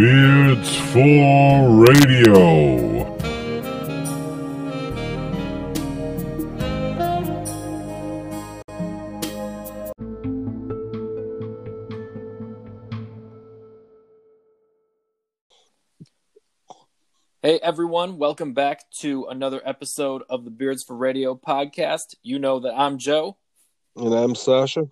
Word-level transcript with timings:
Beards 0.00 0.76
for 0.94 1.84
Radio. 1.86 3.18
Hey 17.42 17.58
everyone, 17.62 18.16
welcome 18.16 18.54
back 18.54 18.90
to 19.00 19.26
another 19.26 19.60
episode 19.66 20.22
of 20.30 20.46
the 20.46 20.50
Beards 20.50 20.82
for 20.82 20.96
Radio 20.96 21.34
podcast. 21.34 22.14
You 22.22 22.38
know 22.38 22.60
that 22.60 22.72
I'm 22.74 22.96
Joe. 22.96 23.36
And 23.96 24.14
I'm 24.14 24.34
Sasha. 24.34 24.88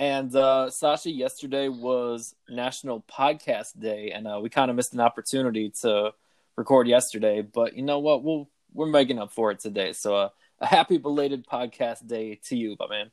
And 0.00 0.34
uh, 0.34 0.70
Sasha, 0.70 1.10
yesterday 1.10 1.68
was 1.68 2.34
National 2.48 3.02
Podcast 3.02 3.78
Day, 3.78 4.12
and 4.12 4.26
uh, 4.26 4.40
we 4.42 4.48
kind 4.48 4.70
of 4.70 4.76
missed 4.76 4.94
an 4.94 5.00
opportunity 5.00 5.68
to 5.82 6.14
record 6.56 6.88
yesterday. 6.88 7.42
But 7.42 7.76
you 7.76 7.82
know 7.82 7.98
what? 7.98 8.24
We'll 8.24 8.48
we're 8.72 8.86
making 8.86 9.18
up 9.18 9.30
for 9.30 9.50
it 9.50 9.60
today. 9.60 9.92
So 9.92 10.16
uh, 10.16 10.30
a 10.58 10.66
happy 10.66 10.96
belated 10.96 11.46
podcast 11.46 12.06
day 12.06 12.40
to 12.44 12.56
you, 12.56 12.76
my 12.80 12.88
man. 12.88 13.10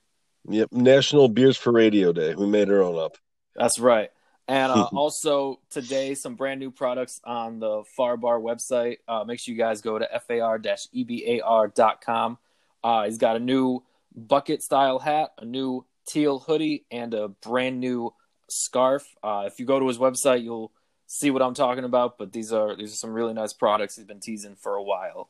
Yep, 0.47 0.71
National 0.71 1.27
Beards 1.27 1.57
for 1.57 1.73
Radio 1.73 2.13
Day. 2.13 2.35
We 2.35 2.47
made 2.47 2.69
our 2.69 2.81
own 2.81 2.97
up. 2.97 3.17
That's 3.53 3.79
right. 3.79 4.09
And 4.47 4.71
uh, 4.71 4.85
also 4.93 5.59
today, 5.69 6.15
some 6.15 6.35
brand 6.35 6.61
new 6.61 6.71
products 6.71 7.19
on 7.25 7.59
the 7.59 7.83
Farbar 7.99 8.41
website. 8.41 8.99
Uh, 9.09 9.25
make 9.25 9.41
sure 9.41 9.53
you 9.53 9.57
guys 9.57 9.81
go 9.81 9.99
to 9.99 10.07
far-ebar.com. 10.25 12.37
Uh, 12.81 13.03
he's 13.03 13.17
got 13.17 13.35
a 13.35 13.39
new 13.39 13.83
bucket 14.15 14.63
style 14.63 14.99
hat, 14.99 15.33
a 15.37 15.43
new 15.43 15.83
teal 16.07 16.39
hoodie, 16.39 16.85
and 16.89 17.13
a 17.13 17.27
brand 17.27 17.79
new 17.79 18.13
scarf. 18.49 19.03
Uh, 19.23 19.43
if 19.45 19.59
you 19.59 19.65
go 19.65 19.79
to 19.79 19.87
his 19.87 19.97
website, 19.97 20.43
you'll 20.43 20.71
see 21.05 21.31
what 21.31 21.41
I'm 21.41 21.53
talking 21.53 21.83
about. 21.83 22.17
But 22.17 22.31
these 22.31 22.51
are 22.53 22.75
these 22.75 22.93
are 22.93 22.97
some 22.97 23.11
really 23.11 23.33
nice 23.33 23.53
products 23.53 23.95
he's 23.95 24.05
been 24.05 24.19
teasing 24.19 24.55
for 24.55 24.75
a 24.75 24.83
while. 24.83 25.29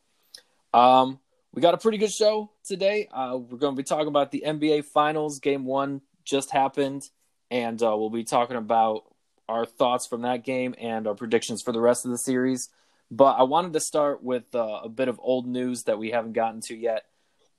Um, 0.73 1.19
we 1.53 1.61
got 1.61 1.73
a 1.73 1.77
pretty 1.77 1.97
good 1.97 2.11
show 2.11 2.51
today. 2.65 3.07
Uh, 3.11 3.37
we're 3.37 3.57
going 3.57 3.75
to 3.75 3.81
be 3.81 3.83
talking 3.83 4.07
about 4.07 4.31
the 4.31 4.43
NBA 4.45 4.85
Finals. 4.85 5.39
Game 5.39 5.65
one 5.65 6.01
just 6.23 6.51
happened, 6.51 7.03
and 7.49 7.81
uh, 7.81 7.95
we'll 7.97 8.09
be 8.09 8.23
talking 8.23 8.57
about 8.57 9.03
our 9.49 9.65
thoughts 9.65 10.05
from 10.05 10.23
that 10.23 10.43
game 10.43 10.75
and 10.77 11.07
our 11.07 11.15
predictions 11.15 11.61
for 11.61 11.71
the 11.71 11.79
rest 11.79 12.05
of 12.05 12.11
the 12.11 12.17
series. 12.17 12.69
But 13.09 13.39
I 13.39 13.43
wanted 13.43 13.73
to 13.73 13.79
start 13.79 14.21
with 14.21 14.53
uh, 14.53 14.81
a 14.83 14.89
bit 14.89 15.07
of 15.07 15.19
old 15.23 15.47
news 15.47 15.83
that 15.83 15.97
we 15.97 16.11
haven't 16.11 16.33
gotten 16.33 16.61
to 16.61 16.75
yet. 16.75 17.03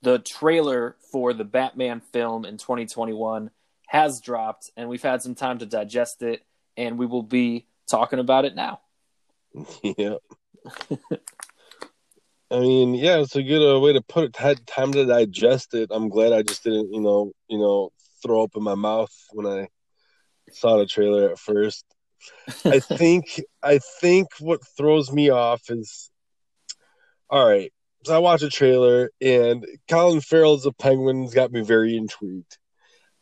The 0.01 0.19
trailer 0.19 0.95
for 1.11 1.33
the 1.33 1.43
Batman 1.43 1.99
film 1.99 2.45
in 2.45 2.57
2021 2.57 3.51
has 3.87 4.21
dropped, 4.21 4.71
and 4.77 4.87
we've 4.87 5.01
had 5.01 5.21
some 5.21 5.35
time 5.35 5.59
to 5.59 5.65
digest 5.65 6.21
it, 6.21 6.43
and 6.77 6.97
we 6.97 7.05
will 7.05 7.23
be 7.23 7.67
talking 7.89 8.19
about 8.19 8.45
it 8.45 8.55
now. 8.55 8.81
Yeah. 9.83 10.15
I 12.51 12.59
mean, 12.59 12.95
yeah, 12.95 13.19
it's 13.19 13.35
a 13.35 13.43
good 13.43 13.61
uh, 13.61 13.79
way 13.79 13.93
to 13.93 14.01
put 14.01 14.23
it. 14.23 14.35
Had 14.35 14.65
time 14.65 14.91
to 14.93 15.05
digest 15.05 15.75
it. 15.75 15.89
I'm 15.91 16.09
glad 16.09 16.33
I 16.33 16.41
just 16.41 16.63
didn't, 16.63 16.91
you 16.91 16.99
know, 16.99 17.31
you 17.47 17.59
know, 17.59 17.91
throw 18.23 18.43
up 18.43 18.55
in 18.55 18.63
my 18.63 18.75
mouth 18.75 19.13
when 19.31 19.45
I 19.45 19.67
saw 20.51 20.77
the 20.77 20.87
trailer 20.87 21.29
at 21.29 21.39
first. 21.39 21.85
I 22.65 22.79
think 22.79 23.41
I 23.61 23.79
think 24.01 24.27
what 24.39 24.65
throws 24.77 25.11
me 25.11 25.29
off 25.29 25.61
is 25.69 26.09
all 27.29 27.47
right. 27.47 27.71
So 28.05 28.15
I 28.15 28.19
watch 28.19 28.41
a 28.41 28.49
trailer 28.49 29.11
and 29.21 29.65
Colin 29.89 30.21
Farrell's 30.21 30.65
a 30.65 30.71
penguin's 30.71 31.33
got 31.33 31.51
me 31.51 31.61
very 31.61 31.97
intrigued. 31.97 32.57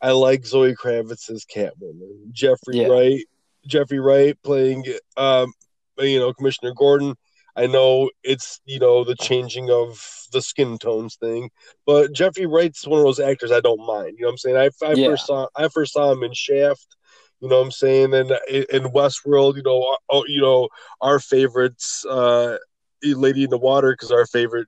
I 0.01 0.11
like 0.11 0.45
Zoe 0.45 0.75
Kravitz's 0.75 1.45
Catwoman. 1.45 2.31
Jeffrey 2.31 2.77
Yeah. 2.77 2.87
Wright, 2.87 3.25
Jeffrey 3.65 3.99
Wright 3.99 4.37
playing 4.43 4.85
um 5.17 5.53
you 5.99 6.19
know, 6.19 6.31
Commissioner 6.33 6.73
Gordon. 6.75 7.15
I 7.55 7.65
know 7.65 8.11
it's 8.23 8.61
you 8.65 8.79
know 8.79 9.03
the 9.03 9.15
changing 9.15 9.71
of 9.71 9.99
the 10.31 10.43
skin 10.43 10.77
tones 10.77 11.15
thing, 11.15 11.49
but 11.87 12.11
Jeffrey 12.13 12.45
Wright's 12.45 12.85
one 12.85 12.99
of 12.99 13.05
those 13.05 13.19
actors 13.19 13.51
I 13.51 13.61
don't 13.61 13.83
mind. 13.85 14.13
You 14.17 14.23
know 14.23 14.27
what 14.27 14.31
I'm 14.33 14.37
saying? 14.37 14.57
I, 14.57 14.85
I 14.85 14.93
Yeah. 14.93 15.07
first 15.07 15.25
saw 15.25 15.47
I 15.55 15.67
first 15.69 15.93
saw 15.93 16.11
him 16.11 16.21
in 16.23 16.33
Shaft. 16.33 16.95
You 17.39 17.49
know 17.49 17.57
what 17.57 17.65
I'm 17.65 17.71
saying? 17.71 18.13
And 18.13 18.31
in, 18.47 18.65
in 18.71 18.83
Westworld, 18.91 19.57
you 19.57 19.63
know, 19.63 19.95
oh, 20.09 20.23
you 20.27 20.41
know 20.41 20.69
our 21.01 21.19
favorites, 21.19 22.05
uh, 22.07 22.57
Lady 23.03 23.43
in 23.43 23.49
the 23.49 23.57
Water, 23.57 23.91
because 23.91 24.11
our 24.11 24.25
favorite 24.25 24.67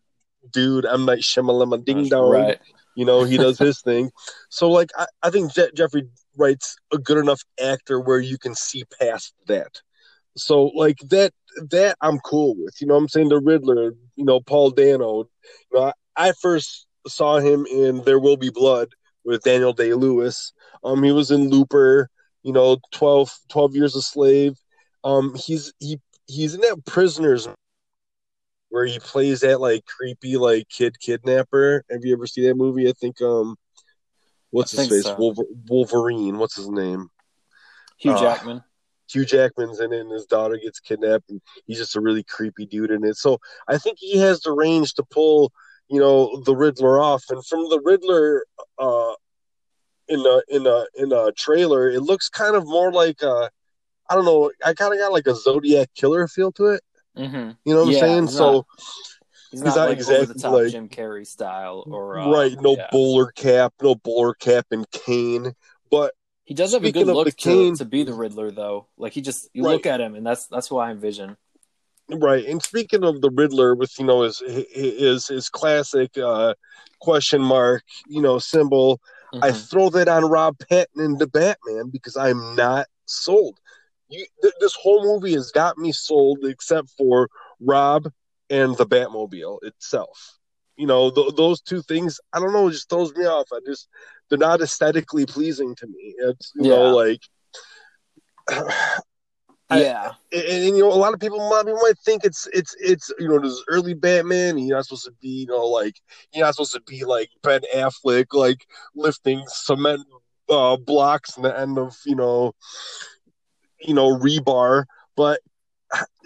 dude, 0.52 0.86
M 0.86 1.06
Night 1.06 1.20
Shyamalan, 1.20 1.86
Ding 1.86 2.10
Dong. 2.10 2.32
Right. 2.32 2.60
You 2.96 3.06
know, 3.06 3.24
he 3.24 3.38
does 3.38 3.58
his 3.58 3.82
thing. 3.86 4.12
So, 4.50 4.70
like, 4.70 4.90
I, 4.98 5.06
I 5.24 5.30
think 5.30 5.54
Je- 5.54 5.72
Jeffrey 5.74 6.04
Wright's 6.36 6.76
a 6.94 6.98
good 6.98 7.18
enough 7.18 7.42
actor 7.62 8.00
where 8.00 8.20
you 8.20 8.38
can 8.38 8.56
see 8.56 8.84
past 9.00 9.34
that. 9.48 9.82
So, 10.36 10.66
like 10.76 10.98
that, 11.10 11.34
that 11.72 11.98
I'm 12.02 12.20
cool 12.20 12.56
with. 12.58 12.76
You 12.82 12.88
know, 12.88 12.96
what 12.96 13.02
I'm 13.02 13.10
saying 13.10 13.30
the 13.30 13.40
Riddler. 13.40 13.94
You 14.16 14.26
know, 14.26 14.40
Paul 14.40 14.72
Dano. 14.72 15.30
You 15.72 15.80
know, 15.80 15.84
I, 15.86 15.94
I 16.30 16.34
first 16.42 16.88
saw 17.08 17.40
him 17.40 17.66
in 17.66 18.04
There 18.04 18.20
Will 18.20 18.38
Be 18.38 18.50
Blood 18.50 18.90
with 19.24 19.44
Daniel 19.44 19.74
Day 19.74 19.94
Lewis. 19.94 20.52
Um, 20.84 21.04
he 21.04 21.12
was 21.12 21.32
in 21.32 21.50
Looper. 21.50 22.10
You 22.44 22.54
know, 22.54 22.78
12, 22.94 23.32
12 23.50 23.76
Years 23.76 23.96
a 23.96 24.02
Slave. 24.02 24.56
Um, 25.04 25.36
he's 25.36 25.74
he 25.80 26.00
he's 26.28 26.54
in 26.54 26.62
that 26.62 26.86
Prisoners 26.86 27.48
where 28.70 28.86
he 28.86 29.00
plays 29.00 29.42
that 29.42 29.60
like 29.60 29.86
creepy 29.86 30.38
like 30.38 30.70
kid 30.70 31.00
kidnapper. 31.00 31.84
Have 31.90 32.04
you 32.04 32.14
ever 32.14 32.28
seen 32.28 32.46
that 32.46 32.56
movie? 32.56 32.88
I 32.88 32.94
think 32.94 33.22
um, 33.22 33.56
what's 34.52 34.78
I 34.78 34.84
his 34.84 34.90
face? 34.90 35.04
so. 35.04 35.16
Wolver- 35.16 35.44
Wolverine. 35.68 36.38
What's 36.38 36.56
his 36.56 36.70
name? 36.70 37.10
Hugh 37.98 38.14
Uh, 38.14 38.20
Jackman. 38.20 38.64
Hugh 39.12 39.26
Jackman's 39.26 39.80
in 39.80 39.92
it, 39.92 40.02
and 40.02 40.12
his 40.12 40.26
daughter 40.26 40.58
gets 40.58 40.80
kidnapped, 40.80 41.32
and 41.32 41.42
he's 41.66 41.80
just 41.80 41.96
a 41.96 42.02
really 42.02 42.24
creepy 42.24 42.68
dude 42.68 42.92
in 42.92 43.04
it. 43.04 43.18
So 43.18 43.40
I 43.68 43.80
think 43.80 43.98
he 44.00 44.18
has 44.20 44.42
the 44.42 44.52
range 44.52 44.94
to 44.94 45.04
pull, 45.04 45.52
you 45.88 46.00
know, 46.00 46.42
the 46.46 46.56
Riddler 46.56 47.00
off. 47.00 47.24
And 47.30 47.44
from 47.44 47.68
the 47.70 47.82
Riddler, 47.84 48.46
uh, 48.78 49.14
in 50.08 50.22
the 50.22 50.44
in 50.48 50.68
a 50.68 50.86
in 50.96 51.12
a 51.12 51.32
trailer, 51.32 51.90
it 51.90 52.02
looks 52.02 52.30
kind 52.30 52.56
of 52.56 52.68
more 52.68 52.92
like 52.92 53.22
a, 53.24 53.50
I 54.10 54.16
don't 54.16 54.26
know, 54.26 54.52
I 54.64 54.74
kind 54.76 54.94
of 54.94 55.00
got 55.00 55.12
like 55.12 55.28
a 55.28 55.36
Zodiac 55.36 55.90
killer 55.96 56.28
feel 56.28 56.52
to 56.54 56.68
it. 56.68 56.82
Mm-hmm. 57.20 57.52
You 57.66 57.74
know 57.76 57.86
what 57.86 57.92
Yeah, 57.94 57.98
I'm 58.00 58.02
saying? 58.02 58.24
he's 58.28 58.38
So. 58.38 58.52
not- 58.54 58.66
He's 59.52 59.62
He's 59.64 59.76
not, 59.76 59.90
like 59.90 59.98
over 60.00 60.04
the 60.04 60.22
exactly 60.22 60.42
top 60.44 60.54
like- 60.54 60.72
Jim 60.72 60.90
Carrey 60.90 61.26
style 61.26 61.84
or 61.88 62.20
uh, 62.20 62.30
right, 62.32 62.56
no 62.62 62.76
yeah. 62.78 62.88
bowler 62.92 63.32
cap, 63.32 63.74
no 63.82 63.96
bowler 63.96 64.36
cap 64.36 64.68
and 64.70 64.86
cane. 64.92 65.56
But 65.90 66.14
He 66.46 66.54
does 66.54 66.74
have 66.74 66.84
a 66.86 66.92
good 66.92 67.08
look 67.08 67.28
to, 67.30 67.34
cane- 67.34 67.76
to 67.78 67.86
be 67.86 68.04
the 68.04 68.14
Riddler, 68.14 68.52
though. 68.52 68.86
Like 68.96 69.14
he 69.14 69.22
just 69.22 69.50
you 69.54 69.66
Right. 69.66 69.72
look 69.72 69.88
at 69.88 70.00
him, 70.00 70.14
and 70.14 70.24
that's 70.24 70.46
that's 70.46 70.68
who 70.68 70.78
I 70.78 70.92
envision. 70.92 71.36
right, 72.12 72.46
and 72.46 72.62
speaking 72.62 73.04
of 73.04 73.22
the 73.22 73.32
Riddler, 73.32 73.74
with 73.74 73.98
you 73.98 74.06
know 74.06 74.22
his 74.22 74.38
his 74.72 75.28
his 75.28 75.50
classic 75.50 76.16
uh, 76.16 76.54
question 77.00 77.42
mark, 77.42 77.84
you 78.08 78.22
know 78.22 78.38
symbol, 78.38 79.00
I 79.42 79.50
Mhm. 79.50 79.68
throw 79.68 79.90
that 79.90 80.08
on 80.08 80.26
Rob 80.26 80.60
Patton 80.60 81.02
and 81.04 81.18
the 81.18 81.26
Batman 81.28 81.90
because 81.90 82.16
I'm 82.16 82.56
not 82.56 82.86
sold. 83.08 83.58
You, 84.10 84.26
th- 84.42 84.54
this 84.60 84.76
whole 84.76 85.04
movie 85.04 85.34
has 85.34 85.52
got 85.52 85.78
me 85.78 85.92
sold, 85.92 86.40
except 86.44 86.90
for 86.98 87.30
Rob 87.60 88.12
and 88.50 88.76
the 88.78 88.86
Batmobile 88.86 89.60
itself. 89.64 90.38
You 90.78 90.88
know, 90.88 91.12
th- 91.12 91.36
those 91.36 91.62
two 91.62 91.82
things. 91.82 92.20
I 92.34 92.40
don't 92.40 92.54
know, 92.54 92.68
it 92.68 92.72
just 92.72 92.90
throws 92.90 93.14
me 93.16 93.26
off. 93.26 93.48
I 93.54 93.60
just 93.66 93.88
they're 94.30 94.38
not 94.40 94.62
aesthetically 94.62 95.26
pleasing 95.26 95.76
to 95.76 95.88
me. 95.88 96.16
It's 96.18 96.52
you 96.56 96.70
know 96.70 96.86
Yeah. 96.88 96.94
like. 96.94 97.22
I- 99.72 99.82
yeah, 99.82 100.14
and, 100.32 100.44
and, 100.44 100.64
you 100.78 100.80
know, 100.80 100.92
a 100.92 100.96
lot 100.96 101.14
of 101.14 101.20
people, 101.20 101.38
a 101.38 101.46
lot 101.48 101.60
of 101.62 101.68
people 101.68 101.82
might 101.84 101.98
think 102.00 102.26
it's 102.26 102.48
it's 102.54 102.76
it's 102.80 103.12
you 103.20 103.28
know 103.28 103.38
this 103.40 103.64
early 103.68 103.94
Batman. 103.94 104.58
You're 104.58 104.78
not 104.78 104.86
supposed 104.86 105.06
to 105.06 105.12
be 105.22 105.28
you 105.42 105.46
know 105.46 105.68
like 105.68 106.02
you're 106.34 106.44
not 106.44 106.56
supposed 106.56 106.74
to 106.74 106.82
be 106.82 107.06
like 107.06 107.30
Ben 107.44 107.62
Affleck 107.76 108.28
like 108.34 108.66
lifting 108.96 109.44
cement 109.48 110.02
uh, 110.50 110.76
blocks 110.76 111.38
in 111.38 111.44
the 111.44 111.56
end 111.60 111.78
of 111.78 111.96
you 112.04 112.16
know 112.16 112.54
you 113.82 113.94
know 113.94 114.18
rebar, 114.18 114.86
but 115.16 115.42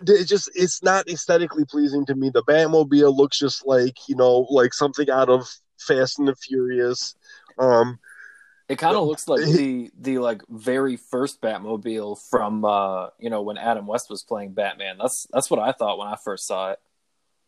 it 0.07 0.25
just 0.27 0.49
it's 0.55 0.83
not 0.83 1.07
aesthetically 1.09 1.65
pleasing 1.65 2.05
to 2.05 2.15
me. 2.15 2.29
The 2.29 2.43
Batmobile 2.43 3.15
looks 3.15 3.39
just 3.39 3.65
like 3.65 3.97
you 4.07 4.15
know 4.15 4.47
like 4.49 4.73
something 4.73 5.09
out 5.09 5.29
of 5.29 5.47
Fast 5.79 6.19
and 6.19 6.27
the 6.27 6.35
Furious. 6.35 7.15
Um, 7.57 7.99
it 8.69 8.77
kind 8.77 8.95
of 8.95 9.07
looks 9.07 9.27
like 9.27 9.43
he- 9.43 9.53
the 9.53 9.91
the 9.99 10.17
like 10.19 10.41
very 10.49 10.95
first 10.95 11.41
Batmobile 11.41 12.17
from 12.29 12.65
uh 12.65 13.09
you 13.19 13.29
know 13.29 13.41
when 13.41 13.57
Adam 13.57 13.87
West 13.87 14.09
was 14.09 14.23
playing 14.23 14.53
Batman. 14.53 14.97
That's 14.97 15.27
that's 15.31 15.49
what 15.49 15.59
I 15.59 15.71
thought 15.71 15.97
when 15.97 16.07
I 16.07 16.15
first 16.23 16.47
saw 16.47 16.71
it. 16.71 16.79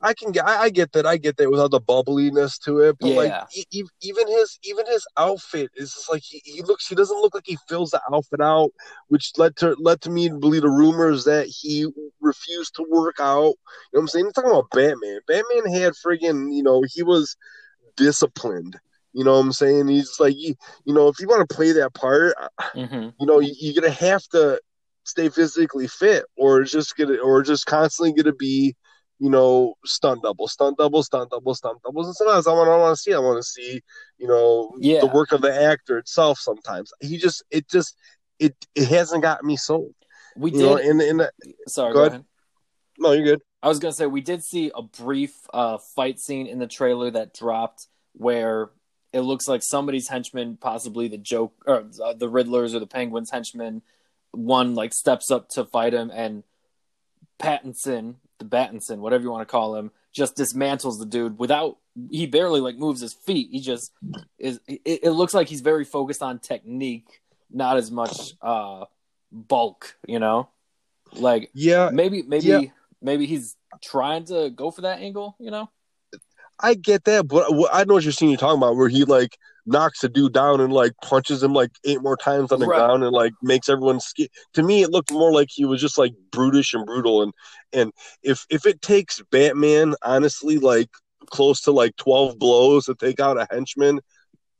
I 0.02 0.14
can 0.14 0.32
get, 0.32 0.46
I, 0.48 0.64
I 0.64 0.70
get 0.70 0.92
that, 0.94 1.06
I 1.06 1.18
get 1.18 1.38
that 1.38 1.50
without 1.50 1.72
the 1.72 1.80
bubbliness 1.82 2.60
to 2.66 2.80
it, 2.80 2.98
but 3.02 3.10
Yeah. 3.10 3.16
like 3.16 3.36
e- 3.56 3.84
even 4.02 4.28
his, 4.28 4.60
even 4.64 4.86
his 4.88 5.06
outfit 5.18 5.72
is 5.76 5.94
just 5.94 6.12
like 6.12 6.22
he, 6.24 6.42
he 6.46 6.62
looks, 6.64 6.88
he 6.88 6.96
doesn't 6.96 7.18
look 7.22 7.34
like 7.34 7.46
he 7.46 7.58
fills 7.68 7.92
the 7.92 8.02
outfit 8.14 8.42
out, 8.42 8.70
which 9.08 9.32
led 9.38 9.56
to 9.58 9.76
led 9.80 10.02
to 10.02 10.10
me 10.12 10.30
to 10.30 10.36
believe 10.38 10.62
the 10.62 10.70
rumors 10.70 11.24
that 11.26 11.48
he 11.48 11.88
refused 12.22 12.76
to 12.76 12.86
work 12.90 13.16
out. 13.20 13.46
You 13.46 13.52
know 13.52 13.56
what 13.94 14.02
I'm 14.02 14.08
saying? 14.10 14.26
I'm 14.28 14.32
talking 14.34 14.52
about 14.52 14.70
Batman. 14.72 15.20
Batman 15.28 15.72
had 15.74 15.94
friggin', 15.94 16.54
you 16.56 16.64
know, 16.64 16.84
he 16.88 17.02
was 17.04 17.36
disciplined. 17.98 18.78
You 19.14 19.24
know 19.24 19.34
what 19.34 19.40
I'm 19.40 19.54
saying? 19.54 19.88
He's 19.88 20.20
like, 20.20 20.36
you, 20.38 20.56
you 20.86 20.94
know, 20.94 21.08
if 21.08 21.20
you 21.20 21.28
want 21.28 21.48
to 21.48 21.56
play 21.56 21.72
that 21.74 21.94
part, 21.94 22.36
hmm 22.74 23.10
you 23.20 23.26
know, 23.26 23.40
you, 23.40 23.54
you're 23.60 23.82
gonna 23.82 23.94
have 23.94 24.24
to 24.30 24.60
stay 25.04 25.30
physically 25.30 25.88
fit, 25.88 26.26
or 26.38 26.64
just 26.64 26.96
gonna, 26.98 27.18
or 27.18 27.44
just 27.44 27.66
constantly 27.66 28.14
gonna 28.14 28.36
be, 28.36 28.76
you 29.20 29.30
know, 29.30 29.76
stunt 29.86 30.24
double, 30.24 30.48
stunt 30.48 30.78
double, 30.78 31.02
stunt 31.04 31.30
double, 31.32 31.56
stunt 31.56 31.82
doubles. 31.84 32.08
And 32.08 32.16
sometimes 32.16 32.48
I 32.48 32.54
want, 32.54 32.70
I 32.70 32.78
want 32.78 32.96
to 32.96 33.02
see, 33.02 33.14
I 33.14 33.20
want 33.20 33.38
to 33.38 33.44
see, 33.44 33.82
you 34.18 34.28
know, 34.28 34.72
Yeah. 34.80 35.00
the 35.02 35.08
work 35.08 35.32
of 35.32 35.42
the 35.42 35.54
actor 35.54 35.98
itself. 35.98 36.40
Sometimes 36.40 36.92
he 37.00 37.18
just, 37.18 37.44
it 37.50 37.70
just, 37.70 37.96
it, 38.40 38.54
it 38.76 38.90
hasn't 38.90 39.24
got 39.24 39.44
me 39.44 39.56
sold. 39.56 39.94
We 40.36 40.52
You 40.52 40.60
know, 40.60 40.78
did. 40.78 40.88
and 40.88 41.02
and 41.02 41.30
sorry, 41.68 41.94
go 41.94 42.00
go 42.00 42.00
ahead. 42.02 42.12
ahead. 42.12 42.26
no, 42.98 43.12
you're 43.14 43.24
good. 43.24 43.42
I 43.64 43.70
was 43.70 43.80
gonna 43.80 43.94
say 43.94 44.06
we 44.06 44.22
did 44.22 44.44
see 44.44 44.70
a 44.76 44.82
brief 44.82 45.34
uh, 45.54 45.78
fight 45.96 46.20
scene 46.20 46.46
in 46.46 46.60
the 46.60 46.68
trailer 46.68 47.10
that 47.12 47.34
dropped 47.34 47.88
where 48.12 48.70
it 49.14 49.22
looks 49.22 49.48
like 49.48 49.64
somebody's 49.64 50.10
henchman, 50.10 50.58
possibly 50.58 51.08
the 51.08 51.18
joke 51.18 51.54
or 51.66 51.86
uh, 52.04 52.14
the 52.14 52.30
Riddlers 52.30 52.76
or 52.76 52.80
the 52.80 52.86
Penguins 52.86 53.32
henchman, 53.32 53.82
one 54.32 54.76
like 54.76 54.94
steps 54.94 55.32
up 55.32 55.48
to 55.52 55.64
fight 55.64 55.94
him, 55.94 56.12
and 56.14 56.44
Pattinson, 57.40 58.16
the 58.40 58.46
Battinson, 58.46 59.00
whatever 59.00 59.24
you 59.24 59.32
want 59.32 59.48
to 59.48 59.52
call 59.52 59.76
him, 59.76 59.92
just 60.12 60.36
dismantles 60.36 61.00
the 61.00 61.06
dude 61.06 61.40
without. 61.40 61.78
He 62.10 62.28
barely 62.28 62.60
like 62.60 62.78
moves 62.78 63.02
his 63.02 63.14
feet. 63.14 63.50
He 63.52 63.62
just 63.62 63.92
is. 64.38 64.60
It, 64.68 64.82
it 65.04 65.12
looks 65.12 65.34
like 65.34 65.48
he's 65.48 65.62
very 65.62 65.86
focused 65.86 66.22
on 66.22 66.40
technique, 66.40 67.22
not 67.50 67.78
as 67.78 67.90
much 67.90 68.34
uh, 68.42 68.86
bulk. 69.32 69.96
You 70.08 70.20
know, 70.20 70.50
like 71.14 71.52
Yeah, 71.54 71.90
maybe 71.94 72.24
maybe 72.24 72.46
yeah. 72.46 72.62
maybe 73.02 73.26
he's 73.26 73.56
trying 73.82 74.26
to 74.26 74.50
go 74.50 74.72
for 74.72 74.82
that 74.82 75.00
angle 75.00 75.36
you 75.38 75.52
know 75.52 75.70
I 76.60 76.74
get 76.76 77.04
that, 77.06 77.28
but 77.28 77.52
I 77.72 77.84
know 77.84 77.96
what 77.96 78.04
you're 78.04 78.14
seeing. 78.14 78.32
You're 78.32 78.40
talking 78.40 78.58
about 78.58 78.76
where 78.76 78.88
he 78.88 79.04
like 79.04 79.38
knocks 79.66 80.04
a 80.04 80.10
dude 80.10 80.34
down 80.34 80.62
and 80.62 80.72
like 80.72 80.94
punches 81.04 81.42
him 81.42 81.54
like 81.54 81.72
eight 81.86 82.02
more 82.02 82.18
times 82.18 82.52
on 82.52 82.60
the 82.60 82.68
Right. 82.68 82.78
ground 82.78 83.04
and 83.04 83.12
like 83.12 83.34
makes 83.42 83.70
everyone 83.70 84.00
ski. 84.00 84.30
To 84.54 84.64
me, 84.64 84.84
it 84.84 84.92
looked 84.92 85.12
more 85.12 85.32
like 85.34 85.50
he 85.52 85.66
was 85.66 85.82
just 85.82 85.98
like 85.98 86.14
brutish 86.32 86.74
and 86.74 86.86
brutal. 86.86 87.22
And 87.24 87.34
and 87.74 87.92
if 88.22 88.46
if 88.50 88.66
it 88.66 88.82
takes 88.82 89.22
Batman, 89.32 89.96
honestly, 90.04 90.58
like 90.58 90.90
close 91.28 91.62
to 91.62 91.72
like 91.72 91.96
twelve 91.96 92.38
blows 92.38 92.86
to 92.86 92.96
take 92.96 93.20
out 93.20 93.38
a 93.38 93.48
henchman, 93.50 94.00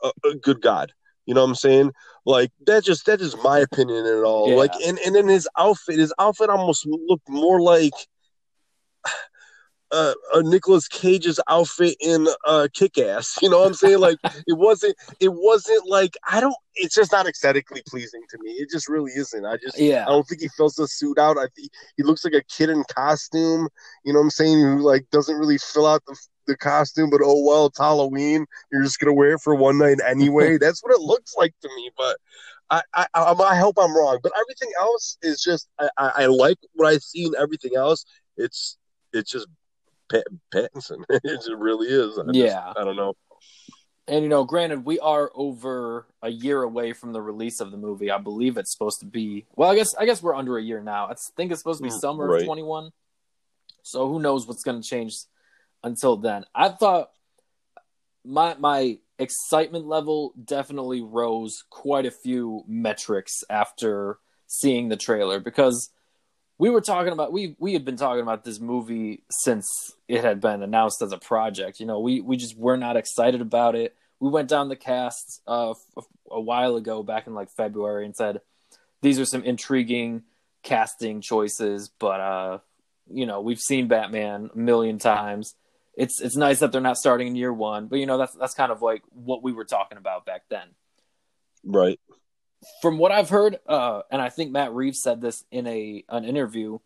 uh, 0.04 0.12
uh, 0.24 0.34
good 0.42 0.62
God, 0.62 0.92
you 1.26 1.34
know 1.34 1.42
what 1.42 1.50
I'm 1.50 1.56
saying? 1.56 1.92
Like 2.26 2.52
that 2.66 2.84
just 2.84 3.06
that 3.06 3.22
is 3.22 3.36
my 3.44 3.60
opinion 3.60 4.06
in 4.06 4.18
it 4.20 4.24
all. 4.24 4.50
Yeah. 4.50 4.56
Like 4.56 4.74
and 4.86 4.98
and 5.06 5.16
then 5.16 5.28
his 5.28 5.48
outfit, 5.58 6.00
his 6.00 6.14
outfit 6.20 6.50
almost 6.50 6.86
looked 6.88 7.30
more 7.30 7.62
like 7.62 7.94
uh, 9.96 10.14
uh 10.34 10.42
Nicolas 10.42 10.88
Cage's 10.88 11.40
outfit 11.48 11.96
in 12.00 12.28
uh 12.46 12.68
Kick 12.74 12.98
Ass. 12.98 13.38
You 13.42 13.50
know 13.50 13.60
what 13.60 13.68
I'm 13.68 13.74
saying? 13.74 14.00
Like 14.00 14.18
it 14.48 14.58
wasn't 14.58 14.96
it 15.20 15.34
wasn't 15.34 15.88
like 15.88 16.18
I 16.30 16.40
don't 16.40 16.56
it's 16.76 16.96
just 16.96 17.12
not 17.12 17.28
aesthetically 17.28 17.82
pleasing 17.88 18.22
to 18.30 18.38
me. 18.42 18.52
It 18.52 18.70
just 18.70 18.90
really 18.90 19.12
isn't. 19.16 19.46
I 19.46 19.58
just 19.58 19.80
yeah 19.80 20.04
I 20.04 20.10
don't 20.10 20.28
think 20.28 20.42
he 20.42 20.50
fills 20.50 20.76
the 20.76 20.88
suit 20.88 21.18
out. 21.18 21.38
I 21.38 21.48
think 21.56 21.72
he 21.98 22.04
looks 22.04 22.26
like 22.26 22.34
a 22.34 22.44
kid 22.44 22.70
in 22.70 22.84
costume, 22.94 23.70
you 24.04 24.14
know 24.14 24.20
what 24.20 24.26
I'm 24.26 24.32
saying, 24.32 24.60
who 24.60 24.80
like 24.80 25.06
doesn't 25.12 25.38
really 25.38 25.58
fill 25.58 25.88
out 25.88 26.04
the 26.08 26.18
the 26.48 26.58
costume, 26.58 27.10
but 27.10 27.22
oh 27.24 27.44
well, 27.44 27.68
it's 27.68 27.80
Halloween. 27.80 28.46
You're 28.72 28.84
just 28.84 29.00
gonna 29.00 29.14
wear 29.14 29.34
it 29.34 29.42
for 29.42 29.56
one 29.56 29.78
night 29.78 30.00
anyway. 30.06 30.58
That's 30.62 30.84
what 30.84 30.94
it 30.94 31.02
looks 31.02 31.34
like 31.38 31.54
to 31.62 31.70
me. 31.76 31.90
But 31.98 32.18
I, 32.70 32.82
I, 32.94 33.08
I, 33.14 33.34
I 33.34 33.56
hope 33.56 33.78
I'm 33.80 33.96
wrong. 33.96 34.20
But 34.22 34.34
everything 34.40 34.72
else 34.80 35.18
is 35.22 35.42
just 35.42 35.68
I, 35.80 35.90
I, 35.98 36.12
I 36.16 36.26
like 36.28 36.58
what 36.74 36.88
I 36.88 36.98
see 36.98 37.26
in 37.26 37.34
everything 37.40 37.76
else. 37.76 38.06
It's 38.38 38.78
it's 39.14 39.32
just 39.32 39.48
Pat, 40.12 40.26
Pattinson. 40.54 41.04
it 41.10 41.22
just 41.24 41.50
really 41.58 41.88
is. 41.88 42.18
I 42.18 42.24
just- 42.26 42.36
Yeah. 42.36 42.74
I 42.76 42.84
don't 42.84 42.96
know. 42.96 43.14
and 44.08 44.22
you 44.24 44.30
know 44.30 44.44
granted 44.44 44.86
we 44.86 45.00
are 45.00 45.32
over 45.34 46.06
a 46.22 46.30
year 46.30 46.62
away 46.62 46.94
from 46.94 47.12
the 47.12 47.22
release 47.22 47.60
of 47.60 47.72
the 47.72 47.78
movie 47.78 48.12
i 48.12 48.20
believe 48.20 48.56
it's 48.56 48.72
supposed 48.72 49.00
to 49.00 49.06
be 49.08 49.48
well 49.56 49.72
i 49.72 49.76
guess 49.76 49.96
i 49.96 50.06
guess 50.06 50.22
we're 50.22 50.36
under 50.36 50.60
a 50.60 50.62
year 50.62 50.80
now 50.80 51.08
i 51.08 51.16
think 51.36 51.52
it's 51.52 51.60
supposed 51.60 51.80
to 51.80 51.84
be 51.84 51.90
Mm, 51.90 52.00
summer 52.00 52.28
right. 52.28 52.42
of 52.42 52.46
21 52.46 52.92
so 53.82 54.08
who 54.08 54.20
knows 54.20 54.48
what's 54.48 54.62
going 54.62 54.80
to 54.80 54.88
change 54.88 55.12
until 55.84 56.18
then 56.18 56.46
i 56.54 56.70
thought 56.70 57.10
my 58.24 58.56
my 58.60 59.00
excitement 59.18 59.88
level 59.88 60.34
definitely 60.44 61.02
rose 61.02 61.64
quite 61.72 62.06
a 62.06 62.12
few 62.12 62.64
metrics 62.68 63.44
after 63.50 64.20
seeing 64.46 64.90
the 64.90 64.98
trailer 64.98 65.40
because 65.40 65.90
we 66.58 66.70
were 66.70 66.82
talking 66.82 67.14
about 67.14 67.32
we 67.32 67.56
we 67.60 67.74
had 67.74 67.86
been 67.86 67.98
talking 67.98 68.22
about 68.22 68.44
this 68.44 68.60
movie 68.60 69.24
since 69.30 69.68
it 70.08 70.24
had 70.24 70.40
been 70.40 70.64
announced 70.64 71.02
as 71.02 71.12
a 71.12 71.18
project. 71.18 71.80
You 71.80 71.86
know, 71.86 72.00
we 72.00 72.22
we 72.22 72.38
just 72.38 72.58
were 72.58 72.78
not 72.78 72.98
excited 72.98 73.42
about 73.42 73.76
it. 73.76 73.96
We 74.20 74.30
went 74.30 74.50
down 74.50 74.70
the 74.70 74.76
cast 74.76 75.42
uh, 75.46 75.74
a 76.32 76.42
while 76.42 76.76
ago, 76.78 77.04
back 77.04 77.28
in 77.28 77.34
like 77.34 77.50
February, 77.52 78.06
and 78.06 78.16
said 78.16 78.42
these 79.02 79.20
are 79.20 79.26
some 79.26 79.44
intriguing 79.44 80.24
casting 80.64 81.22
choices, 81.22 81.90
but 82.00 82.20
uh, 82.20 82.60
you 83.12 83.26
know, 83.26 83.42
we've 83.42 83.60
seen 83.60 83.88
Batman 83.88 84.50
a 84.54 84.58
million 84.58 84.98
times. 84.98 85.56
It's 85.96 86.22
it's 86.22 86.36
nice 86.36 86.60
that 86.60 86.72
they're 86.72 86.82
not 86.82 86.98
starting 86.98 87.28
in 87.28 87.36
year 87.36 87.54
one, 87.54 87.88
but 87.88 88.00
you 88.00 88.06
know 88.06 88.18
that's 88.18 88.34
that's 88.36 88.54
kind 88.54 88.72
of 88.72 88.82
like 88.82 89.04
what 89.12 89.44
we 89.44 89.52
were 89.52 89.66
talking 89.66 89.98
about 89.98 90.26
back 90.26 90.44
then 90.50 90.68
Right. 91.66 92.00
From 92.82 92.98
what 92.98 93.12
I've 93.12 93.30
heard, 93.30 93.60
uh, 93.68 94.02
and 94.12 94.22
I 94.22 94.30
think 94.30 94.52
Matt 94.52 94.74
Reeves 94.74 95.02
said 95.02 95.22
this 95.22 95.44
in 95.52 95.68
a 95.68 96.04
an 96.10 96.26
interview, 96.26 96.80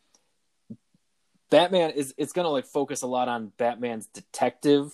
Batman 1.50 1.92
is 1.92 2.14
it's 2.18 2.34
gonna 2.34 2.50
like 2.50 2.66
focus 2.66 3.02
a 3.02 3.08
lot 3.08 3.28
on 3.28 3.52
Batman's 3.58 4.08
detective 4.08 4.92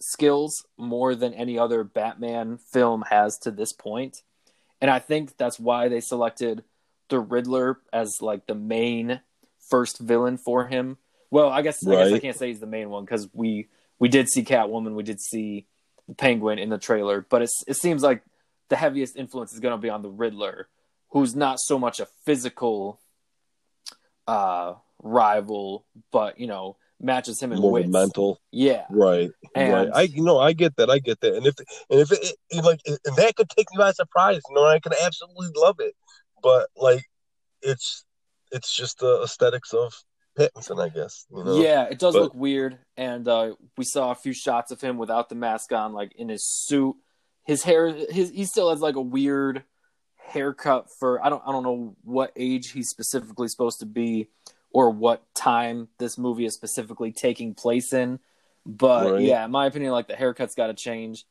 skills 0.00 0.64
more 0.76 1.14
than 1.14 1.34
any 1.34 1.58
other 1.58 1.84
Batman 1.84 2.58
film 2.58 3.04
has 3.10 3.38
to 3.38 3.50
this 3.50 3.72
point. 3.72 4.22
And 4.80 4.90
I 4.90 4.98
think 4.98 5.36
that's 5.36 5.60
why 5.60 5.88
they 5.88 6.00
selected 6.00 6.64
the 7.10 7.20
Riddler 7.20 7.78
as 7.92 8.16
like 8.22 8.46
the 8.46 8.54
main 8.54 9.20
first 9.68 9.98
villain 9.98 10.38
for 10.38 10.66
him. 10.66 10.96
Well, 11.30 11.50
I 11.50 11.62
guess 11.62 11.86
I 11.86 11.90
guess 11.90 12.12
I 12.12 12.18
can't 12.18 12.36
say 12.36 12.48
he's 12.48 12.60
the 12.60 12.66
main 12.66 12.90
one 12.90 13.04
because 13.04 13.28
we 13.32 13.68
we 13.98 14.08
did 14.08 14.28
see 14.28 14.42
Catwoman, 14.42 14.94
we 14.94 15.02
did 15.02 15.20
see 15.20 15.66
the 16.08 16.14
Penguin 16.14 16.58
in 16.58 16.70
the 16.70 16.78
trailer, 16.78 17.24
but 17.28 17.42
it's 17.42 17.62
it 17.66 17.76
seems 17.76 18.02
like 18.02 18.22
the 18.70 18.76
heaviest 18.76 19.16
influence 19.16 19.52
is 19.52 19.60
going 19.60 19.72
to 19.72 19.78
be 19.78 19.90
on 19.90 20.00
the 20.02 20.08
Riddler, 20.10 20.68
who's 21.10 21.36
not 21.36 21.60
so 21.60 21.78
much 21.78 22.00
a 22.00 22.06
physical 22.24 23.00
uh 24.26 24.74
rival, 25.02 25.84
but 26.12 26.38
you 26.38 26.46
know 26.46 26.76
matches 27.02 27.40
him 27.40 27.52
in 27.52 27.58
More 27.60 27.72
wits. 27.72 27.88
mental. 27.88 28.40
Yeah, 28.50 28.84
Right. 28.90 29.30
and 29.54 29.72
right. 29.72 29.88
I 29.94 30.02
you 30.02 30.22
know 30.22 30.38
I 30.38 30.52
get 30.52 30.76
that. 30.76 30.90
I 30.90 30.98
get 30.98 31.20
that. 31.20 31.34
And 31.34 31.46
if 31.46 31.54
and 31.90 32.00
if 32.00 32.12
it, 32.12 32.36
it 32.50 32.64
like 32.64 32.80
and 32.86 32.98
that 33.16 33.36
could 33.36 33.48
take 33.50 33.66
me 33.72 33.78
by 33.78 33.92
surprise, 33.92 34.40
you 34.48 34.54
know, 34.54 34.64
I 34.66 34.78
could 34.78 34.94
absolutely 35.04 35.48
love 35.56 35.76
it. 35.80 35.94
But 36.42 36.68
like 36.76 37.04
it's 37.62 38.04
it's 38.52 38.74
just 38.74 38.98
the 39.00 39.22
aesthetics 39.22 39.72
of 39.72 39.92
Pattinson, 40.38 40.80
I 40.82 40.88
guess. 40.90 41.26
You 41.34 41.44
know. 41.44 41.60
Yeah, 41.60 41.84
it 41.84 41.98
does 41.98 42.14
But- 42.14 42.22
look 42.22 42.34
weird, 42.34 42.78
and 42.96 43.26
uh, 43.26 43.54
we 43.76 43.84
saw 43.84 44.10
a 44.10 44.14
few 44.14 44.32
shots 44.32 44.70
of 44.70 44.80
him 44.80 44.96
without 44.98 45.28
the 45.28 45.34
mask 45.34 45.72
on, 45.72 45.92
like 45.92 46.12
in 46.16 46.28
his 46.28 46.44
suit. 46.44 46.94
His 47.50 47.64
hair, 47.64 47.88
his 47.92 48.30
he 48.30 48.44
still 48.44 48.70
has 48.70 48.78
like 48.80 48.94
a 48.94 49.00
weird 49.00 49.64
haircut 50.14 50.86
for 51.00 51.20
I 51.24 51.28
don't 51.28 51.42
I 51.44 51.50
don't 51.50 51.64
know 51.64 51.96
what 52.04 52.30
age 52.36 52.70
he's 52.70 52.88
specifically 52.88 53.48
supposed 53.48 53.80
to 53.80 53.86
be 53.86 54.28
or 54.70 54.90
what 54.90 55.24
time 55.34 55.88
this 55.98 56.16
movie 56.16 56.44
is 56.44 56.54
specifically 56.54 57.10
taking 57.10 57.54
place 57.54 57.92
in. 57.92 58.20
But 58.64 59.14
Right. 59.14 59.22
yeah, 59.22 59.44
in 59.44 59.50
my 59.50 59.66
opinion, 59.66 59.90
like 59.90 60.06
the 60.06 60.14
haircut's 60.14 60.54
got 60.54 60.68
to 60.68 60.74
change. 60.74 61.24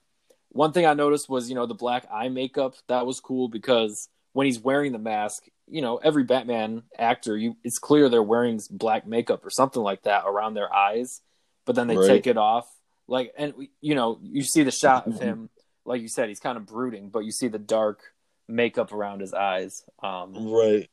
One 0.50 0.74
thing 0.74 0.86
I 0.86 0.94
noticed 0.94 1.30
was 1.30 1.48
you 1.48 1.56
know 1.56 1.66
the 1.66 1.74
black 1.74 2.06
eye 2.12 2.28
makeup 2.28 2.76
that 2.90 3.06
was 3.06 3.22
cool 3.22 3.48
because 3.48 4.10
when 4.34 4.46
he's 4.46 4.60
wearing 4.60 4.92
the 4.92 5.00
mask, 5.00 5.44
you 5.68 5.82
know 5.82 5.98
every 6.04 6.24
Batman 6.24 6.84
actor, 6.98 7.38
you 7.38 7.56
it's 7.64 7.80
clear 7.80 8.10
they're 8.10 8.22
wearing 8.22 8.60
black 8.70 9.08
makeup 9.08 9.46
or 9.46 9.50
something 9.50 9.82
like 9.82 10.04
that 10.04 10.26
around 10.28 10.56
their 10.56 10.74
eyes, 10.74 11.22
but 11.66 11.76
then 11.78 11.88
they 11.88 11.96
Right. 11.96 12.08
take 12.08 12.28
it 12.28 12.36
off. 12.36 12.68
Like 13.08 13.32
and 13.38 13.54
you 13.80 13.96
know 13.96 14.20
you 14.22 14.44
see 14.44 14.64
the 14.64 14.72
shot 14.72 15.08
of 15.08 15.18
him, 15.18 15.50
like 15.86 16.02
you 16.02 16.08
said, 16.08 16.30
he's 16.30 16.40
kind 16.40 16.58
of 16.58 16.66
brooding, 16.66 17.10
but 17.10 17.20
you 17.20 17.32
see 17.32 17.48
the 17.48 17.60
dark 17.60 18.02
makeup 18.48 18.92
around 18.92 19.22
his 19.22 19.34
eyes. 19.34 19.84
Um, 20.02 20.52
Right. 20.52 20.90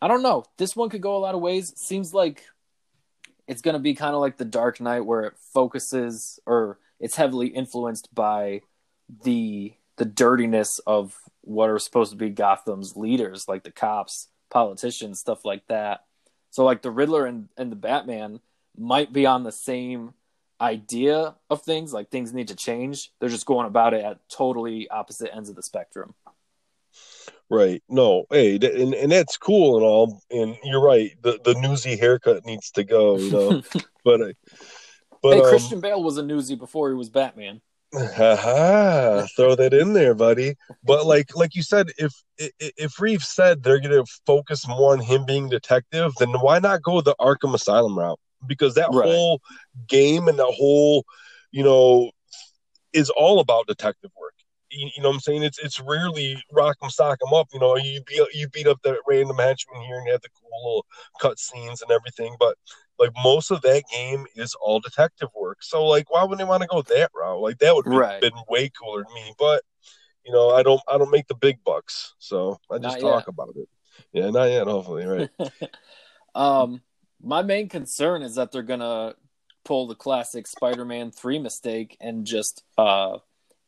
I 0.00 0.06
don't 0.06 0.22
know. 0.22 0.44
This 0.58 0.76
one 0.76 0.90
could 0.90 1.00
go 1.00 1.16
a 1.16 1.18
lot 1.18 1.34
of 1.34 1.40
ways. 1.40 1.72
Seems 1.76 2.14
like 2.14 2.44
it's 3.48 3.62
going 3.62 3.74
to 3.74 3.80
be 3.80 3.94
kind 3.94 4.14
of 4.14 4.20
like 4.20 4.36
the 4.36 4.44
Dark 4.44 4.80
Knight, 4.80 5.04
where 5.04 5.22
it 5.22 5.34
focuses 5.52 6.38
or 6.46 6.78
it's 7.00 7.16
heavily 7.16 7.48
influenced 7.48 8.14
by 8.14 8.60
the 9.24 9.74
the 9.96 10.04
dirtiness 10.04 10.78
of 10.86 11.16
what 11.40 11.70
are 11.70 11.78
supposed 11.78 12.12
to 12.12 12.16
be 12.16 12.30
Gotham's 12.30 12.96
leaders, 12.96 13.46
like 13.48 13.64
the 13.64 13.72
cops, 13.72 14.28
politicians, 14.50 15.18
stuff 15.18 15.44
like 15.44 15.66
that. 15.66 16.04
So, 16.50 16.64
like 16.64 16.82
the 16.82 16.90
Riddler 16.90 17.26
and, 17.26 17.48
and 17.56 17.72
the 17.72 17.76
Batman 17.76 18.40
might 18.76 19.12
be 19.12 19.26
on 19.26 19.42
the 19.42 19.52
same 19.52 20.14
idea 20.60 21.34
of 21.50 21.62
things, 21.62 21.92
like 21.92 22.10
things 22.10 22.32
need 22.32 22.48
to 22.48 22.56
change. 22.56 23.12
They're 23.20 23.28
just 23.28 23.46
going 23.46 23.66
about 23.66 23.94
it 23.94 24.04
at 24.04 24.18
totally 24.28 24.88
opposite 24.88 25.34
ends 25.34 25.48
of 25.48 25.56
the 25.56 25.62
spectrum. 25.62 26.14
Right. 27.50 27.82
No. 27.88 28.24
Hey, 28.30 28.56
and 28.56 28.94
and 28.94 29.10
that's 29.10 29.36
cool 29.38 29.76
and 29.76 29.84
all. 29.84 30.22
And 30.30 30.56
you're 30.64 30.82
right. 30.82 31.12
The 31.22 31.40
the 31.44 31.54
newsy 31.54 31.96
haircut 31.96 32.44
needs 32.44 32.70
to 32.72 32.84
go. 32.84 33.16
You 33.16 33.30
know. 33.30 33.62
but 34.04 34.20
uh, 34.20 34.32
but 35.22 35.34
hey, 35.34 35.40
um, 35.40 35.48
Christian 35.48 35.80
Bale 35.80 36.02
was 36.02 36.18
a 36.18 36.22
newsy 36.22 36.54
before 36.56 36.90
he 36.90 36.94
was 36.94 37.08
Batman. 37.08 37.60
Haha, 37.94 39.26
throw 39.34 39.54
that 39.54 39.72
in 39.72 39.94
there, 39.94 40.14
buddy. 40.14 40.56
But 40.84 41.06
like 41.06 41.34
like 41.34 41.54
you 41.54 41.62
said, 41.62 41.90
if 41.96 42.12
if 42.36 43.00
Reeve 43.00 43.24
said 43.24 43.62
they're 43.62 43.80
gonna 43.80 44.04
focus 44.26 44.68
more 44.68 44.92
on 44.92 45.00
him 45.00 45.24
being 45.24 45.48
detective, 45.48 46.12
then 46.18 46.32
why 46.32 46.58
not 46.58 46.82
go 46.82 47.00
the 47.00 47.16
Arkham 47.18 47.54
Asylum 47.54 47.98
route? 47.98 48.20
Because 48.46 48.74
that 48.74 48.90
Right. 48.92 49.06
whole 49.06 49.40
game 49.88 50.28
and 50.28 50.38
that 50.38 50.54
whole, 50.56 51.04
you 51.50 51.62
know, 51.62 52.10
is 52.92 53.10
all 53.10 53.40
about 53.40 53.66
detective 53.66 54.10
work. 54.20 54.34
You, 54.70 54.90
you 54.96 55.02
know 55.02 55.08
what 55.08 55.14
I'm 55.16 55.20
saying? 55.20 55.42
It's 55.42 55.58
it's 55.58 55.80
rarely 55.80 56.42
rock 56.52 56.76
'em, 56.82 56.90
sock 56.90 57.18
'em 57.26 57.32
up. 57.34 57.48
You 57.52 57.60
know, 57.60 57.76
you 57.76 58.02
beat 58.06 58.20
you 58.34 58.48
beat 58.48 58.66
up 58.66 58.80
that 58.82 58.98
random 59.08 59.38
henchman 59.38 59.82
here 59.82 59.96
and 59.98 60.06
you 60.06 60.12
have 60.12 60.22
the 60.22 60.28
cool 60.30 60.50
little 60.62 60.86
cut 61.20 61.38
scenes 61.38 61.82
and 61.82 61.90
everything, 61.90 62.36
but 62.38 62.56
like 62.98 63.10
most 63.22 63.50
of 63.50 63.62
that 63.62 63.84
game 63.92 64.26
is 64.36 64.54
all 64.60 64.80
detective 64.80 65.28
work. 65.34 65.62
So 65.62 65.84
like, 65.86 66.10
why 66.10 66.24
would 66.24 66.38
they 66.38 66.44
want 66.44 66.62
to 66.62 66.68
go 66.68 66.82
that 66.82 67.10
route? 67.14 67.40
Like 67.40 67.58
that 67.58 67.74
would 67.74 67.86
have 67.86 67.94
Right. 67.94 68.20
been 68.20 68.32
way 68.48 68.70
cooler 68.78 69.04
to 69.04 69.14
me. 69.14 69.32
But 69.38 69.62
you 70.24 70.32
know, 70.32 70.50
I 70.50 70.62
don't 70.62 70.80
I 70.88 70.98
don't 70.98 71.10
make 71.10 71.28
the 71.28 71.34
big 71.34 71.62
bucks, 71.64 72.14
so 72.18 72.58
I 72.70 72.78
just 72.78 72.98
Not 72.98 73.00
talk 73.00 73.26
yet. 73.26 73.28
about 73.28 73.54
it. 73.56 73.68
Yeah, 74.12 74.30
not 74.30 74.50
yet. 74.50 74.66
Hopefully, 74.66 75.06
right? 75.06 75.30
Um, 76.34 76.82
my 77.22 77.42
main 77.42 77.68
concern 77.68 78.22
is 78.22 78.34
that 78.36 78.52
they're 78.52 78.62
gonna 78.62 79.14
pull 79.64 79.86
the 79.86 79.94
classic 79.94 80.46
Spider-Man 80.46 81.10
three 81.10 81.38
mistake 81.38 81.96
and 82.00 82.24
just 82.24 82.62
uh 82.76 83.18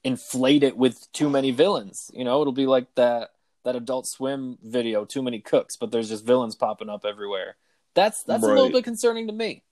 inflate 0.02 0.62
it 0.62 0.76
with 0.76 1.10
too 1.12 1.28
many 1.28 1.50
villains. 1.50 2.10
You 2.14 2.24
know, 2.24 2.40
it'll 2.40 2.52
be 2.52 2.66
like 2.66 2.94
that 2.94 3.30
that 3.64 3.76
Adult 3.76 4.06
Swim 4.06 4.56
video, 4.62 5.04
too 5.04 5.22
many 5.22 5.40
cooks, 5.40 5.76
but 5.76 5.90
there's 5.90 6.08
just 6.08 6.24
villains 6.24 6.54
popping 6.54 6.88
up 6.88 7.04
everywhere. 7.04 7.56
That's 7.94 8.22
that's 8.22 8.42
a 8.42 8.46
little 8.46 8.70
bit 8.70 8.84
concerning 8.84 9.26
to 9.26 9.32
me. 9.32 9.62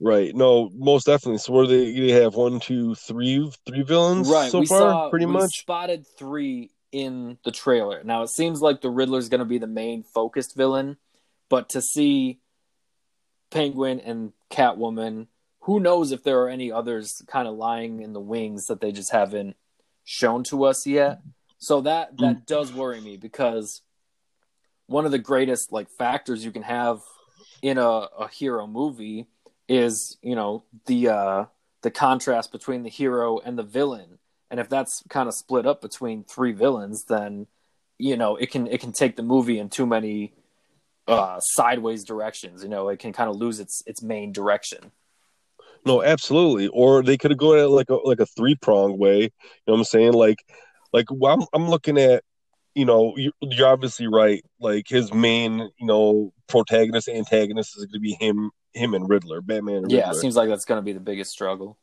right. 0.00 0.34
No, 0.34 0.70
most 0.74 1.06
definitely. 1.06 1.38
So, 1.38 1.52
where 1.52 1.66
they 1.66 1.92
they 1.92 2.12
have 2.12 2.34
one, 2.34 2.60
two, 2.60 2.94
three, 2.94 3.50
three 3.66 3.82
villains 3.82 4.28
Right. 4.30 4.50
so 4.50 4.60
we 4.60 4.66
far, 4.66 4.78
saw 4.80 5.10
pretty 5.10 5.26
we 5.26 5.32
much. 5.32 5.58
spotted 5.60 6.06
three 6.16 6.70
in 6.92 7.36
the 7.44 7.50
trailer. 7.50 8.02
Now 8.04 8.22
it 8.22 8.28
seems 8.28 8.62
like 8.62 8.80
the 8.80 8.90
Riddler's 8.90 9.28
going 9.28 9.40
to 9.40 9.44
be 9.44 9.58
the 9.58 9.66
main 9.66 10.02
focused 10.04 10.56
villain, 10.56 10.96
but 11.48 11.68
to 11.70 11.80
see 11.82 12.40
Penguin 13.50 14.00
and 14.00 14.32
Catwoman, 14.50 15.28
who 15.60 15.80
knows 15.80 16.12
if 16.12 16.22
there 16.22 16.40
are 16.40 16.48
any 16.48 16.70
others 16.70 17.22
kind 17.26 17.48
of 17.48 17.54
lying 17.56 18.02
in 18.02 18.12
the 18.12 18.20
wings 18.20 18.66
that 18.66 18.80
they 18.80 18.92
just 18.92 19.12
haven't 19.12 19.56
shown 20.04 20.44
to 20.44 20.64
us 20.64 20.86
yet. 20.86 21.20
So 21.58 21.80
that 21.82 22.12
Mm. 22.16 22.20
that 22.20 22.46
does 22.46 22.72
worry 22.72 23.00
me 23.00 23.16
because 23.16 23.82
one 24.86 25.04
of 25.04 25.10
the 25.12 25.18
greatest 25.18 25.72
like 25.72 25.88
factors 25.90 26.44
you 26.44 26.50
can 26.50 26.62
have 26.62 27.00
in 27.62 27.78
a, 27.78 27.82
a 28.18 28.28
hero 28.28 28.66
movie 28.66 29.26
is 29.68 30.16
you 30.22 30.34
know 30.34 30.64
the 30.86 31.08
uh 31.08 31.44
the 31.82 31.90
contrast 31.90 32.50
between 32.52 32.82
the 32.84 32.88
hero 32.88 33.38
and 33.38 33.58
the 33.58 33.62
villain 33.62 34.18
and 34.50 34.58
if 34.60 34.68
that's 34.68 35.02
kind 35.10 35.28
of 35.28 35.34
split 35.34 35.66
up 35.66 35.82
between 35.82 36.24
three 36.24 36.52
villains 36.52 37.04
then 37.04 37.46
you 37.98 38.16
know 38.16 38.36
it 38.36 38.50
can 38.50 38.66
it 38.68 38.80
can 38.80 38.92
take 38.92 39.16
the 39.16 39.22
movie 39.22 39.58
in 39.58 39.68
too 39.68 39.84
many 39.86 40.32
uh 41.08 41.40
sideways 41.40 42.04
directions 42.04 42.62
you 42.62 42.68
know 42.68 42.88
it 42.88 42.98
can 42.98 43.12
kind 43.12 43.30
of 43.30 43.36
lose 43.36 43.60
its 43.60 43.82
its 43.86 44.02
main 44.02 44.32
direction 44.32 44.92
No, 45.86 46.02
absolutely. 46.02 46.66
Or 46.68 47.02
they 47.02 47.16
could 47.16 47.30
have 47.30 47.38
gone 47.38 47.58
at 47.58 47.70
like 47.70 47.88
a 47.88 47.94
like 47.94 48.20
a 48.20 48.26
three 48.26 48.56
prong 48.56 48.98
way. 48.98 49.20
You 49.22 49.30
know 49.66 49.74
what 49.74 49.78
I'm 49.78 49.84
saying? 49.84 50.12
Like, 50.12 50.38
like 50.92 51.06
well, 51.10 51.34
I'm 51.34 51.46
I'm 51.54 51.68
looking 51.70 51.98
at, 51.98 52.24
you 52.74 52.84
know, 52.84 53.14
you, 53.16 53.32
you're 53.40 53.68
obviously 53.68 54.08
right. 54.08 54.44
Like 54.60 54.88
his 54.88 55.14
main, 55.14 55.70
you 55.78 55.86
know, 55.86 56.32
protagonist 56.48 57.08
antagonist 57.08 57.76
is 57.76 57.84
going 57.86 57.94
to 57.94 58.00
be 58.00 58.16
him, 58.18 58.50
him 58.74 58.92
and 58.94 59.08
Riddler, 59.08 59.40
Batman 59.40 59.84
and 59.84 59.92
yeah 59.92 60.10
it 60.10 60.16
seems 60.16 60.36
like 60.36 60.48
that's 60.48 60.64
going 60.64 60.78
to 60.78 60.84
be 60.84 60.92
the 60.92 61.00
biggest 61.00 61.30
struggle 61.30 61.78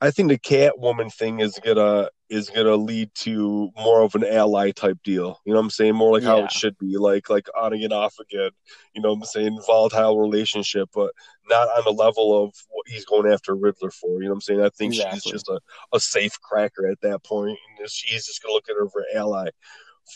I 0.00 0.10
think 0.10 0.28
the 0.28 0.38
Catwoman 0.38 1.12
thing 1.12 1.40
is 1.40 1.58
gonna 1.64 2.10
is 2.28 2.50
gonna 2.50 2.76
lead 2.76 3.10
to 3.14 3.70
more 3.76 4.02
of 4.02 4.14
an 4.14 4.24
ally 4.24 4.70
type 4.72 4.98
deal. 5.02 5.40
You 5.44 5.52
know 5.52 5.58
what 5.58 5.64
I'm 5.64 5.70
saying? 5.70 5.94
More 5.94 6.12
like 6.12 6.22
how 6.22 6.44
it 6.44 6.52
should 6.52 6.76
be, 6.78 6.98
like 6.98 7.30
like 7.30 7.48
on 7.58 7.72
again, 7.72 7.92
off 7.92 8.14
again. 8.20 8.50
You 8.94 9.00
know 9.00 9.10
what 9.14 9.20
I'm 9.20 9.24
saying? 9.24 9.58
Volatile 9.66 10.18
relationship, 10.18 10.90
but 10.94 11.12
not 11.48 11.68
on 11.68 11.84
the 11.84 11.92
level 11.92 12.44
of 12.44 12.54
what 12.68 12.86
he's 12.86 13.06
going 13.06 13.32
after 13.32 13.54
Riddler 13.54 13.90
for. 13.90 14.20
You 14.20 14.24
know 14.24 14.30
what 14.30 14.34
I'm 14.34 14.40
saying? 14.42 14.60
I 14.62 14.70
think 14.70 14.94
she's 14.94 15.24
just 15.24 15.48
a, 15.48 15.60
a 15.92 16.00
safe 16.00 16.38
cracker 16.42 16.86
at 16.88 17.00
that 17.00 17.24
point, 17.24 17.58
and 17.78 17.88
she's 17.90 18.26
just 18.26 18.42
gonna 18.42 18.54
look 18.54 18.68
at 18.68 18.76
her 18.76 18.88
for 18.90 19.04
ally. 19.14 19.48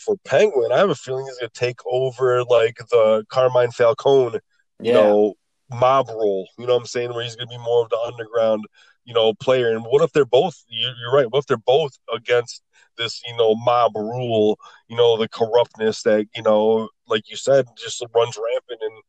For 0.05 0.15
Penguin, 0.25 0.71
I 0.71 0.77
have 0.77 0.89
a 0.91 0.95
feeling 0.95 1.25
he's 1.25 1.39
gonna 1.39 1.49
take 1.53 1.79
over 1.85 2.43
like 2.43 2.77
the 2.91 3.25
Carmine 3.29 3.71
Falcone 3.71 4.39
you 4.81 4.93
know, 4.93 5.35
mob 5.69 6.09
role. 6.09 6.47
You 6.57 6.65
know 6.65 6.73
what 6.73 6.81
I'm 6.81 6.85
saying? 6.85 7.13
Where 7.13 7.23
he's 7.23 7.35
going 7.35 7.47
to 7.47 7.57
be 7.57 7.63
more 7.63 7.83
of 7.83 7.89
the 7.89 7.99
underground, 7.99 8.65
you 9.11 9.15
know, 9.15 9.33
player. 9.33 9.75
And 9.75 9.83
what 9.83 10.01
if 10.01 10.13
they're 10.13 10.23
both? 10.23 10.63
You, 10.69 10.89
you're 11.01 11.13
right. 11.13 11.29
What 11.29 11.39
if 11.39 11.45
they're 11.47 11.57
both 11.57 11.91
against 12.13 12.63
this, 12.97 13.21
you 13.27 13.35
know, 13.35 13.55
mob 13.55 13.91
rule? 13.93 14.57
You 14.87 14.95
know, 14.95 15.17
the 15.17 15.27
corruptness 15.27 16.03
that 16.03 16.27
you 16.33 16.41
know, 16.41 16.87
like 17.07 17.29
you 17.29 17.35
said, 17.35 17.67
just 17.77 18.01
runs 18.15 18.37
rampant 18.37 18.81
in 18.81 19.01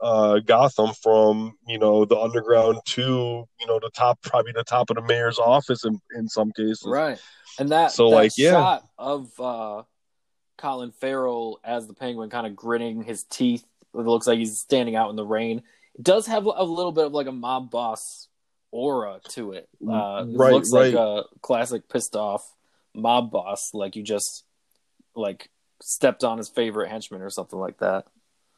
uh, 0.00 0.38
Gotham 0.40 0.94
from 1.00 1.56
you 1.68 1.78
know 1.78 2.04
the 2.04 2.18
underground 2.18 2.80
to 2.86 3.02
you 3.60 3.66
know 3.68 3.78
the 3.80 3.90
top, 3.94 4.20
probably 4.22 4.50
the 4.50 4.64
top 4.64 4.90
of 4.90 4.96
the 4.96 5.02
mayor's 5.02 5.38
office 5.38 5.84
in 5.84 6.00
in 6.16 6.28
some 6.28 6.50
cases. 6.50 6.84
Right. 6.84 7.20
And 7.60 7.70
that 7.70 7.92
So, 7.92 8.10
that 8.10 8.16
like, 8.16 8.32
yeah. 8.36 8.80
of 8.98 9.30
uh 9.38 9.84
Colin 10.58 10.90
Farrell 10.90 11.60
as 11.62 11.86
the 11.86 11.94
penguin 11.94 12.30
kind 12.30 12.48
of 12.48 12.56
gritting 12.56 13.04
his 13.04 13.22
teeth. 13.22 13.64
It 13.94 13.98
looks 13.98 14.26
like 14.26 14.38
he's 14.38 14.58
standing 14.58 14.96
out 14.96 15.10
in 15.10 15.16
the 15.16 15.24
rain. 15.24 15.62
It 15.94 16.02
does 16.02 16.26
have 16.26 16.46
a 16.46 16.64
little 16.64 16.92
bit 16.92 17.06
of 17.06 17.12
like 17.12 17.28
a 17.28 17.32
mob 17.32 17.70
boss 17.70 18.28
aura 18.76 19.20
to 19.30 19.52
it. 19.52 19.68
Uh 19.80 20.24
it 20.28 20.36
Right, 20.36 20.52
looks 20.52 20.70
like 20.70 20.94
a 20.94 21.24
classic 21.40 21.88
pissed 21.88 22.14
off 22.16 22.42
mob 22.94 23.30
boss, 23.30 23.70
like 23.72 23.96
you 23.96 24.02
just 24.02 24.44
like 25.14 25.48
stepped 25.82 26.22
on 26.24 26.38
his 26.38 26.48
favorite 26.48 26.88
henchman 26.90 27.22
or 27.22 27.30
something 27.30 27.58
like 27.58 27.78
that. 27.78 28.04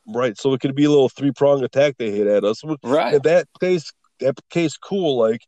Right. 0.06 0.36
So 0.38 0.52
it 0.54 0.60
could 0.60 0.74
be 0.74 0.84
a 0.84 0.90
little 0.90 1.08
three 1.08 1.32
prong 1.32 1.62
attack 1.64 1.96
they 1.98 2.10
hit 2.10 2.26
at 2.26 2.44
us. 2.44 2.62
Right. 2.82 3.14
in 3.14 3.22
that 3.22 3.46
case 3.60 3.92
that 4.20 4.36
case 4.50 4.76
cool 4.76 5.16
like 5.16 5.42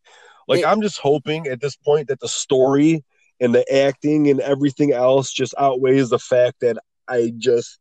like 0.47 0.61
It- 0.61 0.67
i'm 0.67 0.81
just 0.83 0.99
hoping 1.01 1.47
at 1.49 1.61
this 1.61 1.75
point 1.77 2.07
that 2.09 2.21
the 2.21 2.29
story 2.29 3.05
and 3.41 3.53
the 3.55 3.65
acting 3.75 4.29
and 4.31 4.39
everything 4.41 4.93
else 4.93 5.33
just 5.33 5.55
outweighs 5.59 6.11
the 6.11 6.19
fact 6.21 6.57
that 6.61 6.77
i 7.09 7.33
just 7.37 7.79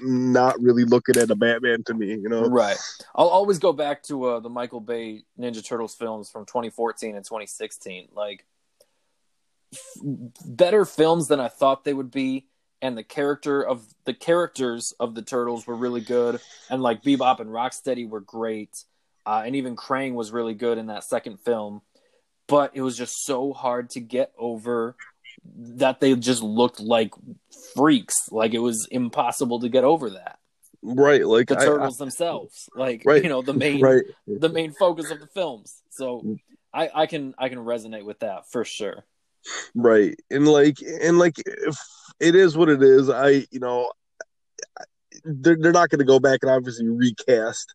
not 0.00 0.60
really 0.60 0.84
looking 0.84 1.16
at 1.16 1.30
a 1.30 1.34
batman 1.36 1.82
to 1.84 1.94
me 1.94 2.08
you 2.08 2.28
know 2.28 2.46
Right. 2.48 2.76
I'll 3.14 3.28
always 3.28 3.58
go 3.58 3.72
back 3.72 4.02
to 4.04 4.24
uh, 4.24 4.40
the 4.40 4.50
Michael 4.50 4.80
Bay 4.80 5.22
Ninja 5.38 5.64
Turtles 5.64 5.94
films 5.94 6.30
from 6.30 6.44
2014 6.46 7.14
and 7.14 7.24
2016. 7.24 8.08
Like 8.14 8.44
f- 9.72 9.80
better 10.46 10.84
films 10.84 11.28
than 11.28 11.40
I 11.40 11.48
thought 11.48 11.84
they 11.84 11.94
would 11.94 12.10
be, 12.10 12.46
and 12.80 12.96
the 12.96 13.02
character 13.02 13.62
of 13.62 13.84
the 14.04 14.14
characters 14.14 14.92
of 14.98 15.14
the 15.14 15.22
turtles 15.22 15.66
were 15.66 15.76
really 15.76 16.00
good, 16.00 16.40
and 16.70 16.82
like 16.82 17.02
Bebop 17.02 17.40
and 17.40 17.50
Rocksteady 17.50 18.08
were 18.08 18.20
great, 18.20 18.84
uh, 19.26 19.42
and 19.44 19.56
even 19.56 19.76
Krang 19.76 20.14
was 20.14 20.32
really 20.32 20.54
good 20.54 20.78
in 20.78 20.86
that 20.86 21.04
second 21.04 21.38
film. 21.40 21.82
But 22.48 22.72
it 22.74 22.82
was 22.82 22.96
just 22.98 23.24
so 23.24 23.52
hard 23.52 23.90
to 23.90 24.00
get 24.00 24.32
over 24.36 24.96
that 25.44 26.00
they 26.00 26.14
just 26.14 26.42
looked 26.42 26.80
like 26.80 27.12
freaks. 27.74 28.28
Like 28.30 28.54
it 28.54 28.58
was 28.58 28.86
impossible 28.90 29.60
to 29.60 29.68
get 29.68 29.84
over 29.84 30.10
that 30.10 30.38
right 30.84 31.24
like 31.24 31.46
the 31.46 31.56
I- 31.56 31.62
I- 31.62 31.64
turtles 31.64 31.96
themselves 31.96 32.68
like 32.74 33.02
Right. 33.06 33.22
you 33.22 33.28
know 33.28 33.40
the 33.40 33.52
main 33.52 33.80
right 33.80 34.02
the 34.26 34.48
main 34.48 34.72
focus 34.72 35.12
of 35.12 35.20
the 35.20 35.28
films 35.28 35.80
so 35.90 36.20
mm. 36.20 36.40
i 36.74 36.90
i 36.92 37.06
can 37.06 37.36
i 37.38 37.48
can 37.48 37.58
resonate 37.58 38.04
with 38.04 38.18
that 38.18 38.50
for 38.50 38.64
sure 38.64 39.04
right 39.76 40.18
and 40.28 40.48
like 40.48 40.78
and 40.82 41.20
like 41.20 41.36
if 41.38 41.78
it 42.18 42.34
is 42.34 42.56
what 42.56 42.68
it 42.68 42.82
is 42.82 43.08
i 43.08 43.46
you 43.52 43.60
know 43.60 43.92
they're, 45.22 45.56
they're 45.56 45.70
not 45.70 45.88
going 45.88 46.00
to 46.00 46.04
go 46.04 46.18
back 46.18 46.40
and 46.42 46.50
obviously 46.50 46.88
recast 46.88 47.74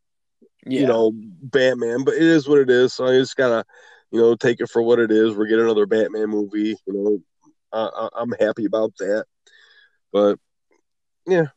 yeah 0.66 0.82
you 0.82 0.88
know, 0.88 1.12
Batman, 1.14 2.04
but 2.04 2.16
it 2.16 2.24
is 2.24 2.48
what 2.48 2.60
it 2.60 2.70
is. 2.70 2.94
So 2.94 3.06
I 3.06 3.18
just 3.18 3.38
gotta, 3.38 3.66
you 4.12 4.20
know, 4.20 4.36
take 4.36 4.60
it 4.60 4.70
for 4.70 4.82
what 4.82 5.00
it 5.00 5.12
is. 5.12 5.34
We're 5.36 5.48
getting 5.48 5.64
another 5.64 5.86
Batman 5.86 6.30
movie. 6.30 6.76
You 6.86 6.94
know, 6.94 7.22
I, 7.74 7.80
I, 7.94 8.10
I'm 8.16 8.32
happy 8.40 8.66
about 8.66 8.94
that. 9.00 9.26
But 10.12 10.38
yeah, 11.28 11.48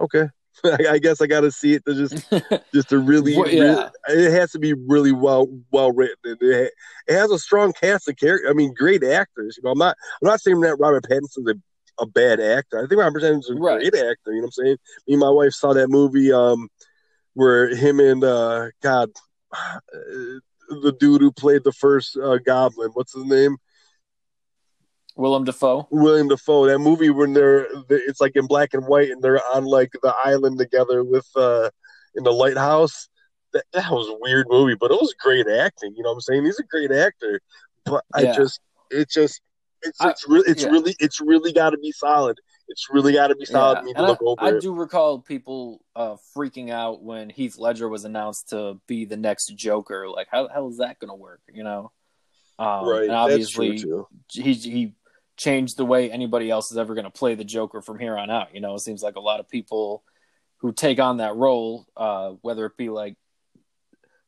okay. 0.00 0.28
I, 0.64 0.78
I 0.92 0.98
guess 0.98 1.20
I 1.20 1.26
gotta 1.26 1.50
see 1.50 1.74
it 1.74 1.84
to 1.86 1.94
just, 1.94 2.30
just 2.74 2.88
to 2.90 2.98
really, 2.98 3.36
Well, 3.36 3.50
yeah. 3.50 3.60
really- 4.08 4.26
it 4.26 4.30
has 4.32 4.52
to 4.52 4.58
be 4.58 4.74
really 4.74 5.12
well, 5.12 5.48
well 5.72 5.90
written. 5.92 6.16
And 6.24 6.38
it, 6.42 6.72
it 7.08 7.14
has 7.14 7.30
a 7.30 7.38
strong 7.38 7.72
cast 7.72 8.08
of 8.08 8.16
characters. 8.16 8.48
I 8.50 8.52
mean, 8.54 8.72
great 8.74 9.02
actors. 9.02 9.56
You 9.56 9.64
know, 9.64 9.70
I'm 9.72 9.78
not, 9.78 9.96
I'm 10.22 10.28
not 10.28 10.40
saying 10.40 10.60
that 10.60 10.76
Robert 10.76 11.04
Pattinson's 11.04 11.48
a, 11.48 11.54
a 12.02 12.06
bad 12.06 12.40
actor. 12.40 12.78
I 12.84 12.86
think 12.86 13.00
Robert 13.00 13.22
Pattinson's 13.22 13.50
a 13.50 13.54
Right. 13.54 13.80
great 13.90 13.94
actor. 13.94 14.32
You 14.32 14.34
know 14.36 14.40
what 14.42 14.44
I'm 14.46 14.52
saying? 14.52 14.76
Me 15.08 15.14
and 15.14 15.20
my 15.20 15.30
wife 15.30 15.52
saw 15.52 15.72
that 15.72 15.88
movie, 15.88 16.32
um, 16.32 16.68
where 17.34 17.74
him 17.74 17.98
and 17.98 18.22
uh 18.22 18.68
God, 18.80 19.10
uh, 19.52 19.78
the 20.68 20.94
dude 20.98 21.20
who 21.20 21.32
played 21.32 21.64
the 21.64 21.72
first 21.72 22.16
uh, 22.16 22.38
Goblin, 22.38 22.90
what's 22.94 23.12
his 23.14 23.24
name? 23.24 23.56
Willem 25.16 25.44
dafoe 25.44 25.86
William 25.90 26.28
Dafoe. 26.28 26.66
That 26.66 26.78
movie 26.80 27.10
when 27.10 27.32
they're 27.34 27.68
it's 27.88 28.20
like 28.20 28.34
in 28.36 28.46
black 28.46 28.74
and 28.74 28.84
white 28.86 29.10
and 29.10 29.22
they're 29.22 29.40
on 29.54 29.64
like 29.64 29.92
the 30.02 30.14
island 30.24 30.58
together 30.58 31.04
with 31.04 31.28
uh 31.36 31.70
in 32.14 32.24
the 32.24 32.32
lighthouse. 32.32 33.08
That 33.52 33.64
that 33.72 33.90
was 33.92 34.08
a 34.08 34.16
weird 34.20 34.46
movie, 34.48 34.74
but 34.74 34.90
it 34.90 34.94
was 35.00 35.14
great 35.20 35.46
acting. 35.48 35.94
You 35.96 36.02
know 36.02 36.10
what 36.10 36.14
I'm 36.16 36.20
saying? 36.22 36.44
He's 36.44 36.58
a 36.58 36.64
great 36.64 36.90
actor. 36.90 37.40
but 37.84 38.04
I 38.12 38.22
Yeah. 38.22 38.32
just 38.32 38.60
it 38.90 39.08
just 39.08 39.40
it's 39.82 40.00
I- 40.00 40.10
it's 40.10 40.26
really 40.28 40.50
it's 40.50 40.62
yeah. 40.62 40.70
really 40.70 40.96
it's 40.98 41.20
really 41.20 41.52
got 41.52 41.70
to 41.70 41.78
be 41.78 41.92
solid. 41.92 42.38
It's 42.68 42.88
really 42.90 43.12
got 43.12 43.28
to 43.28 43.36
be 43.36 43.44
solid. 43.44 43.74
Yeah, 43.74 43.80
You 43.80 43.86
need 43.88 43.96
and 43.98 44.06
to 44.06 44.10
look 44.10 44.38
I, 44.40 44.46
over 44.46 44.56
I 44.56 44.58
do 44.58 44.74
recall 44.74 45.20
people 45.20 45.84
uh, 45.94 46.16
freaking 46.36 46.70
out 46.70 47.02
when 47.02 47.28
Heath 47.30 47.58
Ledger 47.58 47.88
was 47.88 48.04
announced 48.04 48.48
to 48.48 48.80
be 48.88 49.04
the 49.04 49.18
next 49.18 49.54
Joker. 49.54 50.08
Like, 50.08 50.28
how 50.30 50.48
how 50.48 50.66
is 50.68 50.78
that 50.78 50.98
going 50.98 51.10
to 51.10 51.14
work? 51.14 51.42
You 51.52 51.62
know, 51.62 51.92
um, 52.58 52.88
right, 52.88 53.02
And 53.02 53.12
obviously, 53.12 53.84
he 54.32 54.54
he 54.54 54.94
changed 55.36 55.76
the 55.76 55.84
way 55.84 56.10
anybody 56.10 56.50
else 56.50 56.70
is 56.70 56.78
ever 56.78 56.94
going 56.94 57.04
to 57.04 57.10
play 57.10 57.34
the 57.34 57.44
Joker 57.44 57.80
from 57.80 57.98
here 57.98 58.16
on 58.16 58.30
out. 58.30 58.54
You 58.54 58.60
know, 58.60 58.74
it 58.74 58.80
seems 58.80 59.02
like 59.02 59.16
a 59.16 59.20
lot 59.20 59.40
of 59.40 59.48
people 59.48 60.04
who 60.58 60.72
take 60.72 60.98
on 61.00 61.18
that 61.18 61.36
role, 61.36 61.86
uh, 61.96 62.30
whether 62.42 62.64
it 62.66 62.76
be 62.76 62.88
like 62.88 63.16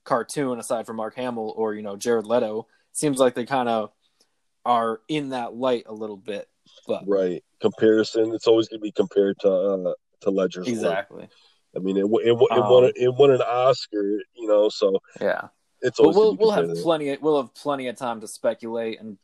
cartoon 0.05 0.59
aside 0.59 0.87
from 0.87 0.97
Mark 0.97 1.17
Hamill 1.17 1.53
or 1.57 1.75
you 1.75 1.83
know 1.83 1.97
Jared 1.97 2.27
Leto, 2.27 2.67
seems 2.93 3.19
like 3.19 3.35
they 3.35 3.47
kind 3.47 3.69
of 3.69 3.91
are 4.65 5.01
in 5.09 5.31
that 5.31 5.55
light 5.55 5.85
a 5.87 5.95
little 5.95 6.17
bit. 6.17 6.49
But 6.87 7.05
Right, 7.07 7.43
comparison. 7.61 8.35
It's 8.35 8.47
always 8.47 8.69
going 8.69 8.81
to 8.81 8.85
be 8.85 8.93
compared 8.93 9.39
to 9.41 9.51
uh, 9.51 9.95
to 10.23 10.31
Ledger's 10.31 10.67
work. 10.67 10.75
exactly, 10.75 11.29
I 11.75 11.79
mean, 11.79 11.97
it 11.97 12.05
it, 12.05 12.29
it, 12.29 12.33
it 12.33 12.51
Um, 12.51 12.71
won 12.71 12.93
it 12.95 13.15
won 13.15 13.31
an 13.31 13.41
Oscar. 13.43 14.21
You 14.35 14.49
know, 14.49 14.69
so 14.69 14.99
yeah. 15.21 15.49
it's 15.81 15.99
But 15.99 16.15
we'll 16.15 16.37
we'll 16.37 16.51
have 16.51 16.63
compared 16.63 16.77
to 16.77 16.81
that. 16.81 16.83
plenty 16.83 17.11
of, 17.11 17.23
we'll 17.23 17.41
have 17.43 17.55
plenty 17.55 17.87
of 17.89 17.97
time 17.97 18.21
to 18.21 18.29
speculate 18.29 19.01
and 19.01 19.19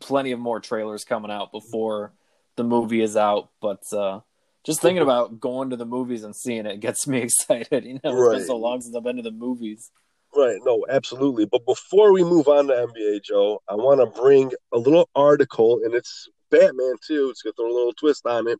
plenty 0.00 0.32
of 0.32 0.38
more 0.40 0.60
trailers 0.60 1.04
coming 1.04 1.30
out 1.30 1.52
before 1.52 2.12
the 2.56 2.64
movie 2.64 3.00
is 3.02 3.16
out. 3.16 3.50
But 3.60 3.82
uh, 3.92 4.20
just 4.64 4.80
thinking 4.80 5.02
about 5.02 5.40
going 5.40 5.70
to 5.70 5.76
the 5.76 5.86
movies 5.86 6.24
and 6.24 6.34
seeing 6.34 6.66
it 6.66 6.80
gets 6.80 7.06
me 7.08 7.18
excited. 7.18 7.84
You 7.84 7.94
know, 7.94 8.00
it's 8.04 8.12
Right. 8.14 8.38
been 8.38 8.46
so 8.46 8.56
long 8.56 8.80
since 8.80 8.94
I've 8.96 9.04
been 9.04 9.16
to 9.16 9.22
the 9.22 9.30
movies. 9.30 9.90
Right, 10.36 10.58
no, 10.64 10.84
absolutely. 10.90 11.46
But 11.46 11.64
before 11.64 12.12
we 12.12 12.22
move 12.22 12.48
on 12.48 12.66
to 12.66 12.74
NBA, 12.74 13.22
Joe, 13.24 13.62
I 13.68 13.74
want 13.76 14.00
to 14.00 14.20
bring 14.20 14.52
a 14.74 14.78
little 14.78 15.08
article, 15.14 15.80
and 15.84 15.94
it's 15.94 16.28
Batman 16.50 16.96
too. 17.06 17.28
It's 17.30 17.40
gonna 17.40 17.54
throw 17.56 17.70
a 17.70 17.72
little 17.74 17.94
twist 17.94 18.26
on 18.26 18.46
it. 18.46 18.58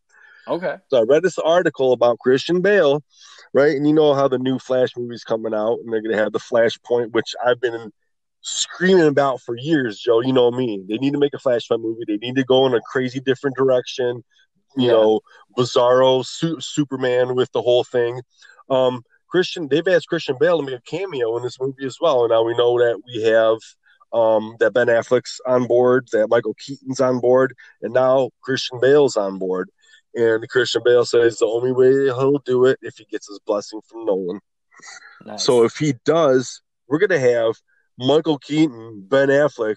Okay. 0.48 0.76
So 0.88 0.98
I 0.98 1.02
read 1.02 1.22
this 1.22 1.38
article 1.38 1.92
about 1.92 2.20
Christian 2.20 2.62
Bale, 2.62 3.02
right? 3.52 3.76
And 3.76 3.86
you 3.86 3.92
know 3.92 4.14
how 4.14 4.28
the 4.28 4.38
new 4.38 4.58
Flash 4.58 4.96
movie's 4.96 5.24
coming 5.24 5.52
out, 5.52 5.80
and 5.84 5.92
they're 5.92 6.00
gonna 6.00 6.16
have 6.16 6.32
the 6.32 6.38
Flashpoint, 6.38 7.12
which 7.12 7.34
I've 7.46 7.60
been 7.60 7.92
screaming 8.40 9.06
about 9.06 9.40
for 9.40 9.56
years, 9.56 9.98
Joe. 9.98 10.20
You 10.20 10.32
know 10.32 10.50
me. 10.50 10.82
They 10.88 10.96
need 10.98 11.12
to 11.12 11.18
make 11.18 11.34
a 11.34 11.38
Flashpoint 11.38 11.80
movie. 11.82 12.04
They 12.06 12.16
need 12.16 12.36
to 12.36 12.44
go 12.44 12.66
in 12.66 12.74
a 12.74 12.80
crazy 12.80 13.20
different 13.20 13.56
direction. 13.56 14.24
You 14.76 14.86
Yeah. 14.86 14.92
know, 14.92 15.20
Bizarro, 15.56 16.24
Su- 16.24 16.60
Superman 16.60 17.34
with 17.34 17.50
the 17.52 17.62
whole 17.62 17.84
thing. 17.84 18.22
Um, 18.70 19.02
Christian, 19.28 19.68
they've 19.68 19.86
asked 19.88 20.08
Christian 20.08 20.36
Bale 20.38 20.58
to 20.58 20.64
make 20.64 20.76
a 20.76 20.82
cameo 20.82 21.36
in 21.36 21.42
this 21.42 21.60
movie 21.60 21.84
as 21.84 21.98
well. 22.00 22.24
And 22.24 22.30
now 22.30 22.42
we 22.42 22.56
know 22.56 22.78
that 22.78 23.00
we 23.06 23.22
have 23.22 23.58
um, 24.12 24.56
that 24.58 24.72
Ben 24.72 24.86
Affleck's 24.86 25.40
on 25.46 25.66
board, 25.66 26.08
that 26.12 26.28
Michael 26.28 26.54
Keaton's 26.54 27.00
on 27.00 27.20
board, 27.20 27.54
and 27.82 27.92
now 27.92 28.30
Christian 28.40 28.80
Bale's 28.80 29.16
on 29.16 29.38
board. 29.38 29.70
And 30.14 30.48
Christian 30.48 30.80
Bale 30.84 31.04
says 31.04 31.38
the 31.38 31.46
only 31.46 31.72
way 31.72 31.92
he'll 32.04 32.38
do 32.38 32.64
it 32.64 32.78
if 32.80 32.96
he 32.96 33.04
gets 33.04 33.28
his 33.28 33.38
blessing 33.46 33.80
from 33.86 34.06
Nolan. 34.06 34.40
Nice. 35.26 35.44
So 35.44 35.64
if 35.64 35.76
he 35.76 35.94
does, 36.04 36.62
we're 36.88 36.98
gonna 36.98 37.18
have 37.18 37.54
Michael 37.98 38.38
Keaton, 38.38 39.04
Ben 39.08 39.28
Affleck, 39.28 39.76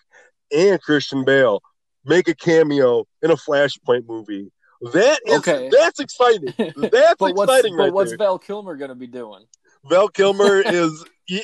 and 0.55 0.81
Christian 0.81 1.25
Bale 1.25 1.61
make 2.05 2.27
a 2.27 2.35
cameo 2.35 3.05
in 3.21 3.31
a 3.31 3.35
Flashpoint 3.35 4.07
movie. 4.07 4.51
That 4.93 5.19
is 5.27 5.39
Okay. 5.39 5.69
that's 5.71 5.99
exciting. 5.99 6.53
That's 6.57 7.15
but 7.19 7.35
what's 7.35 7.51
exciting 7.51 7.77
but 7.77 7.93
what's 7.93 8.11
there. 8.11 8.17
Val 8.17 8.39
Kilmer 8.39 8.75
going 8.75 8.89
to 8.89 8.95
be 8.95 9.05
doing? 9.07 9.43
Val 9.85 10.07
Kilmer 10.09 10.61
is 10.65 11.05
he, 11.25 11.43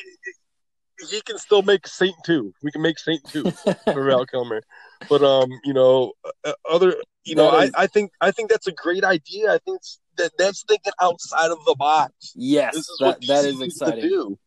he 1.11 1.21
can 1.21 1.37
still 1.37 1.61
make 1.61 1.85
Saint 1.87 2.15
two. 2.25 2.51
We 2.63 2.71
can 2.71 2.81
make 2.81 2.97
Saint 2.97 3.23
two 3.29 3.51
for 3.51 4.03
Val 4.05 4.25
Kilmer. 4.31 4.63
But 5.07 5.23
um, 5.23 5.51
you 5.63 5.73
know, 5.73 6.13
uh, 6.43 6.53
other 6.67 6.95
you 7.25 7.35
know, 7.35 7.51
That 7.51 7.57
I, 7.59 7.63
is- 7.65 7.71
I 7.77 7.85
think 7.87 8.11
I 8.21 8.31
think 8.31 8.49
that's 8.49 8.65
a 8.67 8.71
great 8.71 9.03
idea. 9.03 9.53
I 9.53 9.59
think 9.59 9.77
it's, 9.77 9.99
that 10.17 10.31
that's 10.39 10.63
thinking 10.67 10.93
outside 10.99 11.51
of 11.51 11.59
the 11.65 11.75
box. 11.77 12.31
yes, 12.35 12.75
is 12.75 12.91
that 13.01 13.21
that 13.27 13.43
to 13.43 13.61
exciting. 13.63 14.37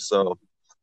So 0.00 0.36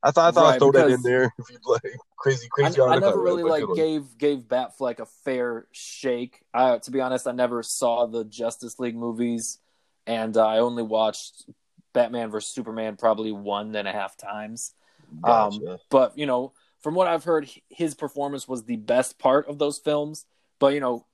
I 0.07 0.11
thought 0.11 0.27
I 0.29 0.31
thought 0.31 0.43
Right, 0.43 0.53
I'd 0.53 0.59
throw 0.59 0.71
that 0.71 0.89
in 0.89 1.01
there 1.01 1.33
if 1.37 1.49
you'd 1.49 1.59
like 1.65 1.81
crazy 2.15 2.47
crazy 2.49 2.79
I 2.79 2.85
article. 2.85 3.09
never 3.09 3.21
really 3.21 3.43
like 3.43 3.65
gave 3.75 4.17
gave 4.17 4.39
Batfleck 4.39 4.99
a 4.99 5.05
fair 5.05 5.67
shake. 5.73 6.45
I, 6.53 6.77
to 6.77 6.91
be 6.91 7.01
honest, 7.01 7.27
I 7.27 7.33
never 7.33 7.61
saw 7.61 8.05
the 8.05 8.23
Justice 8.23 8.79
League 8.79 8.95
movies, 8.95 9.59
and 10.05 10.37
uh, 10.37 10.47
I 10.47 10.59
only 10.59 10.83
watched 10.83 11.49
Batman 11.91 12.31
vs 12.31 12.53
Superman 12.53 12.95
probably 12.95 13.33
one 13.33 13.75
and 13.75 13.85
a 13.85 13.91
half 13.91 14.15
times. 14.15 14.73
Um, 15.25 15.77
but 15.89 16.17
you 16.17 16.25
know, 16.25 16.53
from 16.79 16.95
what 16.95 17.07
I've 17.07 17.25
heard, 17.25 17.49
his 17.67 17.93
performance 17.93 18.47
was 18.47 18.63
the 18.63 18.77
best 18.77 19.19
part 19.19 19.49
of 19.49 19.59
those 19.59 19.77
films. 19.77 20.25
But 20.57 20.73
you 20.73 20.79
know, 20.79 21.05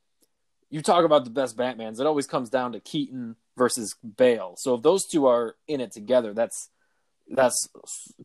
you 0.69 0.83
talk 0.83 1.03
about 1.03 1.23
the 1.23 1.31
best 1.31 1.57
Batmans, 1.57 1.99
it 1.99 2.05
always 2.05 2.27
comes 2.27 2.51
down 2.51 2.73
to 2.73 2.79
Keaton 2.79 3.37
versus 3.57 3.95
Bale. 4.17 4.53
So 4.55 4.75
if 4.75 4.83
those 4.83 5.07
two 5.07 5.25
are 5.25 5.55
in 5.67 5.81
it 5.81 5.91
together, 5.91 6.35
that's 6.35 6.69
that's 7.29 7.67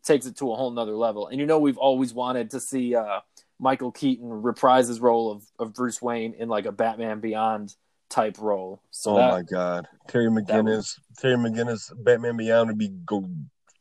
takes 0.05 0.27
it 0.27 0.37
to 0.39 0.53
a 0.53 0.57
whole 0.57 0.71
nother 0.71 0.97
level. 0.97 1.29
And 1.29 1.39
you 1.39 1.47
know, 1.47 1.59
we've 1.59 1.79
always 1.79 2.13
wanted 2.13 2.51
to 2.53 2.61
see 2.61 2.95
uh, 2.95 3.21
Michael 3.59 3.93
Keaton 3.93 4.29
reprise 4.29 4.89
his 4.89 5.01
role 5.01 5.33
of, 5.33 5.45
of 5.59 5.75
Bruce 5.75 6.01
Wayne 6.01 6.35
in 6.35 6.49
like 6.49 6.67
a 6.67 6.73
Batman 6.73 7.21
Beyond 7.21 7.75
type 8.09 8.39
role. 8.39 8.83
So 8.91 9.13
oh 9.13 9.17
that, 9.17 9.31
my 9.31 9.43
god, 9.43 9.89
Terry 10.09 10.29
McGinnis, 10.29 10.99
Terry 11.19 11.37
McGinnis, 11.37 11.93
Batman 11.97 12.37
Beyond 12.37 12.69
would 12.69 12.79
be 12.79 12.89
go, 12.89 13.29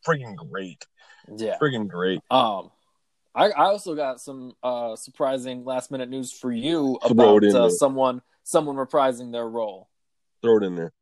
freaking 0.06 0.36
great, 0.36 0.84
yeah. 1.36 1.56
freaking 1.60 1.88
great. 1.88 2.20
Um, 2.30 2.70
I, 3.34 3.50
I 3.50 3.66
also 3.66 3.94
got 3.94 4.20
some 4.20 4.52
uh, 4.62 4.96
surprising 4.96 5.64
last 5.64 5.90
minute 5.90 6.08
news 6.08 6.32
for 6.32 6.52
you 6.52 6.98
about 7.02 7.44
uh, 7.44 7.70
someone 7.70 8.22
someone 8.42 8.76
reprising 8.76 9.32
their 9.32 9.48
role. 9.48 9.88
Throw 10.42 10.58
it 10.58 10.64
in 10.64 10.76
there. 10.76 10.92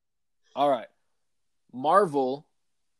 All 0.54 0.70
right, 0.70 0.88
Marvel 1.72 2.46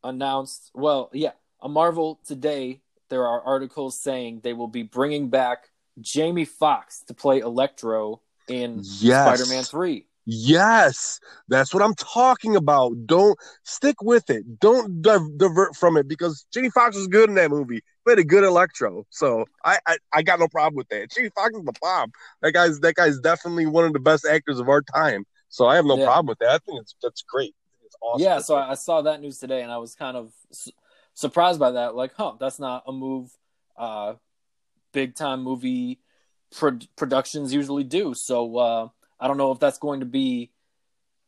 announced. 0.09 0.71
Well, 0.75 1.11
yeah, 1.12 1.33
a 1.61 1.69
Marvel 1.69 2.21
today. 2.25 2.81
There 3.09 3.27
are 3.27 3.40
articles 3.42 3.99
saying 4.01 4.40
they 4.42 4.53
will 4.53 4.66
be 4.66 4.83
bringing 4.83 5.29
back 5.31 5.69
Jamie 6.01 6.45
Foxx 6.45 7.03
to 7.07 7.14
play 7.14 7.38
Electro 7.38 8.21
in 8.49 8.83
Yes. 8.85 9.38
Spider-Man 9.38 9.64
Three. 9.64 10.07
Yes, 10.29 11.21
that's 11.47 11.73
what 11.73 11.85
I'm 11.85 11.95
talking 11.95 12.57
about. 12.57 13.07
Don't 13.07 13.38
stick 13.62 14.03
with 14.03 14.29
it. 14.29 14.59
Don't 14.59 15.01
div- 15.01 15.38
divert 15.38 15.77
from 15.77 15.97
it 15.97 16.09
because 16.09 16.45
Jamie 16.53 16.71
Foxx 16.71 16.97
was 16.97 17.07
good 17.07 17.29
in 17.29 17.37
that 17.37 17.51
movie. 17.51 17.81
Had 18.09 18.19
a 18.19 18.25
good 18.25 18.45
Electro, 18.45 19.05
so 19.11 19.45
I, 19.64 19.79
I 19.87 19.99
I 20.12 20.23
got 20.23 20.38
no 20.38 20.47
problem 20.49 20.77
with 20.77 20.88
that. 20.88 21.11
Jamie 21.11 21.31
Foxx 21.35 21.57
is 21.57 21.64
the 21.64 21.73
bomb. 21.81 22.12
That 22.42 22.53
guy's 22.53 22.79
that 22.81 22.95
guy's 22.95 23.19
definitely 23.19 23.66
one 23.66 23.85
of 23.85 23.92
the 23.92 23.99
best 24.01 24.25
actors 24.25 24.61
of 24.61 24.69
our 24.69 24.83
time. 24.83 25.25
So 25.49 25.66
I 25.66 25.75
have 25.75 25.85
no 25.85 25.97
Yeah. 25.97 26.05
problem 26.07 26.27
with 26.27 26.38
that. 26.38 26.51
I 26.51 26.59
think 26.59 26.81
it's 26.81 26.95
that's 27.03 27.23
great. 27.23 27.55
I 28.03 28.19
think 28.19 28.21
It's 28.21 28.25
awesome. 28.25 28.25
Yeah, 28.25 28.39
so 28.39 28.55
I, 28.57 28.71
I 28.71 28.75
saw 28.75 29.03
that 29.03 29.21
news 29.21 29.39
today, 29.39 29.63
and 29.63 29.73
I 29.73 29.79
was 29.79 29.95
kind 29.95 30.17
of 30.17 30.33
su- 30.53 30.73
surprised 31.15 31.59
by 31.59 31.73
that. 31.73 31.95
Like, 31.95 32.13
huh, 32.17 32.35
that's 32.39 32.59
not 32.59 32.85
a 32.87 32.93
move 32.93 33.31
uh, 33.77 34.15
big 34.93 35.15
time 35.15 35.43
movie 35.43 36.01
pro- 36.57 36.79
productions 36.97 37.53
usually 37.53 37.85
do. 37.85 38.15
So 38.15 38.57
uh, 38.57 38.89
I 39.21 39.29
don't 39.29 39.37
know 39.37 39.53
if 39.53 39.59
that's 39.59 39.79
going 39.79 40.01
to 40.01 40.07
be. 40.07 40.51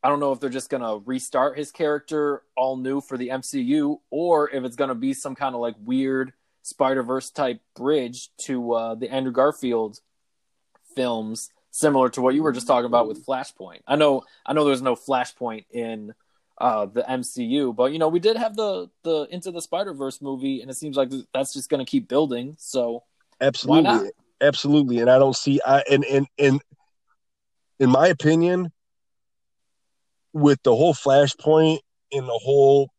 I 0.01 0.07
don't 0.07 0.21
know 0.21 0.31
if 0.31 0.39
they're 0.39 0.49
just 0.49 0.69
going 0.69 0.83
to 0.83 1.03
restart 1.05 1.57
his 1.57 1.71
character 1.71 2.43
all 2.55 2.77
new 2.77 3.01
for 3.01 3.17
the 3.17 3.29
MCU, 3.29 3.99
or 4.09 4.49
if 4.49 4.63
it's 4.63 4.77
going 4.77 4.87
to 4.87 4.95
be 4.95 5.13
some 5.13 5.35
kind 5.35 5.55
of 5.55 5.61
like 5.61 5.75
weird 5.83 6.31
Spider 6.61 7.03
Verse 7.03 7.29
type 7.29 7.61
bridge 7.75 8.29
to 8.45 8.73
uh, 8.73 8.95
the 8.95 9.11
Andrew 9.11 9.33
Garfield 9.33 9.99
films, 10.95 11.51
similar 11.71 12.09
to 12.09 12.21
what 12.21 12.33
you 12.33 12.43
were 12.43 12.53
just 12.53 12.67
talking 12.67 12.85
about 12.85 13.07
with 13.07 13.25
Flashpoint. 13.25 13.81
I 13.87 13.97
know, 13.97 14.23
I 14.45 14.53
know, 14.53 14.65
there's 14.65 14.81
no 14.81 14.95
Flashpoint 14.95 15.65
in 15.71 16.13
uh, 16.59 16.85
the 16.85 17.03
MCU, 17.03 17.73
but 17.75 17.93
you 17.93 17.99
know, 17.99 18.09
we 18.09 18.19
did 18.19 18.35
have 18.37 18.55
the 18.55 18.89
the 19.03 19.27
Into 19.31 19.51
the 19.51 19.61
Spider 19.61 19.93
Verse 19.93 20.21
movie, 20.21 20.61
and 20.61 20.69
it 20.69 20.75
seems 20.75 20.97
like 20.97 21.09
that's 21.33 21.53
just 21.53 21.69
going 21.69 21.83
to 21.83 21.89
keep 21.89 22.07
building. 22.07 22.55
So 22.57 23.03
absolutely, 23.39 24.11
absolutely. 24.41 24.99
And 24.99 25.09
I 25.09 25.17
don't 25.19 25.35
see. 25.35 25.61
I 25.65 25.83
and 25.89 26.03
and 26.05 26.27
and 26.37 26.61
in 27.79 27.89
my 27.89 28.07
opinion, 28.07 28.71
with 30.33 30.61
the 30.63 30.75
whole 30.75 30.93
Flashpoint 30.93 31.79
and 32.11 32.27
the 32.27 32.39
whole 32.43 32.91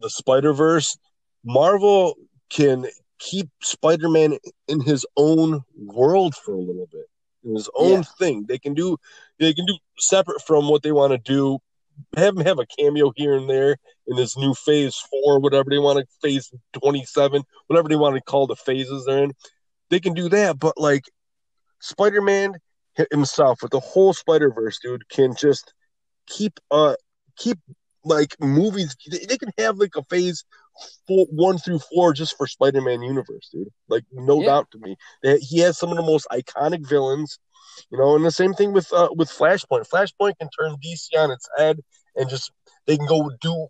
the 0.00 0.10
Spider 0.10 0.52
Verse, 0.52 0.96
Marvel 1.44 2.14
can 2.50 2.86
keep 3.18 3.48
Spider 3.62 4.08
Man 4.10 4.38
in 4.68 4.80
his 4.80 5.06
own 5.16 5.62
world 5.76 6.34
for 6.34 6.52
a 6.52 6.58
little 6.58 6.88
bit, 6.92 7.06
in 7.42 7.54
his 7.54 7.70
own 7.74 7.90
Yeah. 7.90 8.02
thing. 8.18 8.44
They 8.46 8.58
can 8.58 8.74
do 8.74 8.98
they 9.38 9.54
can 9.54 9.64
do 9.64 9.78
separate 9.98 10.42
from 10.42 10.68
what 10.68 10.82
they 10.82 10.92
want 10.92 11.12
to 11.12 11.18
do. 11.18 11.58
Have 12.16 12.36
him 12.36 12.44
have 12.46 12.58
a 12.58 12.66
cameo 12.66 13.12
here 13.16 13.36
and 13.36 13.48
there 13.48 13.76
in 14.06 14.16
this 14.16 14.36
new 14.36 14.54
phase 14.54 14.96
four, 14.96 15.38
whatever 15.40 15.70
they 15.70 15.78
want 15.78 15.98
to 15.98 16.06
phase 16.22 16.50
twenty 16.72 17.04
seven, 17.04 17.42
whatever 17.66 17.88
they 17.88 17.96
want 17.96 18.16
to 18.16 18.22
call 18.22 18.46
the 18.46 18.56
phases 18.56 19.04
they're 19.04 19.24
in. 19.24 19.32
They 19.90 20.00
can 20.00 20.14
do 20.14 20.28
that, 20.28 20.58
but 20.58 20.78
like 20.78 21.04
Spider 21.80 22.22
Man 22.22 22.54
himself 23.10 23.62
with 23.62 23.70
the 23.70 23.80
whole 23.80 24.12
Spider 24.12 24.50
Verse, 24.50 24.78
dude, 24.82 25.08
can 25.08 25.34
just 25.34 25.72
keep 26.26 26.58
uh 26.70 26.94
keep 27.36 27.58
like 28.04 28.36
movies. 28.40 28.96
They, 29.10 29.24
they 29.26 29.38
can 29.38 29.50
have 29.58 29.78
like 29.78 29.96
a 29.96 30.02
phase 30.04 30.44
four, 31.06 31.26
one 31.30 31.58
through 31.58 31.80
four 31.80 32.12
just 32.12 32.36
for 32.36 32.46
Spider-Man 32.46 33.02
universe, 33.02 33.48
dude. 33.52 33.68
Like 33.88 34.04
no 34.12 34.40
Yeah. 34.40 34.46
doubt 34.46 34.70
to 34.72 34.78
me 34.78 34.96
that 35.22 35.40
he 35.40 35.58
has 35.60 35.78
some 35.78 35.90
of 35.90 35.96
the 35.96 36.02
most 36.02 36.26
iconic 36.32 36.86
villains. 36.86 37.38
You 37.90 37.98
know, 37.98 38.16
and 38.16 38.24
the 38.24 38.30
same 38.30 38.54
thing 38.54 38.72
with 38.72 38.92
uh, 38.92 39.08
with 39.14 39.28
Flashpoint. 39.28 39.88
Flashpoint 39.88 40.38
can 40.38 40.48
turn 40.58 40.76
DC 40.84 41.16
on 41.18 41.30
its 41.30 41.48
head 41.56 41.80
and 42.16 42.28
just 42.28 42.50
they 42.86 42.96
can 42.96 43.06
go 43.06 43.30
do 43.40 43.68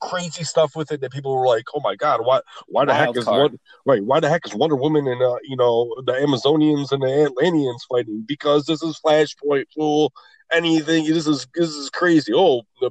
crazy 0.00 0.42
stuff 0.42 0.74
with 0.74 0.90
it 0.90 1.00
that 1.00 1.12
people 1.12 1.36
were 1.36 1.46
like, 1.46 1.64
"Oh 1.74 1.80
my 1.80 1.94
god, 1.94 2.24
why 2.24 2.40
why 2.66 2.84
the 2.84 2.94
heck 2.94 3.16
is 3.16 3.24
card. 3.24 3.52
what 3.52 3.60
right? 3.86 4.04
Why 4.04 4.20
the 4.20 4.28
heck 4.28 4.46
is 4.46 4.54
Wonder 4.54 4.76
Woman 4.76 5.06
and 5.06 5.22
uh, 5.22 5.36
you 5.44 5.56
know 5.56 5.94
the 6.04 6.12
Amazonians 6.12 6.92
and 6.92 7.02
the 7.02 7.24
Atlanteans 7.24 7.86
fighting? 7.88 8.24
Because 8.26 8.66
this 8.66 8.82
is 8.82 9.00
Flashpoint, 9.04 9.66
fool. 9.74 10.12
Anything 10.50 11.06
this 11.06 11.26
is 11.26 11.46
this 11.54 11.70
is 11.70 11.88
crazy. 11.90 12.32
Oh, 12.34 12.62
the 12.80 12.90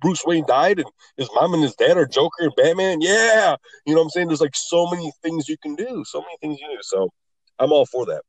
Bruce 0.00 0.24
Wayne 0.26 0.46
died 0.46 0.78
and 0.78 0.88
his 1.16 1.28
mom 1.34 1.54
and 1.54 1.62
his 1.62 1.74
dad 1.74 1.96
are 1.96 2.06
Joker 2.06 2.44
and 2.44 2.52
Batman. 2.56 3.00
Yeah, 3.00 3.56
you 3.86 3.94
know 3.94 4.00
what 4.00 4.06
I'm 4.06 4.10
saying. 4.10 4.28
There's 4.28 4.40
like 4.40 4.56
so 4.56 4.86
many 4.88 5.12
things 5.22 5.48
you 5.48 5.56
can 5.62 5.74
do, 5.74 6.04
so 6.06 6.20
many 6.20 6.36
things 6.40 6.60
you 6.60 6.66
can 6.66 6.76
do. 6.76 6.82
So 6.82 7.10
I'm 7.58 7.72
all 7.72 7.86
for 7.86 8.06
that. 8.06 8.22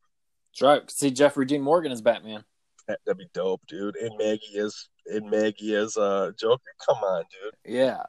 That's 0.53 0.61
right. 0.61 0.91
See 0.91 1.09
Jeffrey 1.11 1.45
Dean 1.45 1.61
Morgan 1.61 1.91
as 1.91 2.01
Batman. 2.01 2.43
That- 2.87 2.99
That'd 3.05 3.17
be 3.17 3.27
dope, 3.33 3.61
dude. 3.67 3.95
And 3.95 4.17
Maggie 4.17 4.55
is 4.57 4.89
and 5.07 5.29
Maggie 5.29 5.73
is 5.73 5.97
uh 5.97 6.31
Joker. 6.39 6.61
Come 6.85 6.97
on, 6.97 7.23
dude. 7.31 7.73
Yeah, 7.73 8.03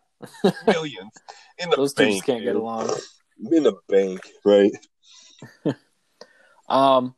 Millions 0.67 1.13
in 1.59 1.71
the 1.71 1.77
those 1.77 1.95
two 1.95 2.05
bank. 2.05 2.15
just 2.15 2.27
can't 2.27 2.43
get 2.43 2.57
along. 2.57 2.91
In 3.51 3.63
the 3.63 3.75
bank, 3.89 4.21
right? 4.45 4.73
Um, 6.69 7.15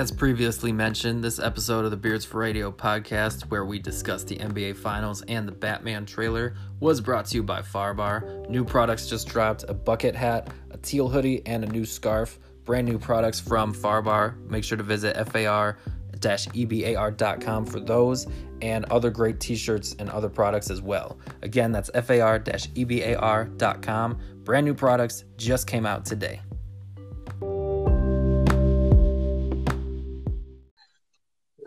As 0.00 0.10
previously 0.10 0.72
mentioned, 0.72 1.22
this 1.22 1.38
episode 1.38 1.84
of 1.84 1.90
the 1.90 1.96
Beards 1.98 2.24
for 2.24 2.38
Radio 2.38 2.72
podcast, 2.72 3.42
where 3.50 3.66
we 3.66 3.78
discuss 3.78 4.24
the 4.24 4.36
NBA 4.36 4.78
Finals 4.78 5.20
and 5.28 5.46
the 5.46 5.52
Batman 5.52 6.06
trailer, 6.06 6.54
was 6.80 7.02
brought 7.02 7.26
to 7.26 7.34
you 7.34 7.42
by 7.42 7.60
Farbar. 7.60 8.48
New 8.48 8.64
products 8.64 9.06
just 9.10 9.28
dropped 9.28 9.66
a 9.68 9.74
bucket 9.74 10.14
hat, 10.14 10.54
a 10.70 10.78
teal 10.78 11.06
hoodie, 11.06 11.42
and 11.44 11.64
a 11.64 11.66
new 11.66 11.84
scarf. 11.84 12.38
Brand 12.64 12.88
new 12.88 12.98
products 12.98 13.40
from 13.40 13.74
Farbar. 13.74 14.38
Make 14.48 14.64
sure 14.64 14.78
to 14.78 14.84
visit 14.84 15.18
FAR 15.28 15.76
ebar.com 16.14 17.66
for 17.66 17.80
those 17.80 18.26
and 18.62 18.86
other 18.86 19.10
great 19.10 19.38
t 19.38 19.54
shirts 19.54 19.96
and 19.98 20.08
other 20.08 20.30
products 20.30 20.70
as 20.70 20.80
well. 20.80 21.18
Again, 21.42 21.72
that's 21.72 21.90
FAR 21.90 22.40
ebar.com. 22.40 24.18
Brand 24.44 24.64
new 24.64 24.74
products 24.74 25.24
just 25.36 25.66
came 25.66 25.84
out 25.84 26.06
today. 26.06 26.40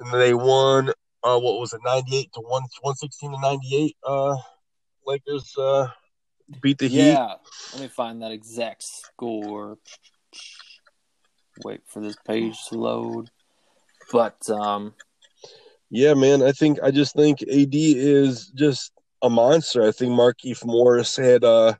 And 0.04 0.22
they 0.22 0.34
won. 0.34 0.90
Uh, 1.24 1.40
what 1.40 1.60
was 1.60 1.74
it? 1.74 1.82
Ninety 1.86 2.18
eight 2.18 2.34
to 2.34 2.42
one 2.42 2.64
one 2.82 2.96
sixteen 2.96 3.32
to 3.32 3.40
ninety 3.40 3.76
eight. 3.76 3.98
Uh, 4.06 4.36
Lakers 5.06 5.56
uh 5.58 5.88
beat 6.62 6.78
the 6.78 6.88
Heat. 6.88 7.12
yeah. 7.12 7.36
Let 7.74 7.82
me 7.82 7.88
find 7.88 8.22
that 8.22 8.32
exact 8.32 8.84
score. 8.84 9.78
Wait 11.64 11.82
for 11.88 12.02
this 12.02 12.16
page 12.26 12.58
to 12.70 12.76
load. 12.76 13.30
But 14.12 14.50
um, 14.50 14.94
Yeah, 15.90 16.14
man. 16.14 16.44
I 16.44 16.52
think 16.52 16.80
I 16.84 16.92
just 16.92 17.16
think 17.16 17.42
AD 17.44 17.74
is 17.74 18.48
just 18.48 18.92
a 19.22 19.30
monster. 19.30 19.88
I 19.88 19.92
think 19.92 20.12
Markieff 20.12 20.66
Morris 20.66 21.16
had 21.16 21.44
uh, 21.44 21.74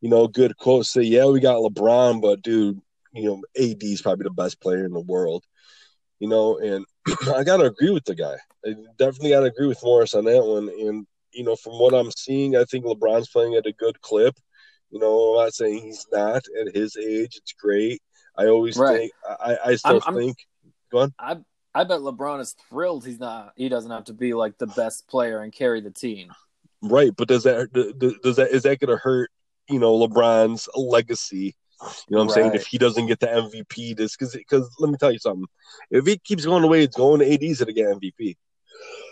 you 0.00 0.08
know, 0.08 0.28
good 0.28 0.56
quote 0.56 0.86
say, 0.86 1.02
"Yeah, 1.02 1.26
we 1.26 1.40
got 1.40 1.56
LeBron, 1.56 2.20
but 2.20 2.42
dude, 2.42 2.80
you 3.12 3.24
know, 3.24 3.42
AD 3.56 3.82
is 3.82 4.02
probably 4.02 4.24
the 4.24 4.30
best 4.30 4.60
player 4.60 4.84
in 4.84 4.92
the 4.92 5.00
world." 5.00 5.44
You 6.20 6.28
know, 6.28 6.58
and 6.58 6.84
I 7.34 7.44
gotta 7.44 7.64
agree 7.66 7.90
with 7.90 8.04
the 8.04 8.14
guy. 8.14 8.36
I 8.66 8.74
definitely 8.98 9.30
gotta 9.30 9.46
agree 9.46 9.66
with 9.68 9.82
Morris 9.82 10.14
on 10.14 10.24
that 10.24 10.44
one. 10.44 10.68
And 10.68 11.06
you 11.32 11.44
know, 11.44 11.56
from 11.56 11.74
what 11.74 11.94
I'm 11.94 12.10
seeing, 12.10 12.56
I 12.56 12.64
think 12.64 12.84
LeBron's 12.84 13.28
playing 13.28 13.54
at 13.54 13.66
a 13.66 13.72
good 13.72 14.00
clip. 14.00 14.34
You 14.90 14.98
know, 14.98 15.34
I'm 15.38 15.44
not 15.44 15.54
saying 15.54 15.82
he's 15.82 16.06
not 16.12 16.42
at 16.60 16.74
his 16.74 16.96
age. 16.96 17.36
It's 17.36 17.52
great. 17.52 18.00
I 18.36 18.46
always 18.46 18.76
Right. 18.76 18.98
think 18.98 19.12
I, 19.28 19.56
I 19.66 19.74
still 19.76 19.92
I'm- 19.94 20.02
I'm- 20.06 20.16
think. 20.16 20.36
Go 20.90 20.98
on. 21.00 21.14
I 21.18 21.36
I 21.74 21.84
bet 21.84 22.00
LeBron 22.00 22.40
is 22.40 22.54
thrilled 22.70 23.04
he's 23.04 23.20
not. 23.20 23.52
He 23.56 23.68
doesn't 23.68 23.90
have 23.90 24.04
to 24.04 24.14
be 24.14 24.32
like 24.34 24.56
the 24.58 24.66
best 24.68 25.06
player 25.06 25.40
and 25.42 25.52
carry 25.52 25.80
the 25.80 25.90
team. 25.90 26.32
Right, 26.82 27.14
but 27.14 27.28
does 27.28 27.42
that 27.44 27.72
does 28.22 28.36
that 28.36 28.50
is 28.50 28.62
that 28.62 28.80
going 28.80 28.90
to 28.90 28.96
hurt 28.96 29.30
you 29.68 29.78
know 29.78 29.96
LeBron's 29.98 30.68
legacy? 30.74 31.54
You 31.80 32.16
know 32.16 32.18
what 32.18 32.24
I'm 32.24 32.30
saying? 32.30 32.54
If 32.54 32.66
he 32.66 32.78
doesn't 32.78 33.06
get 33.06 33.20
the 33.20 33.26
MVP, 33.28 33.96
this 33.96 34.16
because 34.16 34.34
because 34.34 34.68
let 34.78 34.90
me 34.90 34.96
tell 34.98 35.12
you 35.12 35.18
something. 35.18 35.46
If 35.90 36.06
he 36.06 36.18
keeps 36.18 36.44
going 36.44 36.62
the 36.62 36.68
way 36.68 36.82
it's 36.82 36.96
going, 36.96 37.22
AD's 37.22 37.58
to 37.58 37.72
get 37.72 37.86
MVP. 37.86 38.36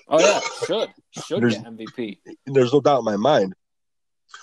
Oh 0.08 0.20
yeah, 0.20 0.40
should 0.66 0.88
should 1.10 1.42
There's- 1.42 1.56
get 1.56 1.64
MVP. 1.66 2.18
There's 2.46 2.72
no 2.72 2.80
doubt 2.80 3.00
in 3.00 3.04
my 3.04 3.16
mind. 3.16 3.54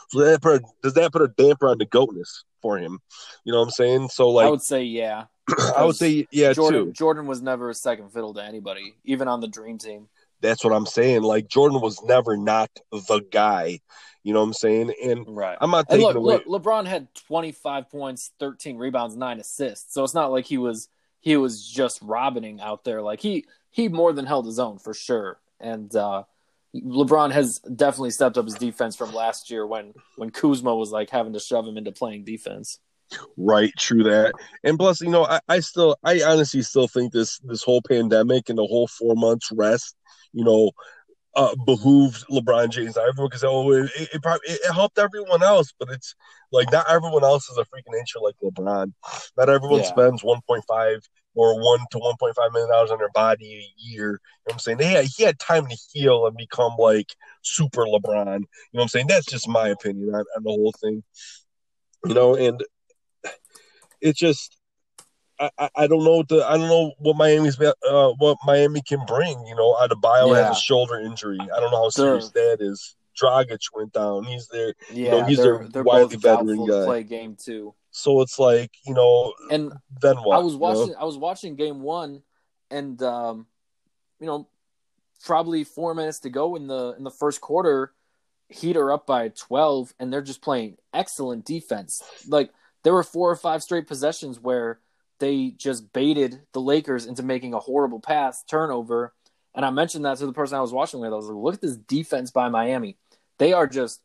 So 0.09 0.19
that 0.19 0.41
put 0.41 0.61
a, 0.61 0.65
does 0.81 0.93
that 0.93 1.11
put 1.11 1.21
a 1.21 1.27
damper 1.27 1.67
on 1.67 1.77
the 1.77 1.85
goatness 1.85 2.43
for 2.61 2.77
him? 2.77 2.99
You 3.43 3.51
know 3.51 3.59
what 3.59 3.65
I'm 3.65 3.71
saying? 3.71 4.09
So 4.09 4.29
like, 4.29 4.47
I 4.47 4.49
would 4.49 4.61
say 4.61 4.83
yeah. 4.83 5.25
I 5.77 5.83
would 5.83 5.95
say 5.95 6.25
yeah 6.31 6.53
Jordan 6.53 6.85
too. 6.85 6.91
Jordan 6.93 7.27
was 7.27 7.41
never 7.41 7.69
a 7.69 7.73
second 7.73 8.11
fiddle 8.13 8.33
to 8.35 8.43
anybody, 8.43 8.95
even 9.03 9.27
on 9.27 9.41
the 9.41 9.47
dream 9.47 9.77
team. 9.77 10.07
That's 10.43 10.63
what 10.63 10.73
I'm 10.73 10.85
saying. 10.85 11.23
Like 11.23 11.47
Jordan 11.47 11.81
was 11.81 12.03
never 12.03 12.37
not 12.37 12.69
the 12.91 13.21
guy. 13.31 13.79
You 14.23 14.33
know 14.33 14.39
what 14.41 14.47
I'm 14.47 14.53
saying? 14.53 14.93
And 15.03 15.25
Right. 15.27 15.57
I'm 15.59 15.71
not 15.71 15.85
And 15.89 15.99
taking 16.01 16.05
look, 16.05 16.15
away. 16.15 16.41
look, 16.45 16.63
LeBron 16.63 16.85
had 16.85 17.07
25 17.27 17.89
points, 17.89 18.31
13 18.39 18.77
rebounds, 18.77 19.15
nine 19.17 19.39
assists. 19.39 19.93
So 19.93 20.03
it's 20.03 20.13
not 20.13 20.31
like 20.31 20.45
he 20.45 20.57
was 20.59 20.87
he 21.19 21.37
was 21.37 21.67
just 21.67 21.99
robbing 22.01 22.61
out 22.61 22.83
there. 22.83 23.01
Like 23.01 23.21
he 23.21 23.45
he 23.71 23.87
more 23.87 24.13
than 24.13 24.25
held 24.25 24.45
his 24.45 24.59
own 24.59 24.77
for 24.77 24.93
sure. 24.93 25.39
And 25.59 25.93
uh, 25.95 26.23
LeBron 26.75 27.31
has 27.31 27.59
definitely 27.59 28.11
stepped 28.11 28.37
up 28.37 28.45
his 28.45 28.55
defense 28.55 28.95
from 28.95 29.13
last 29.13 29.49
year 29.49 29.65
when 29.65 29.93
when 30.17 30.29
Kuzma 30.29 30.75
was 30.75 30.91
like 30.91 31.09
having 31.09 31.33
to 31.33 31.39
shove 31.39 31.65
him 31.67 31.77
into 31.77 31.91
playing 31.91 32.25
defense. 32.25 32.79
Right, 33.37 33.71
true 33.77 34.03
that. 34.03 34.33
And 34.63 34.77
plus, 34.77 35.01
you 35.01 35.09
know, 35.09 35.25
I, 35.25 35.39
I 35.47 35.59
still 35.59 35.97
I 36.03 36.21
honestly 36.23 36.61
still 36.61 36.87
think 36.87 37.13
this 37.13 37.39
this 37.39 37.61
whole 37.63 37.81
pandemic 37.81 38.49
and 38.49 38.57
the 38.57 38.65
whole 38.65 38.87
four 38.87 39.15
months 39.15 39.49
rest, 39.53 39.95
you 40.33 40.43
know, 40.43 40.71
uh 41.35 41.55
behooved 41.65 42.25
LeBron 42.29 42.69
James. 42.69 42.97
Everyone 42.97 43.29
because 43.29 43.43
oh 43.43 43.71
it, 43.71 43.89
it 43.95 44.21
probably 44.21 44.47
it, 44.47 44.59
it 44.63 44.73
helped 44.73 44.99
everyone 44.99 45.41
else, 45.41 45.73
but 45.79 45.89
it's 45.89 46.15
like 46.51 46.71
not 46.71 46.89
everyone 46.89 47.23
else 47.23 47.49
is 47.49 47.57
a 47.57 47.61
freaking 47.61 47.97
incher 47.99 48.21
like 48.21 48.35
LeBron. 48.43 48.93
Not 49.37 49.49
everyone 49.49 49.79
Yeah. 49.79 49.87
spends 49.87 50.23
one 50.23 50.41
point 50.47 50.63
five 50.67 50.99
or 51.35 51.59
one 51.59 51.79
to 51.91 51.97
one 51.97 52.15
point 52.19 52.35
five 52.35 52.51
million 52.51 52.69
dollars 52.69 52.91
on 52.91 52.99
their 52.99 53.09
body 53.13 53.45
a 53.45 53.81
year. 53.81 54.11
You 54.11 54.11
know 54.11 54.19
what 54.43 54.53
I'm 54.53 54.59
saying? 54.59 54.77
They 54.77 54.85
had, 54.85 55.05
he 55.05 55.23
had 55.23 55.39
time 55.39 55.65
to 55.67 55.77
heal 55.91 56.27
and 56.27 56.37
become 56.37 56.73
like 56.77 57.15
super 57.41 57.85
LeBron. 57.85 58.25
You 58.25 58.39
know 58.41 58.47
what 58.71 58.81
I'm 58.83 58.87
saying? 58.89 59.07
That's 59.07 59.25
just 59.25 59.47
my 59.47 59.69
opinion 59.69 60.13
on, 60.13 60.25
on 60.37 60.43
the 60.43 60.49
whole 60.51 60.73
thing. 60.79 61.03
You 62.05 62.13
know, 62.13 62.35
and 62.35 62.63
it's 64.01 64.19
just 64.19 64.57
I, 65.39 65.69
I, 65.75 65.87
don't 65.87 66.03
know 66.03 66.17
what 66.17 66.27
the 66.29 66.45
I 66.45 66.57
don't 66.57 66.67
know 66.67 66.93
what 66.99 67.17
Miami's 67.17 67.59
uh 67.59 68.11
what 68.17 68.37
Miami 68.45 68.81
can 68.81 69.03
bring. 69.05 69.45
You 69.47 69.55
know, 69.55 69.73
Adebayo 69.75 70.29
Yeah. 70.29 70.47
has 70.47 70.57
a 70.57 70.59
shoulder 70.59 70.99
injury. 70.99 71.39
I 71.39 71.59
don't 71.59 71.71
know 71.71 71.83
how 71.83 71.89
serious 71.89 72.29
that 72.31 72.57
is. 72.59 72.95
Dragic 73.19 73.59
went 73.75 73.93
down. 73.93 74.23
He's 74.23 74.47
there, 74.47 74.73
Yeah, 74.91 75.11
know, 75.11 75.23
he's 75.25 75.37
they're, 75.37 75.61
a 75.61 75.69
they're 75.69 75.83
wily 75.83 76.15
veteran 76.15 76.65
guy. 76.65 76.85
play 76.85 77.03
game 77.03 77.35
two. 77.35 77.73
so 77.91 78.21
it's 78.21 78.39
like 78.39 78.71
you 78.85 78.93
know. 78.93 79.33
And 79.51 79.73
Then 80.01 80.17
what? 80.17 80.35
I 80.35 80.39
was 80.39 80.53
you 80.53 80.59
know? 80.59 80.65
watching. 80.65 80.95
I 80.95 81.03
was 81.05 81.17
watching 81.17 81.55
game 81.55 81.81
one, 81.81 82.23
and 82.71 83.01
um, 83.03 83.47
you 84.19 84.27
know, 84.27 84.47
probably 85.25 85.63
four 85.63 85.93
minutes 85.93 86.19
to 86.21 86.29
go 86.29 86.55
in 86.55 86.67
the 86.67 86.95
in 86.97 87.03
the 87.03 87.11
first 87.11 87.41
quarter. 87.41 87.93
Heat 88.49 88.77
are 88.77 88.91
up 88.91 89.07
by 89.07 89.29
twelve, 89.29 89.93
and 89.99 90.11
they're 90.11 90.21
just 90.21 90.41
playing 90.41 90.77
excellent 90.93 91.45
defense. 91.45 92.01
Like 92.27 92.51
there 92.83 92.93
were 92.93 93.03
four 93.03 93.31
or 93.31 93.35
five 93.35 93.63
straight 93.63 93.87
possessions 93.87 94.39
where 94.39 94.79
they 95.23 95.51
just 95.51 95.93
baited 95.93 96.41
the 96.51 96.59
Lakers 96.59 97.05
into 97.05 97.23
making 97.23 97.53
a 97.53 97.59
horrible 97.59 98.01
pass 98.01 98.43
turnover. 98.43 99.13
And 99.55 99.65
I 99.65 99.69
mentioned 99.69 100.03
that 100.05 100.17
to 100.17 100.25
the 100.25 100.33
person 100.33 100.57
I 100.57 100.61
was 100.61 100.73
watching 100.73 100.99
with. 100.99 101.13
I 101.13 101.15
was 101.15 101.27
like, 101.27 101.37
"Look 101.43 101.53
at 101.55 101.61
this 101.61 101.77
defense 101.77 102.31
by 102.31 102.49
Miami. 102.49 102.97
They 103.37 103.53
are 103.53 103.67
just 103.67 104.01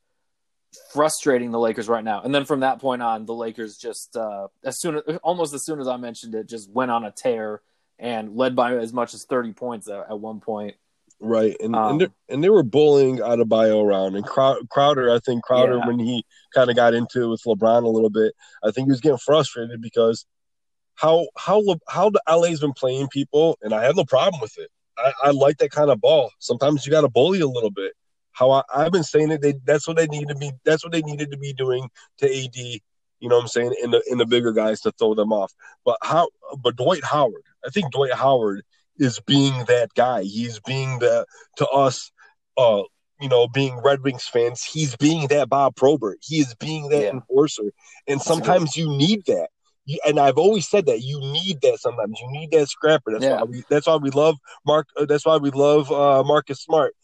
frustrating 0.93 1.51
the 1.51 1.59
Lakers 1.59 1.89
right 1.89 2.05
now." 2.05 2.23
And 2.23 2.35
then 2.35 2.45
from 2.45 2.61
that 2.61 2.81
point 2.81 3.03
on, 3.03 3.27
the 3.27 3.35
Lakers 3.35 3.77
just 3.77 4.17
uh, 4.17 4.49
as 4.65 4.81
soon 4.81 4.97
as 4.97 5.17
almost 5.23 5.55
as 5.55 5.65
soon 5.65 5.81
as 5.81 5.89
I 5.89 5.97
mentioned 5.97 6.35
it, 6.35 6.49
just 6.49 6.71
went 6.71 6.91
on 6.91 7.05
a 7.05 7.11
tear 7.11 7.63
and 7.99 8.37
led 8.37 8.55
by 8.55 8.77
as 8.77 8.93
much 8.93 9.15
as 9.15 9.25
thirty 9.25 9.53
points 9.53 9.89
at, 9.89 10.11
at 10.11 10.21
one 10.21 10.41
point. 10.41 10.77
Right, 11.21 11.57
and 11.61 11.75
Um, 11.75 11.91
and, 11.93 12.01
they 12.01 12.09
and 12.35 12.45
they 12.45 12.51
were 12.51 12.63
bullying 12.63 13.17
bio 13.47 13.81
around, 13.83 14.15
and 14.15 14.25
Crow- 14.25 14.63
Crowder. 14.71 15.11
I 15.11 15.19
think 15.19 15.43
Crowder, 15.43 15.79
Yeah. 15.79 15.87
when 15.87 15.99
he 15.99 16.25
kind 16.55 16.71
of 16.71 16.77
got 16.77 16.95
into 16.95 17.25
it 17.25 17.29
with 17.29 17.43
LeBron 17.43 17.83
a 17.83 17.89
little 17.89 18.11
bit, 18.11 18.35
I 18.63 18.71
think 18.71 18.87
he 18.87 18.93
was 18.93 19.01
getting 19.01 19.19
frustrated 19.19 19.81
because 19.81 20.27
how 20.99 21.29
how 21.37 21.63
how 21.89 22.11
the 22.11 22.21
LA's 22.29 22.61
been 22.61 22.73
playing 22.73 23.07
people, 23.09 23.57
and 23.63 23.73
I 23.73 23.85
have 23.85 23.95
no 23.97 24.05
problem 24.05 24.41
with 24.41 24.59
it. 24.59 24.69
I, 24.99 25.13
I 25.27 25.31
like 25.31 25.59
that 25.59 25.71
kind 25.71 25.91
of 25.91 26.01
ball. 26.01 26.33
Sometimes 26.41 26.85
you 26.85 26.91
got 26.91 27.03
to 27.03 27.09
bully 27.09 27.41
a 27.41 27.47
little 27.47 27.71
bit. 27.71 27.93
How 28.33 28.51
I, 28.51 28.63
I've 28.75 28.91
been 28.93 29.05
saying 29.05 29.31
it, 29.31 29.41
they, 29.41 29.55
that's 29.65 29.87
what 29.87 29.97
they 29.97 30.09
need 30.09 30.27
to 30.29 30.35
be. 30.35 30.51
That's 30.65 30.85
what 30.85 30.93
they 30.93 31.03
needed 31.03 31.31
to 31.31 31.39
be 31.39 31.53
doing 31.53 31.89
to 32.19 32.27
AD 32.27 32.57
You 32.57 33.29
know 33.29 33.37
what 33.37 33.43
I'm 33.43 33.49
saying? 33.49 33.75
In 33.83 33.93
the 33.93 34.03
in 34.11 34.19
the 34.19 34.27
bigger 34.27 34.53
guys 34.53 34.81
to 34.81 34.93
throw 34.93 35.15
them 35.15 35.33
off. 35.33 35.53
But 35.85 35.99
how? 36.03 36.31
But 36.59 36.75
Dwight 36.77 37.05
Howard, 37.05 37.45
I 37.65 37.71
think 37.71 37.93
Dwight 37.93 38.13
Howard 38.15 38.63
is 38.97 39.21
being 39.21 39.65
that 39.69 39.95
guy. 39.95 40.23
He's 40.25 40.59
being 40.59 40.99
the 40.99 41.27
to 41.59 41.69
us, 41.69 42.11
uh, 42.57 42.83
you 43.21 43.29
know, 43.29 43.47
being 43.47 43.81
Red 43.85 44.03
Wings 44.03 44.27
fans. 44.27 44.65
He's 44.65 44.97
being 44.97 45.29
that 45.29 45.49
Bob 45.49 45.77
Probert. 45.77 46.19
He 46.23 46.41
is 46.41 46.57
being 46.57 46.89
that 46.89 47.05
Yeah. 47.05 47.11
enforcer. 47.11 47.73
And 48.09 48.21
sometimes 48.21 48.77
you 48.77 48.89
need 48.89 49.25
that. 49.27 49.51
You, 49.89 49.99
and 50.07 50.21
I've 50.21 50.37
always 50.37 50.69
said 50.69 50.85
that 50.87 51.01
you 51.01 51.19
need 51.19 51.63
that. 51.63 51.79
Sometimes 51.81 52.21
you 52.21 52.31
need 52.31 52.51
that 52.51 52.69
scrapper. 52.69 53.11
That's 53.13 53.25
Yeah. 53.25 53.39
why 53.39 53.45
we. 53.45 53.65
That's 53.71 53.87
why 53.87 53.97
we 53.97 54.11
love 54.11 54.37
Mark. 54.67 54.87
Uh, 54.97 55.07
that's 55.07 55.25
why 55.25 55.39
we 55.39 55.51
love 55.51 55.91
uh, 55.91 56.23
Marcus 56.25 56.61
Smart. 56.61 56.95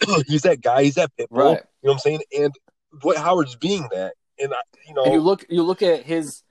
he's 0.26 0.42
that 0.42 0.60
guy. 0.60 0.84
He's 0.84 0.96
that 0.96 1.10
pit 1.16 1.30
bull. 1.30 1.38
Right. 1.54 1.62
You 1.82 1.88
know 1.88 1.92
what 1.92 1.92
I'm 1.94 1.98
saying? 2.00 2.20
And 2.38 2.52
what 3.00 3.16
Howard's 3.16 3.56
being 3.56 3.88
that. 3.92 4.12
And 4.38 4.52
I, 4.52 4.58
you 4.86 4.94
know, 4.94 5.04
And 5.04 5.14
you 5.14 5.20
look 5.20 5.46
you 5.48 5.62
look 5.62 5.80
at 5.82 6.02
his 6.02 6.42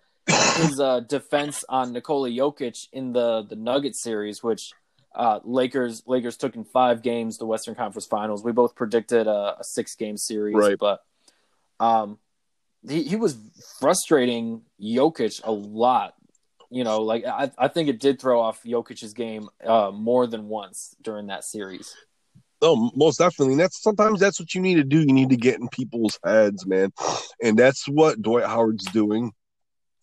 his 0.58 0.80
uh, 0.80 1.02
defense 1.02 1.64
on 1.70 1.94
Nikola 1.94 2.30
Jokic 2.30 2.88
in 2.92 3.14
the 3.14 3.44
the 3.48 3.56
Nuggets 3.56 4.02
series, 4.02 4.42
which 4.42 4.74
uh, 5.14 5.42
Lakers 5.44 6.02
Lakers 6.08 6.38
took 6.38 6.56
in 6.56 6.64
five 6.64 7.04
games 7.04 7.38
the 7.38 7.46
Western 7.46 7.76
Conference 7.76 8.08
Finals. 8.08 8.44
We 8.44 8.52
both 8.52 8.74
predicted 8.74 9.28
a, 9.28 9.58
a 9.60 9.64
six 9.64 9.96
game 9.96 10.18
series, 10.18 10.56
Right. 10.56 10.80
but 10.80 11.02
um, 11.80 12.18
he 12.88 13.04
he 13.04 13.16
was 13.16 13.38
frustrating 13.80 14.62
Jokic 14.82 15.42
a 15.44 15.52
lot. 15.52 16.16
You 16.70 16.84
know, 16.84 17.02
like 17.02 17.26
I 17.26 17.52
I 17.58 17.68
think 17.68 17.90
it 17.90 18.00
did 18.00 18.20
throw 18.20 18.42
off 18.42 18.64
Jokic's 18.64 19.14
game 19.14 19.50
uh, 19.66 19.92
more 19.94 20.28
than 20.28 20.48
once 20.48 20.96
during 21.02 21.28
that 21.28 21.44
series. 21.44 21.96
No, 22.64 22.92
most 22.96 23.18
definitely. 23.18 23.54
And 23.54 23.60
that's 23.60 23.84
sometimes 23.84 24.22
that's 24.22 24.40
what 24.40 24.56
you 24.56 24.62
need 24.62 24.76
to 24.76 24.86
do. 24.86 25.02
You 25.02 25.14
need 25.14 25.30
to 25.32 25.36
get 25.36 25.60
in 25.60 25.68
people's 25.68 26.18
heads, 26.24 26.66
man. 26.66 26.94
And 27.44 27.60
that's 27.60 27.88
what 27.90 28.22
Dwight 28.22 28.46
Howard's 28.46 28.86
doing. 28.86 29.34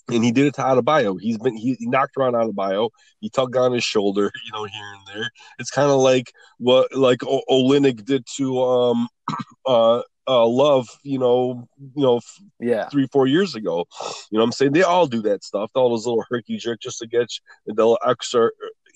And 0.08 0.22
he 0.22 0.30
did 0.30 0.46
it 0.46 0.54
to 0.56 0.62
Adebayo. 0.62 1.16
He's 1.18 1.38
been 1.38 1.56
he, 1.56 1.74
he 1.78 1.86
knocked 1.86 2.16
around 2.18 2.34
Adebayo. 2.34 2.90
He 3.20 3.30
tugged 3.30 3.56
on 3.56 3.72
his 3.72 3.84
shoulder, 3.84 4.30
you 4.44 4.52
know, 4.52 4.64
here 4.64 4.92
and 4.92 5.06
there. 5.06 5.30
It's 5.58 5.70
kind 5.70 5.90
of 5.90 6.00
like 6.00 6.32
what 6.58 6.94
like 6.94 7.24
o- 7.24 7.42
Olynyk 7.50 8.04
did 8.04 8.26
to 8.36 8.62
um 8.62 9.08
uh 9.66 10.02
uh 10.28 10.46
Love, 10.46 10.88
you 11.02 11.18
know, 11.18 11.68
you 11.78 12.02
know, 12.02 12.20
Yeah, 12.61 12.88
three 12.88 13.06
four 13.12 13.26
years 13.26 13.54
ago. 13.54 13.87
You 14.30 14.38
know, 14.38 14.40
what 14.40 14.44
I'm 14.44 14.52
saying 14.52 14.72
they 14.72 14.83
all 14.83 15.06
do 15.06 15.22
that 15.22 15.44
stuff. 15.44 15.70
All 15.74 15.90
those 15.90 16.06
little 16.06 16.24
herky 16.28 16.56
jerk 16.56 16.80
just 16.80 16.98
to 16.98 17.06
get 17.06 17.28
you 17.66 17.74
the 17.74 17.98
extra 18.06 18.50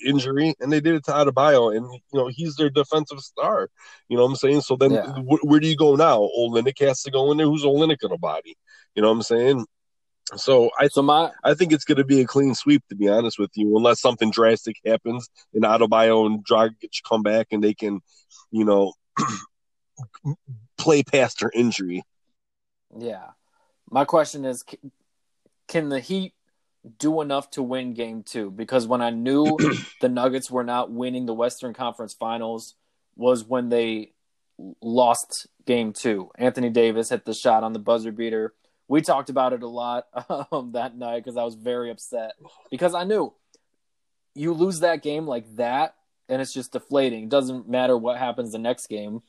injury, 0.05 0.55
and 0.61 0.73
they 0.73 0.81
did 0.81 0.95
it 0.95 1.05
to 1.05 1.13
Adebayo, 1.13 1.77
and 1.77 1.87
you 1.93 2.01
know 2.19 2.29
he's 2.29 2.57
their 2.57 2.71
defensive 2.71 3.21
star. 3.21 3.69
You 4.09 4.17
know 4.17 4.25
what 4.25 4.31
I'm 4.31 4.37
saying? 4.37 4.61
So 4.63 4.77
then, 4.77 4.93
Yeah. 4.93 5.07
wh- 5.07 5.45
where 5.45 5.61
do 5.61 5.69
you 5.69 5.77
go 5.77 5.97
now? 5.97 6.29
Olynyk 6.39 6.79
has 6.81 7.03
to 7.03 7.11
go 7.11 7.31
in 7.31 7.39
there. 7.39 7.47
Who's 7.47 7.65
Olynyk 7.65 7.99
gonna 7.99 8.19
body? 8.19 8.57
You 8.95 9.03
know 9.03 9.09
what 9.09 9.15
I'm 9.17 9.23
saying? 9.23 9.67
So 10.37 10.71
I 10.79 10.89
so 10.89 11.03
my 11.03 11.31
I 11.45 11.55
think 11.55 11.73
it's 11.73 11.85
going 11.85 11.99
to 11.99 12.05
be 12.05 12.21
a 12.23 12.27
clean 12.27 12.55
sweep, 12.55 12.83
to 12.89 12.97
be 12.97 13.09
honest 13.09 13.39
with 13.39 13.51
you, 13.55 13.77
unless 13.77 14.01
something 14.01 14.31
drastic 14.31 14.77
happens 14.85 15.29
and 15.53 15.65
Adebayo 15.65 16.27
and 16.27 16.45
Dragic 16.45 17.03
come 17.07 17.23
back 17.23 17.49
and 17.51 17.63
they 17.63 17.75
can, 17.75 18.01
you 18.51 18.65
know, 18.65 18.95
play 20.85 21.03
past 21.03 21.41
their 21.41 21.51
injury. 21.55 22.03
Yeah. 22.97 23.29
My 23.91 24.05
question 24.05 24.45
is 24.45 24.63
can 25.67 25.89
the 25.89 25.99
Heat 25.99 26.35
do 26.99 27.23
enough 27.23 27.51
to 27.53 27.63
win 27.63 27.95
game 27.95 28.23
2 28.23 28.51
because 28.51 28.87
when 28.87 29.01
I 29.01 29.09
knew 29.09 29.57
the 30.03 30.11
Nuggets 30.11 30.51
were 30.51 30.63
not 30.63 30.91
winning 30.91 31.25
the 31.25 31.33
Western 31.33 31.73
Conference 31.73 32.13
Finals 32.13 32.75
was 33.17 33.45
when 33.45 33.71
they 33.71 34.13
lost 34.83 35.47
game 35.65 35.95
2. 35.95 36.31
Anthony 36.37 36.69
Davis 36.69 37.09
hit 37.09 37.25
the 37.25 37.33
shot 37.33 37.65
on 37.65 37.73
the 37.73 37.79
buzzer 37.79 38.13
beater. 38.13 38.53
We 38.87 39.01
talked 39.01 39.31
about 39.31 39.55
it 39.55 39.63
a 39.63 39.69
lot 39.69 40.07
um, 40.53 40.73
that 40.73 40.97
night 40.97 41.25
cuz 41.25 41.39
I 41.39 41.45
was 41.45 41.55
very 41.55 41.91
upset 41.91 42.33
because 42.71 42.95
I 42.95 43.05
knew 43.05 43.33
you 44.35 44.53
lose 44.53 44.81
that 44.81 45.03
game 45.03 45.27
like 45.27 45.47
that 45.57 45.95
and 46.29 46.43
it's 46.43 46.53
just 46.53 46.73
deflating. 46.73 47.25
It 47.25 47.29
doesn't 47.31 47.69
matter 47.69 47.97
what 47.97 48.19
happens 48.19 48.53
the 48.53 48.59
next 48.59 48.89
game. 48.89 49.23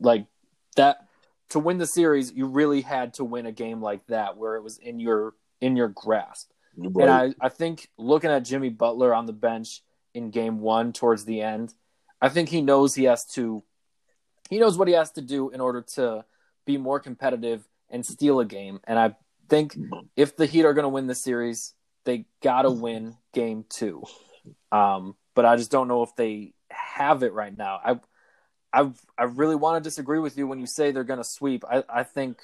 Like 0.00 0.26
that 0.74 1.06
to 1.50 1.58
win 1.58 1.78
the 1.78 1.86
series, 1.86 2.32
you 2.32 2.46
really 2.46 2.80
had 2.80 3.14
to 3.14 3.24
win 3.24 3.46
a 3.46 3.52
game 3.52 3.80
like 3.80 4.06
that 4.06 4.36
where 4.36 4.56
it 4.56 4.62
was 4.62 4.78
in 4.78 4.98
your 5.00 5.34
in 5.60 5.76
your 5.76 5.88
grasp. 5.88 6.50
Right. 6.76 7.02
And 7.04 7.10
I, 7.10 7.46
I 7.46 7.48
think 7.48 7.88
looking 7.96 8.30
at 8.30 8.44
Jimmy 8.44 8.68
Butler 8.68 9.14
on 9.14 9.26
the 9.26 9.32
bench 9.32 9.82
in 10.12 10.30
game 10.30 10.60
one 10.60 10.92
towards 10.92 11.24
the 11.24 11.40
end, 11.40 11.72
I 12.20 12.28
think 12.28 12.48
he 12.48 12.60
knows 12.60 12.94
he 12.94 13.04
has 13.04 13.24
to 13.34 13.62
he 14.50 14.58
knows 14.58 14.76
what 14.76 14.88
he 14.88 14.94
has 14.94 15.12
to 15.12 15.22
do 15.22 15.50
in 15.50 15.60
order 15.60 15.82
to 15.94 16.24
be 16.66 16.78
more 16.78 17.00
competitive 17.00 17.66
and 17.90 18.04
steal 18.04 18.40
a 18.40 18.44
game. 18.44 18.80
And 18.84 18.98
I 18.98 19.14
think 19.48 19.76
if 20.16 20.36
the 20.36 20.46
Heat 20.46 20.64
are 20.64 20.74
gonna 20.74 20.88
win 20.88 21.06
the 21.06 21.14
series, 21.14 21.74
they 22.04 22.26
gotta 22.42 22.70
win 22.70 23.16
game 23.32 23.64
two. 23.68 24.02
Um, 24.72 25.14
but 25.34 25.44
I 25.44 25.56
just 25.56 25.70
don't 25.70 25.88
know 25.88 26.02
if 26.02 26.14
they 26.16 26.54
have 26.70 27.22
it 27.22 27.32
right 27.32 27.56
now. 27.56 27.80
I 27.84 28.00
I 28.74 28.90
I 29.16 29.24
really 29.24 29.54
want 29.54 29.82
to 29.82 29.88
disagree 29.88 30.18
with 30.18 30.36
you 30.36 30.46
when 30.48 30.58
you 30.58 30.66
say 30.66 30.90
they're 30.90 31.04
going 31.04 31.18
to 31.18 31.24
sweep. 31.24 31.64
I, 31.70 31.84
I 31.88 32.02
think 32.02 32.40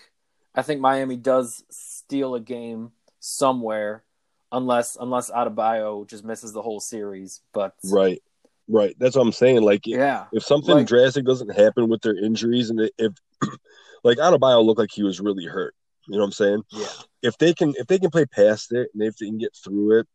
I 0.54 0.62
think 0.62 0.80
Miami 0.80 1.16
does 1.16 1.64
steal 1.70 2.34
a 2.36 2.40
game 2.40 2.92
somewhere, 3.18 4.04
unless 4.52 4.96
unless 4.98 5.30
Adebayo 5.30 6.08
just 6.08 6.24
misses 6.24 6.52
the 6.52 6.62
whole 6.62 6.80
series. 6.80 7.40
But 7.52 7.74
right, 7.84 8.22
right. 8.68 8.94
That's 8.98 9.16
what 9.16 9.22
I'm 9.22 9.32
saying. 9.32 9.62
Like, 9.62 9.86
yeah, 9.86 10.26
if 10.32 10.44
something 10.44 10.74
Like- 10.74 10.86
drastic 10.86 11.24
doesn't 11.24 11.54
happen 11.56 11.88
with 11.88 12.02
their 12.02 12.16
injuries, 12.16 12.70
and 12.70 12.80
if 12.96 13.12
like 14.04 14.18
Adebayo 14.18 14.64
looked 14.64 14.78
like 14.78 14.92
he 14.92 15.02
was 15.02 15.20
really 15.20 15.46
hurt, 15.46 15.74
you 16.06 16.14
know 16.16 16.20
what 16.20 16.26
I'm 16.26 16.32
saying? 16.32 16.62
yeah, 16.70 16.86
if 17.22 17.38
they 17.38 17.54
can 17.54 17.74
if 17.76 17.88
they 17.88 17.98
can 17.98 18.10
play 18.10 18.24
past 18.26 18.72
it 18.72 18.88
and 18.94 19.02
if 19.02 19.16
they 19.16 19.26
can 19.26 19.38
get 19.38 19.54
through 19.64 19.98
it, 19.98 20.06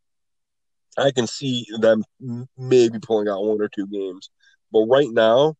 I 0.96 1.10
can 1.10 1.26
see 1.26 1.66
them 1.80 2.04
maybe 2.56 2.98
pulling 3.00 3.28
out 3.28 3.44
one 3.44 3.60
or 3.60 3.68
two 3.68 3.86
games. 3.86 4.30
But 4.72 4.86
right 4.86 5.10
now, 5.10 5.56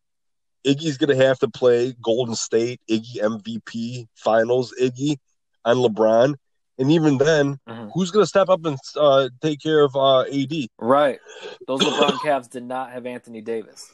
Iggy's 0.67 0.97
gonna 0.97 1.15
have 1.15 1.39
to 1.39 1.47
play 1.47 1.93
Golden 2.01 2.35
State, 2.35 2.81
Iggy 2.89 3.17
MVP 3.21 4.07
Finals, 4.15 4.73
Iggy 4.79 5.17
on 5.65 5.77
LeBron, 5.77 6.35
and 6.77 6.91
even 6.91 7.17
then, 7.17 7.57
Mhm. 7.67 7.91
who's 7.93 8.11
gonna 8.11 8.25
step 8.25 8.49
up 8.49 8.65
and 8.65 8.77
uh, 8.97 9.29
take 9.41 9.61
care 9.61 9.83
of 9.83 9.95
uh, 9.95 10.21
AD? 10.21 10.67
right. 10.77 11.19
Those 11.67 11.81
LeBron 11.81 12.19
Cavs 12.23 12.49
did 12.49 12.63
not 12.63 12.91
have 12.91 13.05
Anthony 13.05 13.41
Davis. 13.41 13.91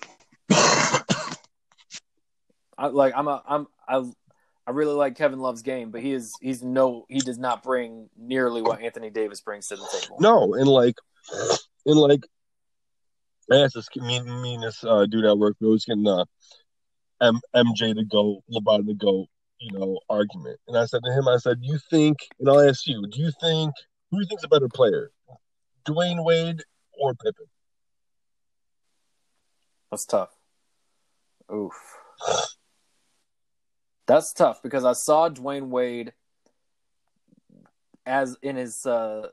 I, 2.77 2.87
like 2.87 3.13
I'm 3.15 3.27
a 3.27 3.41
I'm 3.47 3.67
I 3.87 4.03
I 4.65 4.71
really 4.71 4.93
like 4.93 5.15
Kevin 5.15 5.39
Love's 5.39 5.61
game, 5.61 5.91
but 5.91 6.01
he 6.01 6.13
is 6.13 6.33
he's 6.41 6.63
no 6.63 7.05
he 7.09 7.21
does 7.21 7.37
not 7.37 7.63
bring 7.63 8.09
nearly 8.17 8.61
what 8.61 8.81
Anthony 8.81 9.09
Davis 9.09 9.41
brings 9.41 9.67
to 9.67 9.75
the 9.75 9.87
table. 9.91 10.17
No, 10.19 10.53
and 10.55 10.67
like, 10.67 10.95
and 11.85 11.95
like, 11.99 12.23
I 13.51 13.57
asked 13.57 13.75
this 13.75 13.87
me, 13.95 14.21
me 14.21 14.55
and 14.55 14.63
this 14.63 14.83
uh, 14.83 15.05
dude 15.05 15.25
at 15.25 15.37
work. 15.37 15.55
We 15.59 15.67
was 15.69 15.85
getting 15.85 16.07
uh, 16.07 16.25
M- 17.23 17.41
MJ 17.55 17.95
to 17.95 18.03
go, 18.03 18.43
LeBron 18.51 18.85
to 18.87 18.93
go, 18.93 19.27
you 19.59 19.71
know, 19.71 19.99
argument. 20.09 20.59
And 20.67 20.77
I 20.77 20.85
said 20.85 21.01
to 21.05 21.11
him, 21.11 21.27
I 21.27 21.37
said, 21.37 21.59
"You 21.61 21.79
think?" 21.89 22.17
And 22.39 22.49
I'll 22.49 22.67
ask 22.67 22.85
you, 22.85 23.07
do 23.07 23.21
you 23.21 23.31
think 23.39 23.73
who 24.11 24.17
do 24.17 24.21
you 24.23 24.27
think's 24.27 24.43
a 24.43 24.47
better 24.47 24.69
player, 24.69 25.11
Dwyane 25.85 26.23
Wade 26.23 26.61
or 26.99 27.13
Pippen? 27.15 27.45
That's 29.89 30.05
tough. 30.05 30.29
Oof. 31.51 31.73
That's 34.05 34.33
tough 34.33 34.61
because 34.61 34.85
I 34.85 34.93
saw 34.93 35.29
Dwyane 35.29 35.69
Wade 35.69 36.13
as 38.05 38.37
in 38.41 38.55
his 38.55 38.85
uh, 38.85 39.29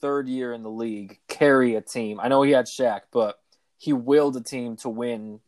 third 0.00 0.28
year 0.28 0.52
in 0.52 0.62
the 0.62 0.70
league 0.70 1.18
carry 1.28 1.74
a 1.74 1.80
team. 1.80 2.18
I 2.20 2.28
know 2.28 2.42
he 2.42 2.52
had 2.52 2.66
Shaq, 2.66 3.02
but 3.12 3.38
he 3.76 3.92
willed 3.92 4.36
a 4.36 4.40
team 4.40 4.76
to 4.78 4.88
win 4.88 5.40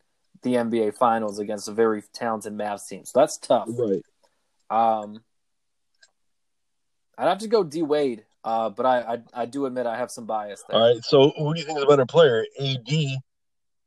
the 0.43 0.53
NBA 0.53 0.95
Finals 0.95 1.39
against 1.39 1.67
a 1.67 1.71
very 1.71 2.03
talented 2.13 2.53
Mavs 2.53 2.87
team. 2.87 3.05
So 3.05 3.19
that's 3.19 3.37
tough. 3.37 3.67
Right. 3.69 4.03
Um, 4.69 5.21
I'd 7.17 7.29
have 7.29 7.39
to 7.39 7.47
go 7.47 7.63
D 7.63 7.81
Wade, 7.81 8.25
uh, 8.43 8.69
but 8.69 8.85
I, 8.85 8.99
I 8.99 9.41
I 9.41 9.45
do 9.45 9.65
admit 9.65 9.85
I 9.85 9.97
have 9.97 10.11
some 10.11 10.25
bias 10.25 10.63
there. 10.67 10.79
All 10.79 10.93
right. 10.93 11.03
So 11.03 11.31
who 11.37 11.53
do 11.53 11.59
you 11.59 11.65
think 11.65 11.77
is 11.77 11.83
a 11.83 11.87
better 11.87 12.05
player, 12.05 12.45
AD 12.59 12.93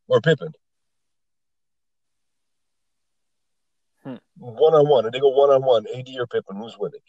or 0.09 0.21
Pippen? 0.21 0.53
One 4.41 4.73
on 4.75 4.89
one, 4.89 5.05
and 5.05 5.13
they 5.13 5.21
go 5.21 5.29
one 5.29 5.51
on 5.51 5.63
one. 5.63 5.87
AD 5.95 6.09
or 6.19 6.27
Pippen, 6.27 6.57
who's 6.57 6.77
winning? 6.79 7.01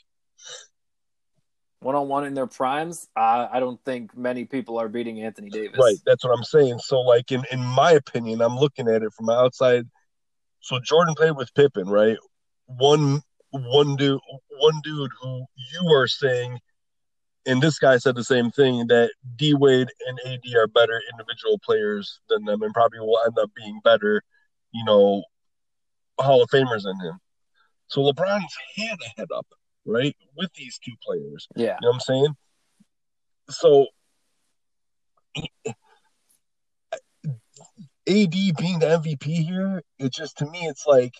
One 1.81 1.95
on 1.95 2.07
one 2.07 2.25
in 2.25 2.35
their 2.35 2.47
primes, 2.47 3.07
uh, 3.15 3.47
I 3.51 3.59
don't 3.59 3.83
think 3.83 4.15
many 4.15 4.45
people 4.45 4.79
are 4.79 4.87
beating 4.87 5.21
Anthony 5.21 5.49
Davis. 5.49 5.79
Right, 5.79 5.97
that's 6.05 6.23
what 6.23 6.37
I'm 6.37 6.43
saying. 6.43 6.77
So, 6.77 6.99
like 6.99 7.31
in 7.31 7.43
in 7.51 7.59
my 7.59 7.93
opinion, 7.93 8.41
I'm 8.41 8.55
looking 8.55 8.87
at 8.87 9.01
it 9.01 9.11
from 9.13 9.29
outside. 9.29 9.85
So 10.59 10.79
Jordan 10.79 11.15
played 11.15 11.35
with 11.35 11.51
Pippen, 11.55 11.89
right? 11.89 12.17
One 12.67 13.21
one 13.49 13.95
dude, 13.95 14.19
one 14.59 14.79
dude 14.83 15.09
who 15.21 15.43
you 15.73 15.91
are 15.91 16.07
saying, 16.07 16.59
and 17.47 17.63
this 17.63 17.79
guy 17.79 17.97
said 17.97 18.13
the 18.13 18.23
same 18.23 18.51
thing 18.51 18.85
that 18.87 19.11
D 19.35 19.55
Wade 19.55 19.89
and 20.07 20.19
AD 20.27 20.55
are 20.55 20.67
better 20.67 21.01
individual 21.11 21.57
players 21.65 22.19
than 22.29 22.45
them, 22.45 22.61
and 22.61 22.75
probably 22.75 22.99
will 22.99 23.19
end 23.25 23.39
up 23.39 23.49
being 23.55 23.79
better, 23.83 24.21
you 24.71 24.85
know, 24.85 25.23
Hall 26.19 26.43
of 26.43 26.49
Famers 26.51 26.83
than 26.83 26.99
him. 26.99 27.17
So 27.87 28.01
LeBron's 28.01 28.55
had 28.77 28.99
a 28.99 29.19
head 29.19 29.29
up. 29.35 29.47
Right? 29.85 30.15
With 30.35 30.53
these 30.53 30.79
two 30.83 30.93
players. 31.03 31.47
Yeah. 31.55 31.77
You 31.81 31.87
know 31.87 31.89
what 31.89 31.93
I'm 31.95 31.99
saying? 31.99 32.35
So 33.49 33.87
AD 38.07 38.31
being 38.31 38.79
the 38.79 39.01
MVP 39.01 39.23
here, 39.23 39.83
it 39.99 40.13
just 40.13 40.37
to 40.39 40.45
me 40.45 40.59
it's 40.67 40.85
like 40.87 41.13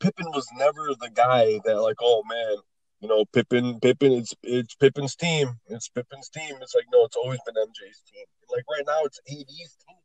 Pippen 0.00 0.26
was 0.32 0.48
never 0.56 0.88
the 1.00 1.10
guy 1.14 1.60
that 1.64 1.80
like, 1.80 1.98
oh 2.00 2.22
man, 2.28 2.56
you 3.00 3.08
know, 3.08 3.24
Pippen, 3.32 3.78
Pippen, 3.80 4.12
it's 4.12 4.34
it's 4.42 4.74
Pippen's 4.74 5.16
team. 5.16 5.58
It's 5.66 5.88
Pippen's 5.88 6.28
team. 6.28 6.56
It's 6.60 6.74
like, 6.74 6.86
no, 6.92 7.04
it's 7.04 7.16
always 7.16 7.40
been 7.46 7.54
MJ's 7.54 8.02
team. 8.12 8.24
Like 8.50 8.64
right 8.70 8.84
now 8.86 9.04
it's 9.04 9.20
AD's 9.28 9.46
team. 9.46 9.96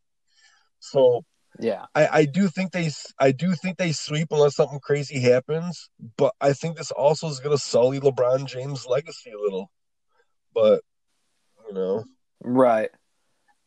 So 0.80 1.24
Yeah. 1.60 1.86
I, 1.96 2.08
I 2.08 2.26
do 2.26 2.48
think 2.48 2.72
they 2.72 2.90
I 3.20 3.32
do 3.32 3.54
think 3.54 3.78
they 3.78 3.92
sweep 3.92 4.28
unless 4.32 4.56
something 4.56 4.80
crazy 4.80 5.20
happens, 5.20 5.90
but 6.18 6.34
I 6.40 6.54
think 6.54 6.78
this 6.78 6.92
also 6.92 7.28
is 7.28 7.40
gonna 7.40 7.58
sully 7.58 8.00
LeBron 8.00 8.46
James' 8.46 8.86
legacy 8.86 9.32
a 9.32 9.40
little. 9.40 9.72
But 10.54 10.82
you 11.68 11.74
know, 11.74 12.06
Right. 12.42 12.90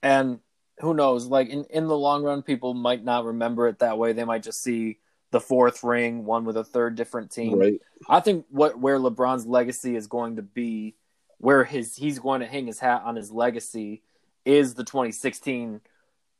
And 0.02 0.40
who 0.78 0.94
knows? 0.94 1.26
Like 1.26 1.48
in, 1.48 1.64
in 1.70 1.86
the 1.86 1.96
long 1.96 2.22
run, 2.22 2.42
people 2.42 2.74
might 2.74 3.04
not 3.04 3.24
remember 3.24 3.68
it 3.68 3.80
that 3.80 3.98
way. 3.98 4.12
They 4.12 4.24
might 4.24 4.42
just 4.42 4.62
see 4.62 4.98
the 5.30 5.40
fourth 5.40 5.84
ring, 5.84 6.24
one 6.24 6.44
with 6.44 6.56
a 6.56 6.64
third 6.64 6.96
different 6.96 7.30
team. 7.30 7.58
right? 7.58 7.80
I 8.08 8.20
think 8.20 8.46
what 8.50 8.78
where 8.78 8.98
LeBron's 8.98 9.46
legacy 9.46 9.96
is 9.96 10.06
going 10.06 10.36
to 10.36 10.42
be, 10.42 10.96
where 11.38 11.64
his 11.64 11.96
he's 11.96 12.18
going 12.18 12.40
to 12.40 12.46
hang 12.46 12.66
his 12.66 12.80
hat 12.80 13.02
on 13.04 13.16
his 13.16 13.30
legacy, 13.30 14.02
is 14.44 14.74
the 14.74 14.84
2016 14.84 15.80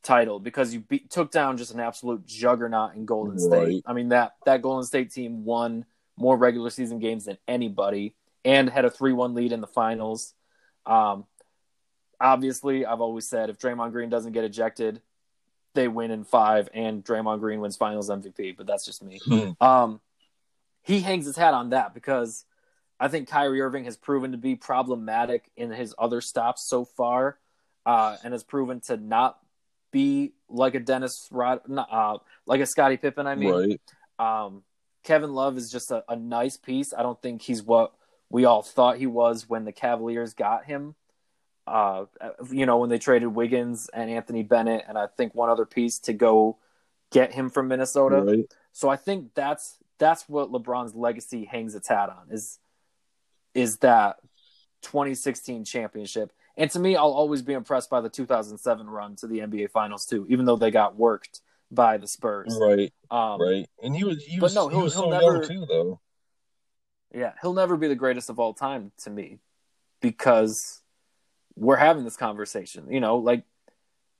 title 0.03 0.39
because 0.39 0.73
you 0.73 0.81
beat, 0.81 1.09
took 1.09 1.31
down 1.31 1.57
just 1.57 1.73
an 1.73 1.79
absolute 1.79 2.25
juggernaut 2.25 2.95
in 2.95 3.05
Golden 3.05 3.37
State. 3.39 3.83
I 3.85 3.93
mean 3.93 4.09
that 4.09 4.33
that 4.45 4.61
Golden 4.61 4.85
State 4.85 5.11
team 5.11 5.45
won 5.45 5.85
more 6.17 6.37
regular 6.37 6.69
season 6.69 6.99
games 6.99 7.25
than 7.25 7.37
anybody 7.47 8.15
and 8.43 8.69
had 8.69 8.85
a 8.85 8.89
3-1 8.89 9.35
lead 9.35 9.51
in 9.51 9.61
the 9.61 9.67
finals. 9.67 10.33
Um, 10.85 11.25
obviously, 12.19 12.85
I've 12.85 13.01
always 13.01 13.27
said 13.27 13.49
if 13.49 13.57
Draymond 13.57 13.91
Green 13.91 14.09
doesn't 14.09 14.33
get 14.33 14.43
ejected, 14.43 15.01
they 15.73 15.87
win 15.87 16.11
in 16.11 16.23
5 16.23 16.69
and 16.73 17.03
Draymond 17.03 17.39
Green 17.39 17.61
wins 17.61 17.77
finals 17.77 18.09
MVP, 18.09 18.57
but 18.57 18.67
that's 18.67 18.85
just 18.85 19.03
me. 19.03 19.19
Hmm. 19.23 19.51
Um, 19.61 20.01
he 20.83 21.01
hangs 21.01 21.25
his 21.25 21.37
hat 21.37 21.53
on 21.53 21.69
that 21.69 21.93
because 21.93 22.45
I 22.99 23.07
think 23.07 23.29
Kyrie 23.29 23.61
Irving 23.61 23.85
has 23.85 23.97
proven 23.97 24.31
to 24.31 24.37
be 24.37 24.55
problematic 24.55 25.49
in 25.55 25.71
his 25.71 25.95
other 25.97 26.21
stops 26.21 26.63
so 26.63 26.85
far, 26.85 27.37
uh, 27.85 28.17
and 28.23 28.33
has 28.33 28.43
proven 28.43 28.79
to 28.81 28.97
not 28.97 29.37
be 29.91 30.33
like 30.49 30.75
a 30.75 30.79
Dennis 30.79 31.27
Rod, 31.31 31.61
uh, 31.69 32.17
like 32.45 32.61
a 32.61 32.65
Scottie 32.65 32.97
Pippen. 32.97 33.27
I 33.27 33.35
mean, 33.35 33.79
right. 34.19 34.45
um, 34.45 34.63
Kevin 35.03 35.33
Love 35.33 35.57
is 35.57 35.71
just 35.71 35.91
a, 35.91 36.03
a 36.07 36.15
nice 36.15 36.57
piece. 36.57 36.93
I 36.93 37.03
don't 37.03 37.21
think 37.21 37.41
he's 37.41 37.63
what 37.63 37.93
we 38.29 38.45
all 38.45 38.61
thought 38.61 38.97
he 38.97 39.07
was 39.07 39.49
when 39.49 39.65
the 39.65 39.71
Cavaliers 39.71 40.33
got 40.33 40.65
him. 40.65 40.95
Uh, 41.67 42.05
you 42.51 42.65
know, 42.65 42.79
when 42.79 42.89
they 42.89 42.97
traded 42.97 43.29
Wiggins 43.29 43.89
and 43.93 44.09
Anthony 44.09 44.43
Bennett, 44.43 44.85
and 44.87 44.97
I 44.97 45.07
think 45.07 45.35
one 45.35 45.49
other 45.49 45.65
piece 45.65 45.99
to 45.99 46.13
go 46.13 46.57
get 47.11 47.33
him 47.33 47.49
from 47.49 47.67
Minnesota. 47.67 48.21
Right. 48.21 48.45
So 48.71 48.89
I 48.89 48.95
think 48.95 49.33
that's 49.35 49.77
that's 49.99 50.27
what 50.27 50.51
LeBron's 50.51 50.95
legacy 50.95 51.45
hangs 51.45 51.75
its 51.75 51.87
hat 51.87 52.09
on 52.09 52.31
is 52.31 52.59
is 53.53 53.77
that 53.77 54.17
2016 54.81 55.65
championship. 55.65 56.31
And 56.61 56.69
to 56.71 56.79
me, 56.79 56.95
I'll 56.95 57.11
always 57.11 57.41
be 57.41 57.53
impressed 57.53 57.89
by 57.89 58.01
the 58.01 58.09
2007 58.09 58.87
run 58.87 59.15
to 59.17 59.25
the 59.27 59.39
NBA 59.39 59.71
Finals 59.71 60.05
too, 60.05 60.27
even 60.29 60.45
though 60.45 60.57
they 60.57 60.69
got 60.69 60.95
worked 60.95 61.41
by 61.71 61.97
the 61.97 62.07
Spurs. 62.07 62.55
Right. 62.61 62.93
Um, 63.09 63.41
Right. 63.41 63.67
And 63.81 63.95
he 63.95 64.03
was 64.03 64.23
he 64.23 64.37
but 64.37 64.43
was, 64.43 64.55
no, 64.55 64.67
he 64.67 64.75
he'll- 64.75 64.83
was 64.83 64.93
so 64.93 65.09
he'll 65.09 65.21
young 65.21 65.33
never- 65.33 65.47
too 65.47 65.65
though. 65.67 65.99
Yeah, 67.13 67.33
he'll 67.41 67.53
never 67.55 67.77
be 67.77 67.87
the 67.87 67.95
greatest 67.95 68.29
of 68.29 68.39
all 68.39 68.53
time 68.53 68.91
to 69.03 69.09
me 69.09 69.39
because 70.01 70.81
we're 71.55 71.75
having 71.77 72.03
this 72.03 72.15
conversation. 72.15 72.87
You 72.91 72.99
know, 72.99 73.17
like 73.17 73.43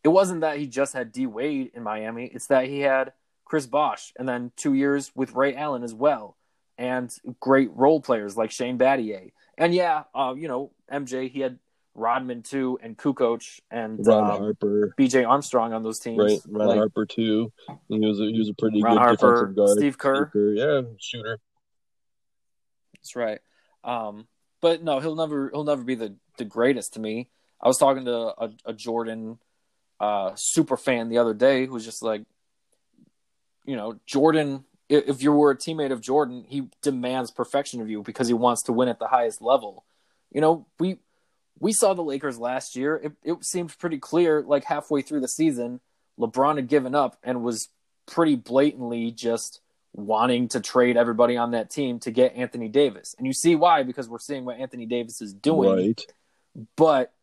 it 0.03 0.09
wasn't 0.09 0.41
that 0.41 0.57
he 0.57 0.65
just 0.67 0.93
had 0.93 1.11
D 1.11 1.27
Wade 1.27 1.71
in 1.75 1.83
Miami, 1.83 2.25
it's 2.25 2.47
that 2.47 2.65
he 2.65 2.79
had 2.81 3.13
Chris 3.45 3.65
Bosh 3.67 4.13
and 4.17 4.27
then 4.27 4.51
two 4.57 4.73
years 4.73 5.11
with 5.15 5.33
Ray 5.35 5.55
Allen 5.55 5.83
as 5.83 5.93
well, 5.93 6.37
and 6.77 7.13
great 7.39 7.69
role 7.75 8.01
players 8.01 8.35
like 8.35 8.49
Shane 8.51 8.79
Battier. 8.79 9.31
And 9.57 9.73
yeah, 9.75 10.03
uh, 10.15 10.33
you 10.35 10.47
know, 10.47 10.71
MJ, 10.91 11.29
he 11.29 11.39
had 11.41 11.59
Rodman 11.93 12.41
too, 12.41 12.79
and 12.81 12.97
Kukoc 12.97 13.59
and 13.69 14.05
Ron 14.05 14.23
uh, 14.23 14.37
Harper. 14.37 14.95
BJ 14.97 15.27
Armstrong 15.27 15.73
on 15.73 15.83
those 15.83 15.99
teams. 15.99 16.19
Right. 16.19 16.39
Ron 16.47 16.67
Like, 16.67 16.77
Harper 16.77 17.05
too. 17.05 17.51
He 17.89 17.99
was 17.99 18.19
a, 18.19 18.25
he 18.25 18.39
was 18.39 18.49
a 18.49 18.53
pretty 18.53 18.81
Ron 18.81 18.95
good 18.95 18.99
Harper, 18.99 19.53
defensive 19.53 19.55
guard. 19.55 19.77
Steve 19.77 19.97
Kerr. 19.97 20.31
Yeah, 20.55 20.81
shooter. 20.97 21.39
That's 22.95 23.15
right. 23.15 23.39
Um, 23.83 24.27
but 24.61 24.83
no, 24.83 24.99
he'll 24.99 25.15
never 25.15 25.49
he'll 25.49 25.63
never 25.63 25.83
be 25.83 25.95
the 25.95 26.15
the 26.37 26.45
greatest 26.45 26.93
to 26.93 26.99
me. 26.99 27.29
I 27.61 27.67
was 27.67 27.77
talking 27.77 28.05
to 28.05 28.15
a, 28.15 28.51
a 28.65 28.73
Jordan 28.73 29.39
uh, 29.99 30.31
super 30.35 30.77
fan 30.77 31.09
the 31.09 31.17
other 31.17 31.33
day 31.33 31.65
who 31.65 31.73
was 31.73 31.85
just 31.85 32.01
like, 32.01 32.23
you 33.65 33.75
know, 33.75 33.99
Jordan. 34.05 34.65
If 34.89 35.23
you 35.23 35.31
were 35.31 35.51
a 35.51 35.57
teammate 35.57 35.93
of 35.93 36.01
Jordan, 36.01 36.43
he 36.45 36.63
demands 36.81 37.31
perfection 37.31 37.79
of 37.79 37.89
you 37.89 38.03
because 38.03 38.27
he 38.27 38.33
wants 38.33 38.63
to 38.63 38.73
win 38.73 38.89
at 38.89 38.99
the 38.99 39.07
highest 39.07 39.41
level. 39.41 39.85
You 40.33 40.41
know, 40.41 40.67
we 40.79 40.97
we 41.61 41.71
saw 41.73 41.93
the 41.93 42.01
Lakers 42.01 42.39
last 42.39 42.75
year. 42.75 42.95
It, 42.97 43.11
it 43.23 43.45
seemed 43.45 43.77
pretty 43.77 43.99
clear, 43.99 44.41
like 44.41 44.65
halfway 44.65 45.03
through 45.03 45.21
the 45.21 45.27
season, 45.27 45.79
LeBron 46.19 46.55
had 46.55 46.67
given 46.67 46.95
up 46.95 47.17
and 47.23 47.43
was 47.43 47.69
pretty 48.07 48.35
blatantly 48.35 49.11
just 49.11 49.61
wanting 49.93 50.47
to 50.49 50.59
trade 50.59 50.97
everybody 50.97 51.37
on 51.37 51.51
that 51.51 51.69
team 51.69 51.99
to 51.99 52.09
get 52.09 52.35
Anthony 52.35 52.67
Davis. 52.67 53.13
And 53.17 53.27
you 53.27 53.33
see 53.33 53.55
why 53.55 53.83
because 53.83 54.09
we're 54.09 54.17
seeing 54.17 54.43
what 54.43 54.57
Anthony 54.57 54.87
Davis 54.87 55.21
is 55.21 55.33
doing. 55.33 55.87
Right. 55.87 56.05
But 56.75 57.13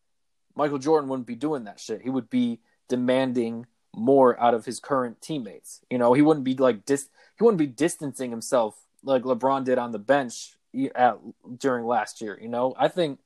Michael 0.55 0.79
Jordan 0.79 1.09
wouldn't 1.09 1.27
be 1.27 1.35
doing 1.35 1.65
that 1.65 1.79
shit. 1.79 2.01
He 2.01 2.09
would 2.09 2.29
be 2.29 2.61
demanding 2.87 3.65
more 3.93 4.39
out 4.39 4.53
of 4.53 4.63
his 4.63 4.79
current 4.79 5.21
teammates. 5.21 5.81
You 5.89 5.97
know, 5.97 6.13
he 6.13 6.21
wouldn't 6.21 6.45
be 6.45 6.55
like 6.55 6.85
dis 6.85 7.09
he 7.37 7.43
wouldn't 7.43 7.59
be 7.59 7.67
distancing 7.67 8.31
himself 8.31 8.75
like 9.03 9.23
LeBron 9.23 9.65
did 9.65 9.77
on 9.77 9.91
the 9.91 9.99
bench 9.99 10.55
at, 10.95 11.17
during 11.57 11.85
last 11.85 12.21
year, 12.21 12.37
you 12.41 12.49
know? 12.49 12.73
I 12.77 12.87
think 12.87 13.19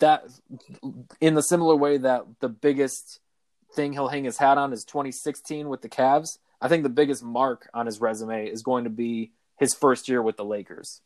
that 0.00 0.24
in 1.20 1.34
the 1.34 1.42
similar 1.42 1.76
way 1.76 1.98
that 1.98 2.24
the 2.40 2.48
biggest 2.48 3.20
thing 3.74 3.92
he'll 3.92 4.08
hang 4.08 4.24
his 4.24 4.38
hat 4.38 4.58
on 4.58 4.72
is 4.72 4.84
2016 4.84 5.68
with 5.68 5.82
the 5.82 5.88
Cavs. 5.88 6.38
I 6.60 6.68
think 6.68 6.82
the 6.82 6.88
biggest 6.88 7.22
mark 7.22 7.68
on 7.74 7.86
his 7.86 8.00
resume 8.00 8.46
is 8.48 8.62
going 8.62 8.84
to 8.84 8.90
be 8.90 9.32
his 9.58 9.74
first 9.74 10.08
year 10.08 10.22
with 10.22 10.36
the 10.36 10.44
Lakers. 10.44 11.00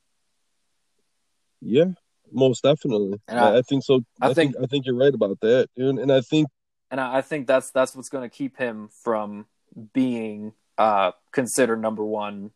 Yeah, 1.60 1.92
most 2.32 2.62
definitely. 2.62 3.20
And 3.28 3.38
I, 3.38 3.58
I- 3.58 3.62
think 3.62 3.84
so. 3.84 4.00
I 4.20 4.30
I, 4.30 4.34
think, 4.34 4.52
think- 4.54 4.64
I 4.64 4.66
think 4.66 4.86
you're 4.86 4.96
right 4.96 5.14
about 5.14 5.40
that, 5.40 5.68
dude. 5.76 5.98
And 5.98 6.10
I 6.12 6.20
think 6.20 6.48
and 6.90 7.00
I, 7.00 7.18
I 7.18 7.22
think 7.22 7.46
that's 7.46 7.70
that's 7.70 7.94
what's 7.96 8.08
going 8.08 8.28
to 8.28 8.34
keep 8.34 8.56
him 8.56 8.88
from 9.02 9.46
being 9.94 10.52
uh, 10.78 11.12
considered 11.32 11.80
number 11.80 12.04
one, 12.04 12.50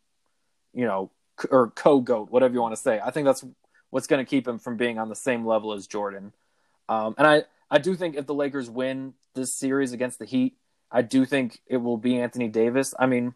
you 0.73 0.85
know, 0.85 1.11
or 1.49 1.71
co 1.71 1.99
goat, 2.01 2.29
whatever 2.31 2.53
you 2.53 2.61
want 2.61 2.75
to 2.75 2.81
say. 2.81 2.99
I 3.03 3.11
think 3.11 3.25
that's 3.25 3.43
what's 3.89 4.07
going 4.07 4.23
to 4.23 4.29
keep 4.29 4.47
him 4.47 4.59
from 4.59 4.77
being 4.77 4.97
on 4.97 5.09
the 5.09 5.15
same 5.15 5.45
level 5.45 5.73
as 5.73 5.87
Jordan. 5.87 6.33
Um, 6.89 7.15
and 7.17 7.27
I 7.27 7.43
I 7.69 7.79
do 7.79 7.95
think 7.95 8.15
if 8.15 8.25
the 8.25 8.33
Lakers 8.33 8.69
win 8.69 9.13
this 9.35 9.57
series 9.57 9.91
against 9.91 10.19
the 10.19 10.25
Heat, 10.25 10.55
I 10.91 11.01
do 11.01 11.25
think 11.25 11.59
it 11.67 11.77
will 11.77 11.97
be 11.97 12.19
Anthony 12.19 12.47
Davis. 12.47 12.93
I 12.97 13.05
mean, 13.05 13.33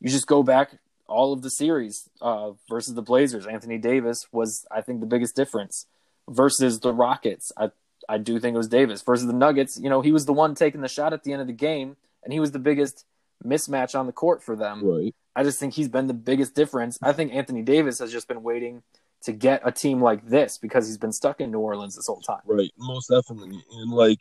you 0.00 0.10
just 0.10 0.26
go 0.26 0.42
back 0.42 0.78
all 1.06 1.32
of 1.32 1.42
the 1.42 1.50
series 1.50 2.08
uh, 2.20 2.52
versus 2.68 2.94
the 2.94 3.02
Blazers. 3.02 3.46
Anthony 3.46 3.78
Davis 3.78 4.26
was, 4.32 4.66
I 4.70 4.80
think, 4.80 5.00
the 5.00 5.06
biggest 5.06 5.34
difference 5.36 5.86
versus 6.28 6.80
the 6.80 6.92
Rockets. 6.92 7.52
I 7.56 7.70
I 8.08 8.18
do 8.18 8.38
think 8.38 8.54
it 8.54 8.58
was 8.58 8.68
Davis 8.68 9.02
versus 9.02 9.26
the 9.26 9.32
Nuggets. 9.32 9.78
You 9.80 9.90
know, 9.90 10.02
he 10.02 10.12
was 10.12 10.26
the 10.26 10.32
one 10.32 10.54
taking 10.54 10.80
the 10.80 10.88
shot 10.88 11.12
at 11.12 11.24
the 11.24 11.32
end 11.32 11.40
of 11.40 11.46
the 11.46 11.54
game, 11.54 11.96
and 12.22 12.32
he 12.32 12.40
was 12.40 12.52
the 12.52 12.58
biggest 12.58 13.04
mismatch 13.44 13.98
on 13.98 14.06
the 14.06 14.12
court 14.12 14.42
for 14.42 14.56
them. 14.56 14.84
right. 14.84 15.14
I 15.36 15.42
just 15.42 15.58
think 15.58 15.74
he's 15.74 15.88
been 15.88 16.06
the 16.06 16.14
biggest 16.14 16.54
difference. 16.54 16.96
I 17.02 17.12
think 17.12 17.32
Anthony 17.34 17.62
Davis 17.62 17.98
has 17.98 18.12
just 18.12 18.28
been 18.28 18.42
waiting 18.42 18.82
to 19.24 19.32
get 19.32 19.62
a 19.64 19.72
team 19.72 20.02
like 20.02 20.26
this 20.26 20.58
because 20.58 20.86
he's 20.86 20.98
been 20.98 21.12
stuck 21.12 21.40
in 21.40 21.50
New 21.50 21.60
Orleans 21.60 21.96
this 21.96 22.06
whole 22.06 22.20
time. 22.20 22.40
Right, 22.46 22.72
most 22.78 23.08
definitely, 23.08 23.62
and 23.72 23.92
like, 23.92 24.18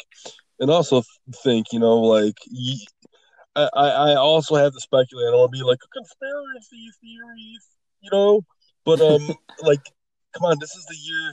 and 0.60 0.70
also 0.70 1.04
think, 1.44 1.68
you 1.72 1.80
know, 1.80 2.00
like, 2.00 2.38
I, 3.56 3.68
I 3.74 4.16
also 4.16 4.56
have 4.56 4.74
to 4.74 4.80
speculate. 4.80 5.28
I 5.28 5.32
don't 5.32 5.40
want 5.40 5.54
to 5.54 5.60
be 5.60 5.64
like 5.64 5.80
a 5.84 5.92
conspiracy 5.94 6.90
theories, 7.02 7.66
you 8.02 8.10
know, 8.12 8.42
but 8.86 9.02
um, 9.02 9.28
like, 9.62 9.82
come 10.34 10.46
on, 10.46 10.58
this 10.60 10.76
is 10.76 10.86
the 10.86 10.96
year. 10.96 11.32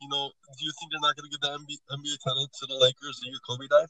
You 0.00 0.08
know, 0.08 0.30
do 0.58 0.64
you 0.64 0.72
think 0.80 0.90
they're 0.90 1.00
not 1.00 1.14
going 1.16 1.30
to 1.30 1.32
give 1.32 1.40
the 1.40 1.54
NBA, 1.54 1.78
NBA 1.94 2.18
title 2.24 2.46
to 2.46 2.66
the 2.66 2.74
Lakers 2.74 3.20
the 3.22 3.28
year 3.28 3.38
Kobe 3.48 3.68
died? 3.70 3.86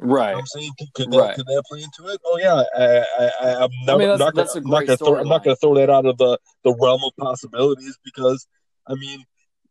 You 0.00 0.06
know 0.06 0.14
Right. 0.14 0.32
what 0.34 0.40
I'm 0.40 0.46
saying, 0.46 0.72
could, 0.78 0.88
could, 0.94 1.10
that, 1.12 1.18
Right. 1.18 1.34
could 1.36 1.46
that 1.46 1.62
play 1.68 1.82
into 1.82 2.12
it? 2.12 2.20
Oh 2.24 2.38
yeah, 2.38 2.62
I, 2.74 2.82
I, 2.82 3.30
I 3.42 3.64
I'm 3.64 3.70
that's- 3.86 4.18
not 4.18 4.34
gonna, 4.34 4.44
that's 4.44 4.56
a 4.56 4.58
I'm 4.58 4.70
not 4.70 4.86
gonna 4.86 4.96
throw, 4.96 5.16
I'm 5.18 5.28
not 5.28 5.44
gonna 5.44 5.56
throw 5.56 5.74
that 5.74 5.90
out 5.90 6.06
of 6.06 6.16
the, 6.18 6.38
the 6.64 6.74
realm 6.80 7.00
of 7.04 7.12
possibilities 7.18 7.98
because, 8.04 8.46
I 8.86 8.94
mean, 8.94 9.24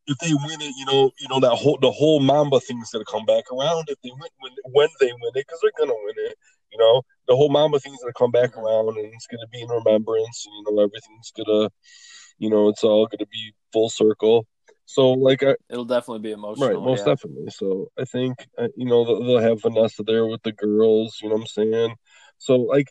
if 0.08 0.18
they 0.20 0.34
win 0.34 0.62
it, 0.62 0.74
you 0.78 0.86
know, 0.86 1.12
you 1.20 1.28
know 1.30 1.40
that 1.40 1.56
whole 1.56 1.78
the 1.82 1.92
whole 1.92 2.20
Mamba 2.20 2.60
thing's 2.60 2.90
gonna 2.92 3.06
come 3.06 3.26
back 3.26 3.46
around 3.52 3.86
if 3.90 3.98
they 4.04 4.12
win 4.12 4.30
when 4.40 4.52
when 4.72 4.90
they 5.00 5.08
win 5.08 5.32
it 5.36 5.46
because 5.48 5.60
they're 5.62 5.72
gonna 5.78 5.98
win 6.04 6.16
it. 6.18 6.36
You 6.72 6.78
know, 6.78 7.02
the 7.28 7.36
whole 7.36 7.50
Mamba 7.50 7.80
thing's 7.80 8.00
gonna 8.02 8.14
come 8.18 8.32
back 8.32 8.56
around 8.58 8.98
and 8.98 9.14
it's 9.14 9.28
gonna 9.28 9.48
be 9.52 9.62
in 9.62 9.70
remembrance 9.70 10.46
and 10.46 10.54
you 10.68 10.76
know 10.76 10.82
everything's 10.84 11.32
gonna 11.32 11.70
You 12.40 12.50
know, 12.50 12.70
it's 12.70 12.84
all 12.84 13.06
going 13.06 13.20
to 13.20 13.28
be 13.28 13.54
full 13.74 13.90
circle. 13.90 14.48
So, 14.90 15.12
like, 15.12 15.44
I, 15.44 15.56
It'll 15.70 15.86
definitely 15.86 16.22
be 16.24 16.32
emotional. 16.32 16.68
right, 16.68 16.82
most 16.84 17.06
yeah. 17.06 17.14
definitely. 17.14 17.52
So, 17.52 17.92
I 17.96 18.06
think 18.06 18.48
uh, 18.58 18.70
you 18.76 18.86
know 18.86 19.06
they'll, 19.06 19.38
have 19.38 19.62
Vanessa 19.62 20.02
there 20.02 20.26
with 20.26 20.42
the 20.42 20.52
girls. 20.52 21.20
You 21.22 21.30
know 21.30 21.36
what 21.36 21.42
I'm 21.42 21.48
saying? 21.48 21.96
So, 22.40 22.56
like, 22.56 22.88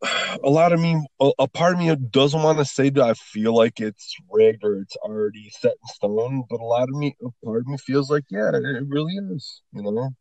a 0.42 0.48
lot 0.48 0.72
of 0.72 0.80
me, 0.80 1.06
a, 1.20 1.32
a 1.40 1.48
part 1.48 1.74
of 1.74 1.80
me 1.80 1.94
doesn't 1.94 2.42
want 2.42 2.56
to 2.60 2.64
say 2.64 2.88
that 2.88 3.02
I 3.02 3.12
feel 3.12 3.54
like 3.54 3.78
it's 3.78 4.14
rigged 4.32 4.64
or 4.64 4.80
it's 4.80 4.96
already 4.96 5.50
set 5.50 5.72
in 5.72 5.88
stone, 5.88 6.44
but 6.48 6.60
a 6.60 6.64
lot 6.64 6.88
of 6.88 6.94
me, 6.94 7.14
a 7.22 7.46
part 7.46 7.60
of 7.60 7.66
me 7.66 7.76
feels 7.76 8.10
like, 8.10 8.24
yeah, 8.30 8.48
it, 8.48 8.64
it 8.64 8.84
really 8.88 9.16
is. 9.16 9.60
You 9.74 9.82
know, 9.82 10.14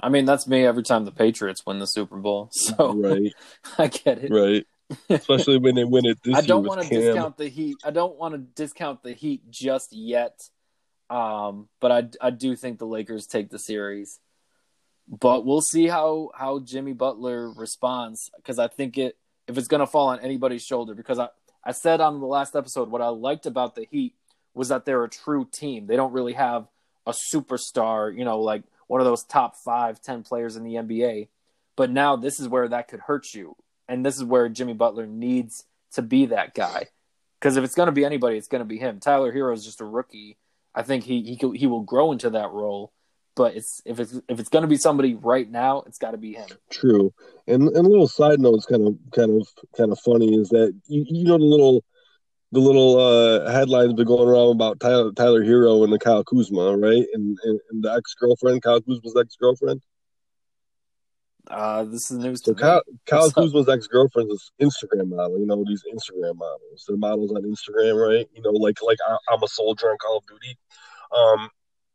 I 0.00 0.08
mean, 0.08 0.24
that's 0.24 0.46
me 0.46 0.64
every 0.64 0.84
time 0.84 1.04
the 1.04 1.12
Patriots 1.12 1.66
win 1.66 1.80
the 1.80 1.86
Super 1.86 2.16
Bowl. 2.16 2.48
So 2.62 2.94
right, 2.94 3.34
I 3.78 3.88
get 3.88 4.24
it. 4.24 4.30
right. 4.32 4.64
Especially 5.10 5.58
when 5.58 5.74
they 5.74 5.84
win 5.84 6.06
it 6.06 6.18
this 6.22 6.36
I 6.36 6.40
don't 6.40 6.64
want 6.64 6.82
to 6.82 6.88
discount 6.88 7.36
the 7.36 7.48
Heat. 7.48 7.76
I 7.84 7.90
don't 7.90 8.16
want 8.18 8.34
to 8.34 8.38
discount 8.38 9.02
the 9.02 9.12
Heat 9.12 9.50
just 9.50 9.92
yet. 9.92 10.40
Um, 11.10 11.68
but 11.80 11.92
I 11.92 12.26
I 12.26 12.30
do 12.30 12.56
think 12.56 12.78
the 12.78 12.86
Lakers 12.86 13.26
take 13.26 13.50
the 13.50 13.58
series. 13.58 14.18
But 15.08 15.44
we'll 15.44 15.60
see 15.60 15.86
how 15.86 16.30
how 16.34 16.60
Jimmy 16.60 16.92
Butler 16.92 17.50
responds 17.50 18.30
because 18.36 18.58
I 18.58 18.68
think 18.68 18.96
it 18.98 19.16
if 19.46 19.58
it's 19.58 19.68
going 19.68 19.80
to 19.80 19.86
fall 19.86 20.08
on 20.08 20.20
anybody's 20.20 20.62
shoulder 20.62 20.94
because 20.94 21.18
I 21.18 21.28
I 21.64 21.72
said 21.72 22.00
on 22.00 22.20
the 22.20 22.26
last 22.26 22.56
episode 22.56 22.90
what 22.90 23.02
I 23.02 23.08
liked 23.08 23.46
about 23.46 23.74
the 23.74 23.86
Heat 23.90 24.14
was 24.54 24.68
that 24.68 24.84
they're 24.84 25.04
a 25.04 25.08
true 25.08 25.48
team. 25.50 25.86
They 25.86 25.96
don't 25.96 26.12
really 26.12 26.34
have 26.34 26.66
a 27.06 27.14
superstar, 27.34 28.16
you 28.16 28.24
know, 28.24 28.40
like 28.40 28.62
one 28.86 29.00
of 29.00 29.06
those 29.06 29.24
top 29.24 29.56
five, 29.64 30.00
ten 30.00 30.22
players 30.22 30.56
in 30.56 30.64
the 30.64 30.74
NBA. 30.74 31.28
But 31.76 31.90
now 31.90 32.16
this 32.16 32.38
is 32.38 32.48
where 32.48 32.68
that 32.68 32.88
could 32.88 33.00
hurt 33.00 33.32
you. 33.34 33.56
And 33.88 34.04
this 34.04 34.16
is 34.16 34.24
where 34.24 34.48
Jimmy 34.48 34.74
Butler 34.74 35.06
needs 35.06 35.64
to 35.92 36.02
be 36.02 36.26
that 36.26 36.54
guy. 36.54 36.86
Because 37.38 37.56
if 37.56 37.64
it's 37.64 37.74
going 37.74 37.86
to 37.86 37.92
be 37.92 38.04
anybody, 38.04 38.36
it's 38.36 38.48
going 38.48 38.60
to 38.60 38.66
be 38.66 38.78
him. 38.78 39.00
Tyler 39.00 39.32
Herro 39.32 39.52
is 39.54 39.64
just 39.64 39.80
a 39.80 39.84
rookie. 39.84 40.38
I 40.74 40.82
think 40.82 41.04
he 41.04 41.22
he 41.22 41.58
he 41.58 41.66
will 41.66 41.82
grow 41.82 42.12
into 42.12 42.30
that 42.30 42.50
role. 42.50 42.92
But 43.34 43.56
it's 43.56 43.82
if 43.84 43.98
it's 43.98 44.12
if 44.28 44.38
it's 44.38 44.48
going 44.48 44.62
to 44.62 44.68
be 44.68 44.76
somebody 44.76 45.14
right 45.14 45.50
now, 45.50 45.82
it's 45.86 45.98
got 45.98 46.12
to 46.12 46.18
be 46.18 46.34
him. 46.34 46.48
True. 46.70 47.12
And 47.46 47.68
and 47.68 47.86
a 47.86 47.88
little 47.88 48.08
side 48.08 48.40
note 48.40 48.58
is 48.58 48.66
kind 48.66 48.86
of 48.86 48.96
kind 49.14 49.40
of 49.40 49.48
kind 49.76 49.90
of 49.90 49.98
funny 50.00 50.34
is 50.36 50.50
that 50.50 50.72
you, 50.86 51.04
you 51.08 51.24
know 51.24 51.38
the 51.38 51.44
little 51.44 51.84
the 52.52 52.60
little 52.60 52.98
uh 52.98 53.50
headlines 53.50 53.94
been 53.94 54.06
going 54.06 54.28
around 54.28 54.52
about 54.52 54.80
Tyler 54.80 55.12
Tyler 55.12 55.42
Herro 55.42 55.82
and 55.82 55.92
the 55.92 55.98
Kyle 55.98 56.22
Kuzma, 56.22 56.76
right? 56.76 57.06
And 57.14 57.38
and, 57.42 57.60
and 57.70 57.82
the 57.82 57.92
ex 57.92 58.14
girlfriend, 58.14 58.62
Kyle 58.62 58.80
Kuzma's 58.80 59.16
ex 59.18 59.36
girlfriend. 59.36 59.82
Uh, 61.52 61.84
this 61.84 62.10
is 62.10 62.16
the 62.16 62.28
news 62.28 62.42
So. 62.42 62.54
Kyle, 62.54 62.82
Kyle 63.06 63.30
Kuzma's 63.30 63.68
ex 63.68 63.86
girlfriend 63.86 64.30
is 64.32 64.50
Instagram 64.60 65.10
model. 65.10 65.38
You 65.38 65.46
know 65.46 65.62
these 65.66 65.84
Instagram 65.92 66.36
models. 66.36 66.84
They're 66.88 66.96
models 66.96 67.30
on 67.30 67.42
Instagram, 67.42 68.08
right? 68.08 68.26
You 68.34 68.42
know, 68.42 68.52
like 68.52 68.80
like 68.82 68.98
I, 69.06 69.16
I'm 69.30 69.42
a 69.42 69.48
soldier 69.48 69.90
on 69.90 69.98
Call 69.98 70.18
of 70.18 70.24
Duty. 70.26 70.58
Um, 71.12 71.50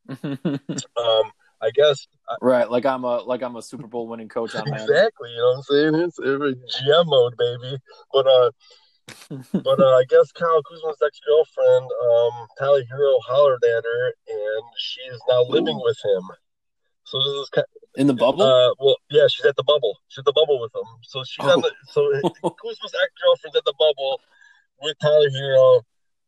um, 0.95 1.31
I 1.59 1.71
guess 1.73 2.07
right, 2.39 2.69
like 2.69 2.85
I'm 2.85 3.03
a 3.03 3.17
like 3.23 3.41
I'm 3.41 3.55
a 3.55 3.61
Super 3.63 3.87
Bowl 3.87 4.07
winning 4.07 4.29
coach 4.29 4.53
on 4.53 4.67
exactly. 4.67 5.31
You 5.31 5.37
know 5.37 5.47
what 5.47 5.57
I'm 5.57 5.63
saying? 5.63 5.95
It's 5.95 6.19
every 6.19 6.53
GM 6.53 7.05
mode, 7.07 7.33
baby. 7.37 7.79
But 8.13 8.27
uh, 8.27 8.51
but 9.53 9.79
uh, 9.79 9.95
I 9.95 10.03
guess 10.07 10.31
Kyle 10.33 10.61
Kuzma's 10.61 11.01
ex 11.03 11.19
girlfriend, 11.27 11.89
um, 12.05 12.47
Tyler 12.59 12.83
Herro, 12.93 13.19
hollered 13.25 13.63
at 13.63 13.83
her, 13.83 14.13
and 14.27 14.63
she 14.77 15.01
is 15.01 15.19
now 15.27 15.43
living 15.43 15.77
Ooh. 15.77 15.83
with 15.83 15.97
him. 16.05 16.29
So 17.07 17.17
this 17.19 17.33
is 17.39 17.49
kind 17.49 17.65
In 17.95 18.07
the 18.07 18.13
bubble? 18.13 18.43
uh, 18.43 18.73
well, 18.79 18.97
yeah, 19.09 19.27
she's 19.29 19.45
at 19.45 19.55
the 19.55 19.63
bubble. 19.63 19.95
She's 20.09 20.19
at 20.19 20.25
the 20.25 20.33
bubble 20.33 20.59
with 20.59 20.75
him. 20.75 20.83
So 21.03 21.23
she's 21.23 21.45
on 21.45 21.61
the 21.61 21.71
so 21.87 22.01
Kuzma's 22.59 22.95
ex 23.01 23.11
girlfriend's 23.23 23.55
at 23.55 23.63
the 23.63 23.73
bubble 23.79 24.19
with 24.81 24.97
Tyler 25.01 25.29
Herro 25.29 25.83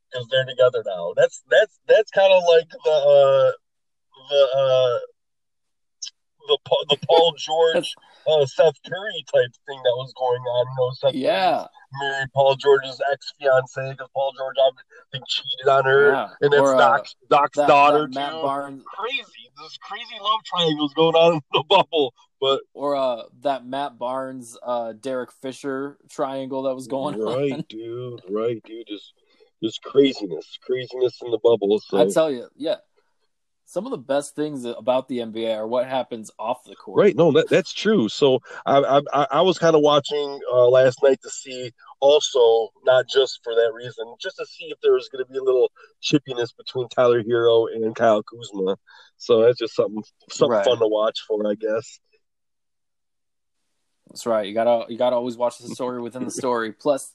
because 0.09 0.27
they're 0.29 0.45
together 0.45 0.81
now. 0.87 1.13
That's 1.17 1.43
that's 1.51 1.79
that's 1.85 2.11
kind 2.11 2.31
of 2.31 2.43
like 2.47 2.69
the 2.69 2.91
uh, 2.91 3.51
the 4.29 4.41
uh, 4.55 4.99
the 6.47 6.57
the 6.89 6.97
Paul 7.05 7.35
George 7.37 7.93
uh, 8.27 8.45
Seth 8.45 8.75
Curry 8.85 9.25
type 9.33 9.51
thing 9.67 9.79
that 9.83 9.95
was 9.95 10.13
going 10.17 10.41
on. 10.41 10.65
You 10.67 10.75
know, 10.77 10.91
Seth 10.93 11.13
yeah. 11.13 11.65
Married 12.01 12.27
Paul 12.33 12.55
George's 12.55 13.01
ex 13.11 13.33
fiance 13.39 13.91
because 13.91 14.09
Paul 14.13 14.31
George 14.37 14.55
I 14.59 14.69
think 15.11 15.23
cheated 15.27 15.67
on 15.67 15.85
her, 15.85 16.11
Yeah. 16.11 16.29
and 16.41 16.51
that's 16.53 16.61
Or, 16.61 16.75
uh, 16.75 16.77
Doc's 16.77 17.15
Doc's 17.29 17.57
That, 17.57 17.67
daughter 17.67 18.01
that 18.01 18.13
Matt 18.13 18.31
too. 18.31 18.41
Barnes 18.41 18.83
Crazy, 18.85 19.51
this 19.57 19.77
crazy 19.81 20.15
love 20.21 20.39
triangles 20.45 20.93
going 20.93 21.15
on 21.15 21.33
in 21.35 21.41
the 21.51 21.63
bubble, 21.67 22.13
but 22.39 22.61
or 22.73 22.95
uh 22.95 23.23
that 23.41 23.65
Matt 23.65 23.97
Barnes 23.97 24.55
uh 24.61 24.93
Derek 24.93 25.31
Fisher 25.41 25.97
triangle 26.09 26.63
that 26.63 26.75
was 26.75 26.87
going 26.87 27.19
right, 27.19 27.53
on. 27.53 27.65
dude, 27.69 28.21
right, 28.29 28.61
dude, 28.63 28.85
just 28.87 29.13
just 29.63 29.81
craziness, 29.81 30.57
craziness 30.61 31.19
in 31.23 31.31
the 31.31 31.39
bubble. 31.43 31.79
So 31.79 31.97
I 31.99 32.07
tell 32.09 32.31
you, 32.31 32.47
yeah. 32.55 32.75
Some 33.69 33.85
of 33.85 33.91
the 33.91 33.99
best 33.99 34.35
things 34.35 34.65
about 34.65 35.07
the 35.07 35.19
NBA 35.19 35.55
are 35.55 35.67
what 35.67 35.85
happens 35.85 36.31
off 36.39 36.63
the 36.63 36.75
court. 36.75 36.97
Right, 36.97 37.15
no, 37.15 37.31
that, 37.33 37.49
that's 37.49 37.71
true. 37.71 38.09
So 38.09 38.39
I 38.65 38.99
I, 39.13 39.27
I- 39.29 39.41
was 39.41 39.59
kind 39.59 39.75
of 39.75 39.83
watching 39.83 40.39
uh, 40.51 40.67
last 40.69 41.03
night 41.03 41.19
to 41.21 41.29
see 41.29 41.71
also 41.99 42.69
not 42.83 43.07
just 43.07 43.41
for 43.43 43.53
that 43.53 43.71
reason, 43.75 44.15
just 44.19 44.37
to 44.37 44.45
see 44.47 44.65
if 44.71 44.79
there 44.81 44.93
was 44.93 45.07
going 45.09 45.23
to 45.23 45.31
be 45.31 45.37
a 45.37 45.43
little 45.43 45.71
chippiness 46.01 46.49
between 46.57 46.87
Tyler 46.89 47.21
Herro 47.21 47.67
and 47.71 47.95
Kyle 47.95 48.23
Kuzma. 48.23 48.75
So 49.17 49.43
that's 49.43 49.59
just 49.59 49.75
something 49.75 50.01
something 50.31 50.51
Right. 50.57 50.65
fun 50.65 50.79
to 50.79 50.87
watch 50.87 51.19
for, 51.27 51.47
I 51.47 51.53
guess. 51.53 51.99
That's 54.09 54.25
right. 54.25 54.47
You 54.47 54.55
gotta 54.55 54.91
you 54.91 54.97
gotta 54.97 55.15
always 55.15 55.37
watch 55.37 55.59
the 55.59 55.69
story 55.69 56.01
within 56.01 56.25
the 56.25 56.31
story. 56.31 56.71
Plus, 56.79 57.13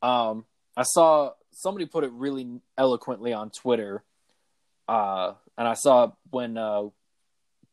um, 0.00 0.46
I 0.78 0.84
saw 0.84 1.32
somebody 1.52 1.84
put 1.84 2.04
it 2.04 2.12
really 2.12 2.62
eloquently 2.78 3.34
on 3.34 3.50
Twitter, 3.50 4.02
uh, 4.88 5.34
and 5.56 5.68
I 5.68 5.74
saw 5.74 6.12
when 6.30 6.56
uh, 6.56 6.84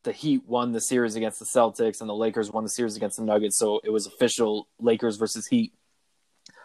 the 0.04 0.12
Heat 0.12 0.42
won 0.46 0.72
the 0.72 0.80
series 0.80 1.16
against 1.16 1.38
the 1.38 1.46
Celtics 1.46 2.00
and 2.00 2.08
the 2.08 2.14
Lakers 2.14 2.50
won 2.50 2.64
the 2.64 2.70
series 2.70 2.96
against 2.96 3.18
the 3.18 3.24
Nuggets, 3.24 3.58
so 3.58 3.80
it 3.84 3.90
was 3.90 4.06
official 4.06 4.68
Lakers 4.80 5.16
versus 5.16 5.46
Heat. 5.46 5.72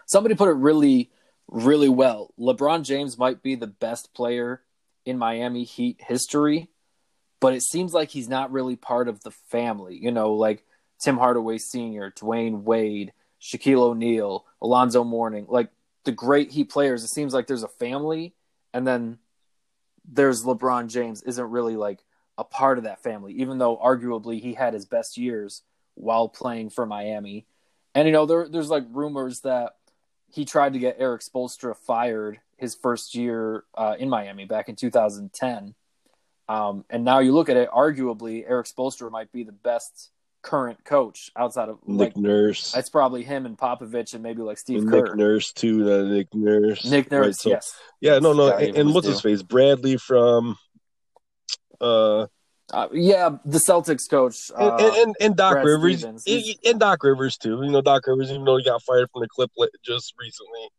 Somebody 0.06 0.36
put 0.36 0.50
it 0.50 0.54
really, 0.54 1.12
really 1.48 1.90
well. 1.90 2.34
LeBron 2.40 2.84
James 2.84 3.18
might 3.18 3.42
be 3.42 3.56
the 3.56 3.68
best 3.68 4.14
player 4.14 4.62
in 5.06 5.18
Miami 5.18 5.64
Heat 5.64 6.02
history, 6.06 6.70
but 7.40 7.54
it 7.54 7.64
seems 7.64 7.94
like 7.94 8.10
he's 8.10 8.30
not 8.30 8.52
really 8.52 8.76
part 8.76 9.08
of 9.08 9.22
the 9.24 9.32
family. 9.32 9.98
You 10.02 10.12
know, 10.12 10.34
like 10.34 10.64
Tim 11.00 11.18
Hardaway 11.18 11.58
Sr., 11.58 12.12
Dwyane 12.12 12.64
Wade, 12.64 13.14
Shaquille 13.42 13.80
O'Neal, 13.80 14.46
Alonzo 14.62 15.04
Mourning, 15.04 15.46
like 15.48 15.70
the 16.06 16.12
great 16.12 16.52
Heat 16.52 16.70
players. 16.70 17.04
It 17.04 17.10
seems 17.10 17.34
like 17.34 17.48
there's 17.48 17.64
a 17.64 17.68
family, 17.68 18.34
and 18.74 18.88
then 18.88 19.20
there's 20.08 20.44
LeBron 20.44 20.88
James 20.90 21.22
isn't 21.24 21.50
really 21.50 21.76
like 21.76 22.00
a 22.38 22.44
part 22.44 22.78
of 22.78 22.86
that 22.86 23.04
family, 23.04 23.34
even 23.34 23.58
though 23.58 23.78
arguably 23.78 24.40
he 24.40 24.54
had 24.54 24.74
his 24.74 24.86
best 24.86 25.18
years 25.18 25.64
while 25.96 26.30
playing 26.30 26.70
for 26.70 26.86
Miami. 26.86 27.46
And 27.96 28.08
you 28.08 28.12
know, 28.12 28.26
there 28.26 28.48
there's 28.48 28.70
like 28.70 28.86
rumors 28.92 29.42
that 29.42 29.74
he 30.30 30.46
tried 30.46 30.74
to 30.74 30.80
get 30.80 30.98
Erik 31.00 31.22
Spoelstra 31.22 31.76
fired 31.76 32.40
his 32.58 32.76
first 32.76 33.16
year 33.16 33.64
uh, 33.76 33.96
in 33.98 34.10
Miami 34.10 34.46
back 34.46 34.70
in 34.70 34.76
2010. 34.76 35.74
Um, 36.50 36.86
and 36.90 37.04
now 37.04 37.20
you 37.20 37.34
look 37.34 37.50
at 37.50 37.58
it, 37.58 37.70
arguably 37.72 38.44
Erik 38.48 38.68
Spoelstra 38.68 39.12
might 39.12 39.32
be 39.32 39.44
the 39.44 39.52
best 39.52 40.12
current 40.48 40.84
coach 40.86 41.30
outside 41.36 41.68
of 41.68 41.80
like 41.86 42.16
Nick 42.16 42.18
Nurse, 42.18 42.74
it's 42.76 42.90
probably 42.90 43.24
him 43.24 43.46
and 43.46 43.58
Popovich 43.58 44.14
and 44.14 44.24
maybe 44.24 44.42
like 44.42 44.58
Steve 44.58 44.80
And 44.80 44.90
Kerr. 44.90 45.02
Nick 45.08 45.16
Nurse 45.16 45.52
too. 45.52 45.92
Uh, 45.92 46.04
Nick 46.04 46.34
Nurse, 46.34 46.86
Nick 46.86 47.12
Nurse, 47.12 47.26
Right, 47.26 47.36
so- 47.36 47.50
yes. 47.50 47.74
Yeah, 48.00 48.20
no, 48.20 48.34
no, 48.34 48.56
and, 48.56 48.78
and 48.78 48.94
what's 48.94 49.08
his 49.08 49.22
face? 49.22 49.42
Bradley 49.44 49.98
from. 49.98 50.58
Uh, 51.82 52.28
Uh, 52.74 52.88
yeah, 52.92 53.38
the 53.46 53.60
Celtics 53.60 54.10
coach. 54.10 54.52
and, 54.58 54.70
Uh, 54.70 54.76
and, 54.78 54.96
and, 54.96 55.16
and 55.22 55.36
Doc 55.38 55.54
Brad 55.54 55.66
Rivers, 55.66 56.04
and, 56.04 56.20
and 56.66 56.80
Doc 56.80 57.04
Rivers 57.04 57.38
too. 57.38 57.62
You 57.64 57.72
know, 57.72 57.82
Doc 57.82 58.06
Rivers, 58.08 58.30
even 58.30 58.44
though 58.46 58.58
he 58.58 58.64
got 58.64 58.82
fired 58.84 59.10
from 59.12 59.22
the 59.22 59.28
clip 59.30 59.52
just 59.84 60.14
recently. 60.20 60.70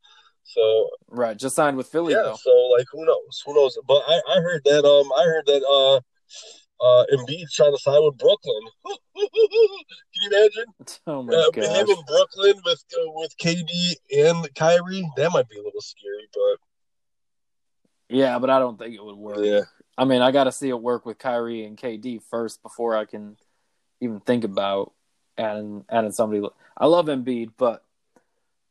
So 0.44 0.88
right, 1.08 1.36
just 1.36 1.54
signed 1.56 1.76
with 1.76 1.88
Philly 1.88 2.14
yeah, 2.14 2.22
though. 2.22 2.36
so 2.40 2.50
like 2.76 2.86
who 2.90 3.04
knows? 3.04 3.42
Who 3.44 3.54
knows? 3.54 3.78
But 3.86 4.02
I, 4.08 4.20
I 4.30 4.40
heard 4.40 4.62
that 4.64 4.84
um 4.84 5.12
I 5.12 5.24
heard 5.24 5.44
that 5.46 5.62
uh 5.64 6.00
uh 6.80 7.04
Embiid's 7.12 7.52
trying 7.54 7.72
to 7.74 7.78
sign 7.80 8.02
with 8.04 8.16
Brooklyn. 8.18 8.60
Can 9.16 9.28
you 10.22 10.30
imagine? 10.30 10.64
Oh 11.06 11.22
my 11.22 11.34
Uh, 11.34 11.50
gosh. 11.50 11.64
him 11.64 11.88
in 11.88 12.04
Brooklyn 12.06 12.54
with 12.64 12.84
uh, 12.94 13.10
with 13.14 13.36
KD 13.38 13.94
and 14.16 14.54
Kyrie. 14.54 15.08
That 15.16 15.30
might 15.32 15.48
be 15.48 15.58
a 15.58 15.62
little 15.62 15.80
scary, 15.80 16.28
but 16.32 18.16
Yeah, 18.16 18.38
but 18.38 18.50
I 18.50 18.58
don't 18.58 18.78
think 18.78 18.94
it 18.94 19.04
would 19.04 19.16
work. 19.16 19.38
yeah, 19.40 19.62
I 19.96 20.04
mean, 20.04 20.22
I 20.22 20.30
got 20.30 20.44
to 20.44 20.52
see 20.52 20.68
it 20.68 20.80
work 20.80 21.04
with 21.04 21.18
Kyrie 21.18 21.64
and 21.64 21.76
KD 21.76 22.22
first 22.30 22.62
before 22.62 22.96
I 22.96 23.04
can 23.04 23.36
even 24.00 24.20
think 24.20 24.44
about 24.44 24.92
adding 25.36 25.84
adding 25.90 26.12
somebody. 26.12 26.46
I 26.76 26.86
love 26.86 27.06
Embiid, 27.06 27.50
but 27.58 27.84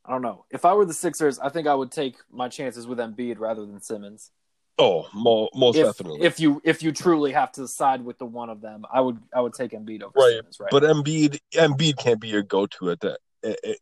I 0.05 0.11
don't 0.11 0.21
know. 0.21 0.45
If 0.49 0.63
I 0.63 0.73
were 0.73 0.85
the 0.85 0.93
Sixers, 0.93 1.37
I 1.39 1.49
think 1.49 1.67
I 1.67 1.75
would 1.75 1.91
take 1.91 2.15
my 2.31 2.47
chances 2.47 2.87
with 2.87 2.99
Embiid 2.99 3.39
rather 3.39 3.65
than 3.65 3.81
Simmons. 3.81 4.31
Oh, 4.79 5.07
mo- 5.13 5.49
most 5.55 5.75
If 5.77 5.85
definitely. 5.87 6.21
if 6.21 6.39
you 6.39 6.61
if 6.63 6.83
you 6.83 6.91
truly 6.91 7.31
have 7.31 7.51
to 7.53 7.67
side 7.67 8.03
with 8.05 8.17
the 8.19 8.25
one 8.25 8.49
of 8.49 8.61
them, 8.61 8.85
I 8.91 9.01
would 9.01 9.17
I 9.33 9.41
would 9.41 9.53
take 9.53 9.71
Embiid 9.71 10.03
over 10.03 10.13
Right, 10.15 10.35
Simmons. 10.35 10.59
Right. 10.59 10.69
but 10.71 10.83
Embiid 10.83 11.39
Embiid 11.53 11.97
can't 11.97 12.21
be 12.21 12.27
your 12.27 12.43
go 12.43 12.67
to 12.67 12.91
at 12.91 12.99
that 13.01 13.19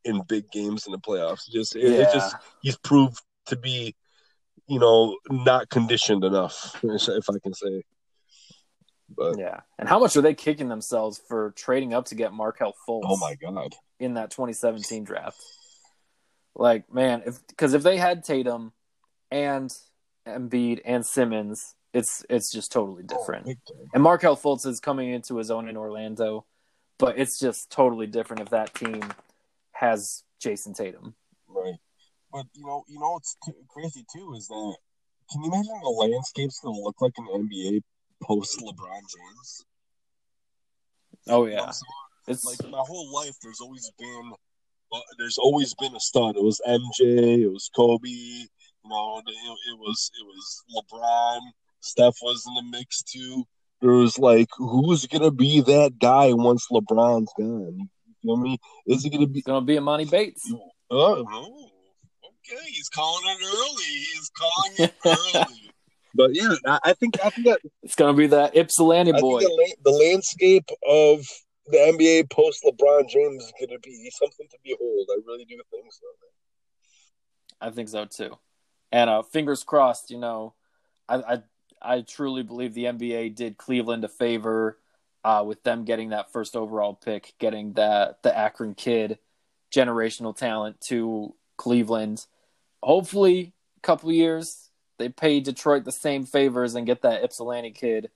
in 0.03 0.21
big 0.27 0.49
games 0.51 0.85
in 0.85 0.91
the 0.91 0.99
playoffs. 0.99 1.49
Just 1.49 1.75
it, 1.75 1.83
yeah. 1.83 1.97
it 2.09 2.13
just 2.13 2.35
he's 2.61 2.77
proved 2.77 3.21
to 3.47 3.55
be, 3.57 3.95
you 4.67 4.79
know, 4.79 5.17
not 5.29 5.69
conditioned 5.69 6.23
enough, 6.23 6.79
if 6.83 7.29
I 7.29 7.39
can 7.43 7.53
say. 7.53 7.83
But 9.15 9.37
yeah. 9.37 9.59
And 9.77 9.87
how 9.87 9.99
much 9.99 10.15
are 10.17 10.21
they 10.21 10.33
kicking 10.33 10.67
themselves 10.67 11.21
for 11.27 11.51
trading 11.51 11.93
up 11.93 12.05
to 12.05 12.15
get 12.15 12.33
Markelle 12.33 12.73
Fultz? 12.87 13.03
oh 13.05 13.17
my 13.17 13.35
god, 13.35 13.75
in 13.99 14.15
that 14.15 14.31
2017 14.31 15.03
draft. 15.03 15.41
Like, 16.55 16.91
man, 16.93 17.23
if 17.25 17.45
because 17.47 17.73
if 17.73 17.83
they 17.83 17.97
had 17.97 18.23
Tatum 18.23 18.71
and 19.29 19.75
Embiid 20.28 20.82
and 20.86 21.05
Simmons, 21.05 21.76
it's 21.93 22.26
it's 22.30 22.51
just 22.51 22.71
totally 22.71 23.03
different. 23.03 23.47
Oh. 23.47 23.76
And 23.93 24.03
Markelle 24.03 24.38
Fultz 24.38 24.65
is 24.65 24.80
coming 24.80 25.09
into 25.09 25.38
his 25.38 25.51
own 25.51 25.69
in 25.69 25.78
Orlando, 25.78 26.45
but 26.97 27.17
it's 27.17 27.39
just 27.39 27.69
totally 27.69 28.07
different 28.07 28.41
if 28.41 28.49
that 28.49 28.73
team 28.73 29.01
has 29.71 30.23
Jayson 30.41 30.73
Tatum. 30.73 31.15
right? 31.47 31.76
But 32.32 32.45
you 32.53 32.65
know, 32.65 32.84
you 32.88 32.99
know 32.99 33.11
what's 33.11 33.38
t- 33.45 33.53
crazy 33.69 34.05
too 34.13 34.34
is 34.36 34.47
that 34.47 34.76
can 35.32 35.43
you 35.43 35.51
imagine 35.51 35.80
the 35.82 35.89
landscape's 35.89 36.59
gonna 36.59 36.78
look 36.80 36.99
like 37.01 37.13
an 37.17 37.28
NBA 37.28 37.82
post 38.21 38.59
LeBron 38.59 38.99
James? 38.99 39.65
Oh 41.28 41.45
yeah, 41.45 41.61
what 41.61 41.76
it's 42.28 42.45
like 42.45 42.69
my 42.69 42.84
whole 42.86 43.13
life 43.13 43.36
there's 43.41 43.61
always 43.61 43.91
been 43.97 44.32
uh, 44.91 44.99
there's 45.17 45.38
always 45.38 45.73
been 45.76 45.95
a 45.95 45.99
stud 45.99 46.36
it 46.36 46.43
was 46.43 46.61
mj 46.67 47.41
it 47.41 47.51
was 47.51 47.69
kobe 47.76 48.45
you 48.86 48.89
know 48.89 49.21
it, 49.25 49.71
it 49.71 49.79
was 49.79 50.11
it 50.19 50.25
was 50.25 50.63
lebron 50.75 51.39
steph 51.79 52.15
was 52.21 52.43
in 52.47 52.53
the 52.55 52.77
mix 52.77 53.01
too 53.03 53.43
there 53.81 53.91
was 53.91 54.17
like 54.17 54.47
who's 54.57 55.05
gonna 55.07 55.31
be 55.31 55.61
that 55.61 55.97
guy 55.99 56.33
once 56.33 56.67
lebron's 56.71 57.31
gone 57.38 57.77
you 57.77 58.13
feel 58.21 58.38
me 58.38 58.57
is 58.88 59.05
it 59.05 59.11
gonna 59.11 59.27
be 59.27 59.39
it's 59.39 59.47
gonna 59.47 59.65
be 59.65 59.75
Emoni 59.75 60.09
Bates. 60.09 60.51
oh 60.91 61.25
oh, 61.31 61.69
okay 62.25 62.65
he's 62.67 62.89
calling 62.89 63.23
it 63.25 63.43
early 63.43 63.83
he's 63.83 64.31
calling 64.38 64.73
it 64.77 64.93
early 65.36 65.71
but 66.13 66.33
yeah 66.33 66.77
I, 66.83 66.93
think 66.93 67.17
i 67.23 67.29
think 67.29 67.47
that 67.47 67.59
It's 67.83 67.95
gonna 67.95 68.13
be 68.13 68.27
that 68.27 68.55
Ypsilanti 68.55 69.13
boy. 69.13 69.41
the, 69.41 69.75
the 69.83 69.91
landscape 69.91 70.69
of 70.88 71.25
the 71.67 71.77
NBA 71.77 72.29
post 72.29 72.63
LeBron 72.63 73.09
James 73.09 73.43
is 73.43 73.53
going 73.59 73.69
to 73.69 73.79
be 73.79 74.11
something 74.19 74.47
to 74.51 74.57
behold. 74.63 75.07
I 75.09 75.17
really 75.25 75.45
do 75.45 75.59
think 75.71 75.91
so. 75.91 76.05
I 77.59 77.69
think 77.71 77.89
so 77.89 78.05
too. 78.05 78.38
And 78.95 79.09
uh, 79.09 79.23
fingers 79.23 79.61
crossed, 79.65 80.09
you 80.09 80.17
know, 80.17 80.53
I, 81.09 81.15
I 81.15 81.41
I 81.81 82.01
truly 82.01 82.43
believe 82.43 82.73
the 82.73 82.85
NBA 82.85 83.35
did 83.35 83.57
Cleveland 83.57 84.05
a 84.05 84.07
favor 84.07 84.77
uh, 85.25 85.43
with 85.45 85.61
them 85.63 85.83
getting 85.83 86.11
that 86.11 86.31
first 86.31 86.55
overall 86.55 86.93
pick, 86.93 87.33
getting 87.37 87.73
that 87.73 88.23
the 88.23 88.35
Akron 88.35 88.73
kid, 88.73 89.19
generational 89.69 90.33
talent 90.33 90.79
to 90.87 91.35
Cleveland. 91.57 92.25
Hopefully, 92.81 93.51
a 93.75 93.81
couple 93.81 94.13
years 94.13 94.69
they 94.97 95.09
pay 95.09 95.41
Detroit 95.41 95.83
the 95.83 95.91
same 95.91 96.25
favors 96.25 96.73
and 96.75 96.85
get 96.85 97.01
that 97.01 97.21
Ypsilanti 97.21 97.71
kid 97.71 98.11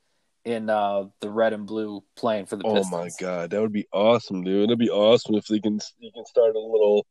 in 0.46 0.70
uh, 0.70 1.08
the 1.20 1.30
red 1.30 1.52
and 1.52 1.66
blue 1.68 2.06
playing 2.16 2.46
for 2.46 2.56
the 2.56 2.64
Pistons. 2.64 2.88
Oh 2.94 2.98
my 2.98 3.10
god, 3.20 3.50
that 3.50 3.60
would 3.60 3.74
be 3.74 3.88
awesome, 3.92 4.46
dude. 4.46 4.64
It'd 4.70 4.80
be 4.80 4.90
awesome 4.90 5.36
if 5.36 5.46
they 5.48 5.60
can 5.60 5.82
you 6.00 6.10
can 6.14 6.26
start 6.26 6.56
a 6.56 6.60
little, 6.60 7.06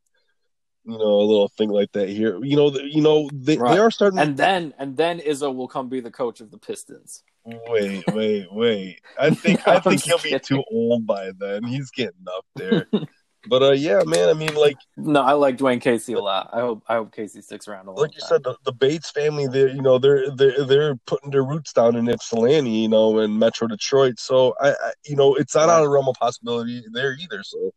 you 0.88 0.96
know, 0.98 1.04
a 1.20 1.26
little 1.28 1.48
thing 1.48 1.68
like 1.68 1.92
that 1.92 2.08
here. 2.08 2.42
You 2.42 2.56
know, 2.56 2.70
the, 2.70 2.82
you 2.82 3.02
know 3.02 3.28
they, 3.32 3.58
Right. 3.58 3.74
they 3.74 3.78
are 3.78 3.90
starting. 3.90 4.18
And 4.18 4.36
then 4.36 4.72
and 4.78 4.96
then 4.96 5.20
Izzo 5.20 5.54
will 5.54 5.68
come 5.68 5.88
be 5.88 6.00
the 6.00 6.10
coach 6.10 6.40
of 6.40 6.50
the 6.50 6.58
Pistons. 6.58 7.22
wait, 7.44 8.04
wait, 8.12 8.46
wait. 8.50 9.00
I 9.20 9.30
think 9.42 9.68
I 9.68 9.80
think 9.80 10.02
he'll 10.02 10.18
be 10.18 10.38
too 10.38 10.64
old 10.72 11.06
by 11.06 11.30
then. 11.38 11.64
He's 11.64 11.90
getting 11.90 12.24
up 12.36 12.46
there. 12.56 12.86
but 13.48 13.62
uh, 13.62 13.72
yeah, 13.72 14.00
man. 14.06 14.30
I 14.30 14.32
mean, 14.32 14.54
like 14.54 14.76
No, 14.96 15.20
I 15.20 15.32
like 15.32 15.58
Dwane 15.58 15.80
Casey 15.82 16.14
a 16.14 16.20
lot. 16.20 16.48
I 16.54 16.60
hope 16.60 16.82
I 16.88 16.94
hope 16.94 17.14
Casey 17.14 17.42
sticks 17.42 17.68
around 17.68 17.86
a 17.86 17.90
long 17.90 18.00
like 18.02 18.14
you 18.14 18.20
time. 18.20 18.28
said, 18.28 18.44
the, 18.44 18.56
the 18.64 18.72
Bates 18.72 19.10
family, 19.10 19.46
they're 19.46 19.68
you 19.68 19.82
know 19.82 19.98
they're 19.98 20.30
they're 20.30 20.64
they're 20.64 20.96
putting 21.06 21.30
their 21.30 21.44
roots 21.44 21.72
down 21.74 21.96
in 21.96 22.08
Ypsilanti, 22.08 22.70
you 22.70 22.88
know, 22.88 23.18
in 23.18 23.38
Metro 23.38 23.68
Detroit. 23.68 24.18
So 24.18 24.54
I, 24.60 24.70
I 24.70 24.92
you 25.04 25.16
know, 25.16 25.34
it's 25.34 25.54
not 25.54 25.68
out 25.68 25.80
of 25.80 25.84
the 25.84 25.90
realm 25.90 26.08
of 26.08 26.16
possibility 26.16 26.82
there 26.92 27.14
either. 27.20 27.42
So 27.42 27.72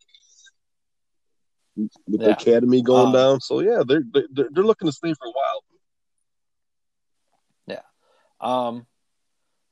with 1.76 2.22
the 2.22 2.32
academy 2.32 2.82
going 2.82 3.08
Um, 3.08 3.14
down, 3.14 3.42
so 3.42 3.60
yeah, 3.60 3.84
they're 3.86 4.04
they're 4.12 4.50
they're 4.52 4.64
looking 4.64 4.88
to 4.88 4.92
stay 4.92 5.14
for 5.14 5.28
a 5.28 5.32
while. 5.32 5.64
Yeah. 7.68 7.82
Um, 8.40 8.86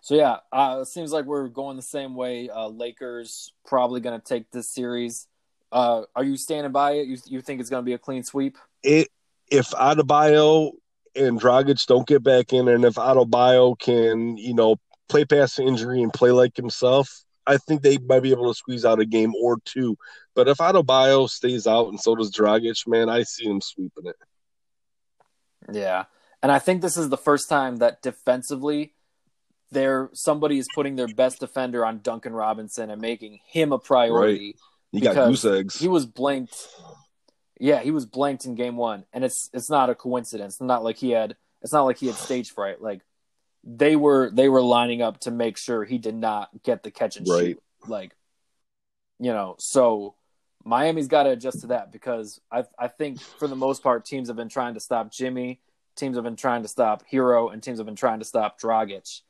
so 0.01 0.15
yeah, 0.15 0.37
uh, 0.51 0.79
it 0.81 0.85
seems 0.85 1.11
like 1.11 1.25
we're 1.25 1.47
going 1.49 1.75
the 1.75 1.81
same 1.81 2.15
way. 2.15 2.49
Uh, 2.49 2.67
Lakers 2.67 3.53
probably 3.65 3.99
going 4.01 4.19
to 4.19 4.25
take 4.25 4.49
this 4.51 4.69
series. 4.69 5.27
Uh, 5.71 6.03
are 6.15 6.23
you 6.23 6.37
standing 6.37 6.71
by 6.71 6.93
it? 6.93 7.07
You 7.07 7.17
you 7.25 7.41
think 7.41 7.59
it's 7.59 7.69
going 7.69 7.83
to 7.83 7.85
be 7.85 7.93
a 7.93 7.99
clean 7.99 8.23
sweep? 8.23 8.57
It 8.81 9.09
if 9.51 9.69
Adebayo 9.71 10.71
and 11.15 11.39
Dragic 11.39 11.85
don't 11.85 12.07
get 12.07 12.23
back 12.23 12.53
in, 12.53 12.67
and 12.67 12.85
if 12.85 12.95
Adebayo 12.95 13.77
can, 13.77 14.37
you 14.37 14.53
know, 14.53 14.77
play 15.09 15.25
past 15.25 15.57
the 15.57 15.63
injury 15.63 16.01
and 16.01 16.13
play 16.13 16.31
like 16.31 16.55
himself, 16.55 17.23
I 17.49 17.57
think 17.57 17.81
they 17.81 17.97
might 17.97 18.21
be 18.21 18.31
able 18.31 18.47
to 18.47 18.57
squeeze 18.57 18.85
out 18.85 18.99
a 18.99 19.05
game 19.05 19.33
or 19.35 19.57
two. 19.65 19.97
But 20.35 20.47
if 20.47 20.57
Adebayo 20.57 21.27
stays 21.27 21.65
out 21.65 21.87
and 21.87 21.99
so 21.99 22.13
does 22.15 22.31
Dragic, 22.31 22.87
man, 22.87 23.09
I 23.09 23.23
see 23.23 23.45
him 23.45 23.59
sweeping 23.59 24.05
it. 24.05 24.15
Yeah, 25.71 26.05
and 26.43 26.51
I 26.51 26.59
think 26.59 26.83
this 26.83 26.95
is 26.95 27.09
the 27.09 27.17
first 27.17 27.49
time 27.49 27.77
that 27.77 28.03
defensively, 28.03 28.93
there 29.71 30.09
somebody 30.13 30.59
is 30.59 30.67
putting 30.75 30.95
their 30.95 31.07
best 31.07 31.39
defender 31.39 31.83
on 31.83 32.01
Duncan 32.01 32.33
Robinson 32.33 32.91
and 32.91 33.01
making 33.01 33.39
him 33.47 33.71
a 33.71 33.79
priority. 33.79 34.55
You 34.91 35.01
got 35.01 35.15
goose 35.15 35.45
eggs. 35.45 35.79
He 35.79 35.87
was 35.87 36.05
blanked. 36.05 36.55
Yeah, 37.59 37.81
he 37.81 37.91
was 37.91 38.05
blanked 38.05 38.45
in 38.45 38.53
game 38.53 38.77
one, 38.77 39.05
and 39.11 39.23
it's 39.23 39.49
it's 39.53 39.71
not 39.71 39.89
a 39.89 39.95
coincidence. 39.95 40.61
Not 40.61 40.83
like 40.83 40.97
he 40.97 41.09
had 41.11 41.35
it's 41.63 41.73
not 41.73 41.85
like 41.85 41.97
he 41.97 42.07
had 42.07 42.15
stage 42.15 42.51
fright. 42.51 42.79
Like 42.79 43.01
they 43.63 43.95
were 43.95 44.31
they 44.31 44.49
were 44.49 44.61
lining 44.61 45.01
up 45.01 45.19
to 45.21 45.31
make 45.31 45.57
sure 45.57 45.83
he 45.83 45.97
did 45.97 46.15
not 46.15 46.49
get 46.63 46.83
the 46.83 46.91
catch 46.91 47.17
and 47.17 47.27
Right. 47.27 47.39
shoot. 47.55 47.63
Like 47.87 48.15
you 49.19 49.33
know, 49.33 49.55
so 49.59 50.15
Miami's 50.63 51.07
got 51.07 51.23
to 51.23 51.31
adjust 51.31 51.61
to 51.61 51.67
that 51.67 51.91
because 51.91 52.39
I 52.51 52.63
I 52.77 52.87
think 52.87 53.19
for 53.21 53.47
the 53.47 53.55
most 53.55 53.83
part 53.83 54.05
teams 54.05 54.27
have 54.29 54.37
been 54.37 54.49
trying 54.49 54.73
to 54.75 54.79
stop 54.79 55.11
Jimmy, 55.11 55.61
teams 55.95 56.15
have 56.15 56.23
been 56.23 56.35
trying 56.35 56.61
to 56.63 56.67
stop 56.67 57.03
Herro, 57.11 57.51
and 57.51 57.61
teams 57.61 57.79
have 57.79 57.85
been 57.85 57.95
trying 57.95 58.19
to 58.19 58.25
stop 58.25 58.59
Dragic. 58.59 59.21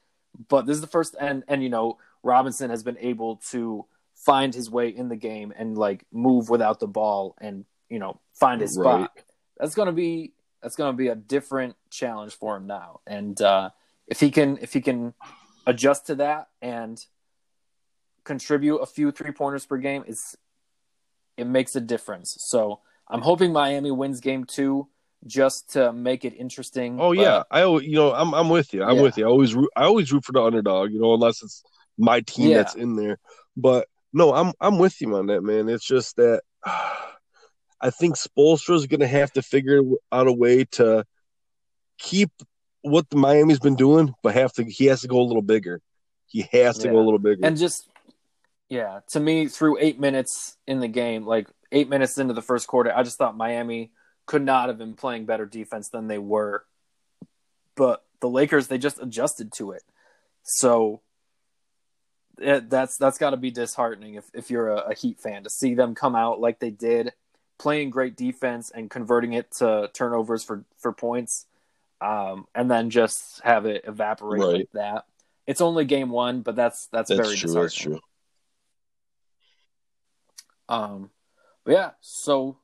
But 0.48 0.66
this 0.66 0.76
is 0.76 0.82
the 0.82 0.88
first 0.88 1.16
and 1.20 1.44
and 1.48 1.64
you 1.64 1.70
know 1.70 1.98
Robinson 2.24 2.70
has 2.70 2.84
been 2.84 2.98
able 3.00 3.38
to 3.52 3.86
find 4.16 4.54
his 4.54 4.70
way 4.70 4.90
in 4.90 5.08
the 5.08 5.16
game 5.16 5.54
and 5.58 5.78
like 5.78 6.06
move 6.12 6.50
without 6.50 6.80
the 6.80 6.88
ball 6.88 7.36
and 7.40 7.66
you 7.90 8.00
know 8.00 8.20
find 8.34 8.62
his 8.62 8.74
spot. 8.74 9.12
That's 9.58 9.76
gonna 9.76 9.94
be 9.94 10.34
that's 10.62 10.76
gonna 10.76 10.94
be 10.94 11.08
a 11.08 11.16
different 11.16 11.76
challenge 11.90 12.36
for 12.36 12.58
him 12.58 12.68
now. 12.68 13.00
And 13.08 13.42
uh, 13.42 13.70
if 14.10 14.20
he 14.20 14.32
can 14.32 14.58
if 14.62 14.74
he 14.74 14.82
can 14.82 15.14
adjust 15.66 16.08
to 16.08 16.16
that 16.16 16.48
and 16.62 17.04
contribute 18.26 18.78
a 18.78 18.86
few 18.86 19.12
three 19.12 19.32
pointers 19.32 19.66
per 19.66 19.78
game, 19.78 20.04
it's 20.08 20.36
it 21.38 21.48
makes 21.48 21.76
a 21.76 21.82
difference. 21.82 22.36
So 22.40 22.82
I'm 23.08 23.22
hoping 23.22 23.54
Miami 23.54 23.92
wins 23.92 24.20
game 24.20 24.44
two 24.44 24.88
just 25.26 25.72
to 25.74 25.92
make 25.94 26.26
it 26.26 26.34
interesting. 26.34 27.00
Oh 27.00 27.14
but- 27.16 27.22
yeah, 27.22 27.44
I 27.52 27.64
you 27.66 27.96
know 27.96 28.14
I'm 28.14 28.34
I'm 28.34 28.50
with 28.50 28.74
you. 28.74 28.84
I'm 28.84 28.98
Yeah. 28.98 29.02
with 29.04 29.18
you. 29.18 29.26
I 29.26 29.30
always 29.30 29.54
root, 29.56 29.70
I 29.76 29.84
always 29.86 30.12
root 30.12 30.26
for 30.26 30.32
the 30.34 30.42
underdog. 30.42 30.92
You 30.92 31.00
know, 31.00 31.14
unless 31.14 31.42
it's 31.44 31.64
my 31.98 32.22
team 32.22 32.50
Yeah. 32.50 32.58
that's 32.58 32.76
in 32.76 32.96
there. 32.96 33.20
But 33.56 33.88
no, 34.14 34.34
I'm 34.34 34.54
I'm 34.60 34.80
with 34.80 35.00
you 35.02 35.16
on 35.16 35.28
that, 35.28 35.42
man. 35.42 35.70
It's 35.70 35.86
just 35.86 36.16
that 36.18 36.42
I 37.82 37.90
think 37.92 38.16
Spoelstra 38.18 38.76
is 38.76 38.88
going 38.88 39.00
to 39.00 39.08
have 39.08 39.32
to 39.34 39.42
figure 39.42 39.82
out 40.12 40.28
a 40.28 40.34
way 40.34 40.66
to 40.72 41.06
keep 41.98 42.30
what 42.82 43.10
the 43.10 43.18
Miami's 43.18 43.60
been 43.60 43.76
doing, 43.76 44.14
but 44.24 44.34
have 44.36 44.54
to 44.54 44.64
he 44.64 44.86
has 44.86 45.02
to 45.02 45.08
go 45.08 45.20
a 45.20 45.24
little 45.24 45.42
bigger. 45.42 45.82
He 46.28 46.48
has 46.52 46.78
to 46.80 46.90
go 46.90 47.00
a 47.00 47.02
little 47.02 47.20
bigger. 47.20 47.46
and 47.46 47.58
just 47.58 47.90
yeah 48.70 49.00
to 49.10 49.20
me 49.20 49.48
through 49.48 49.78
eight 49.80 50.00
minutes 50.00 50.56
in 50.68 50.80
the 50.80 50.88
game 50.88 51.26
like 51.26 51.48
eight 51.72 51.90
minutes 51.90 52.18
into 52.18 52.34
the 52.34 52.42
first 52.42 52.68
quarter 52.68 52.96
i 52.96 53.04
just 53.04 53.18
thought 53.18 53.36
miami 53.36 53.92
could 54.26 54.44
not 54.44 54.70
have 54.70 54.78
been 54.78 54.94
playing 54.94 55.26
better 55.26 55.46
defense 55.46 55.90
than 55.90 56.08
they 56.08 56.20
were 56.20 56.64
but 57.76 58.06
the 58.22 58.30
lakers 58.30 58.68
they 58.68 58.78
just 58.78 59.02
adjusted 59.02 59.52
to 59.52 59.72
it 59.72 59.82
so 60.44 61.02
it, 62.38 62.70
that's 62.70 62.98
that's 62.98 63.18
got 63.18 63.32
to 63.32 63.38
be 63.38 63.52
disheartening 63.52 64.16
if, 64.16 64.26
if 64.34 64.50
you're 64.50 64.70
a, 64.70 64.92
a 64.92 64.94
heat 64.94 65.20
fan 65.20 65.44
to 65.44 65.50
see 65.50 65.74
them 65.74 65.96
come 65.96 66.16
out 66.16 66.40
like 66.40 66.60
they 66.60 66.72
did 66.72 67.12
playing 67.58 67.90
great 67.90 68.16
defense 68.16 68.72
and 68.74 68.90
converting 68.90 69.34
it 69.34 69.52
to 69.52 69.90
turnovers 69.94 70.44
for 70.44 70.64
for 70.78 70.94
points 70.94 71.48
um, 72.02 72.46
and 72.56 72.70
then 72.70 72.90
just 72.90 73.42
have 73.44 73.66
it 73.66 73.84
evaporate 73.88 74.42
Right. 74.42 74.54
like 74.60 74.72
that 74.74 75.06
it's 75.48 75.62
only 75.62 75.86
game 75.86 76.10
one 76.10 76.42
but 76.42 76.56
that's 76.56 76.88
that's, 76.92 77.10
that's 77.10 77.20
very 77.28 77.36
true. 77.38 77.54
That's 77.54 77.74
true. 77.74 78.00
um, 80.70 81.10
but 81.66 81.72
yeah, 81.74 81.92
so 82.02 82.58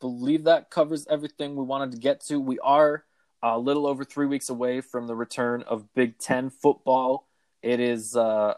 believe 0.00 0.44
that 0.44 0.70
covers 0.70 1.06
everything 1.08 1.56
we 1.56 1.64
wanted 1.64 1.92
to 1.92 1.98
get 1.98 2.20
to. 2.26 2.40
We 2.40 2.58
are 2.60 3.04
a 3.42 3.58
little 3.58 3.86
over 3.86 4.04
three 4.04 4.26
weeks 4.26 4.48
away 4.48 4.80
from 4.80 5.06
the 5.06 5.14
return 5.14 5.62
of 5.62 5.92
Big 5.94 6.18
Ten 6.18 6.50
football. 6.50 7.28
It 7.62 7.80
is 7.80 8.16
uh, 8.16 8.54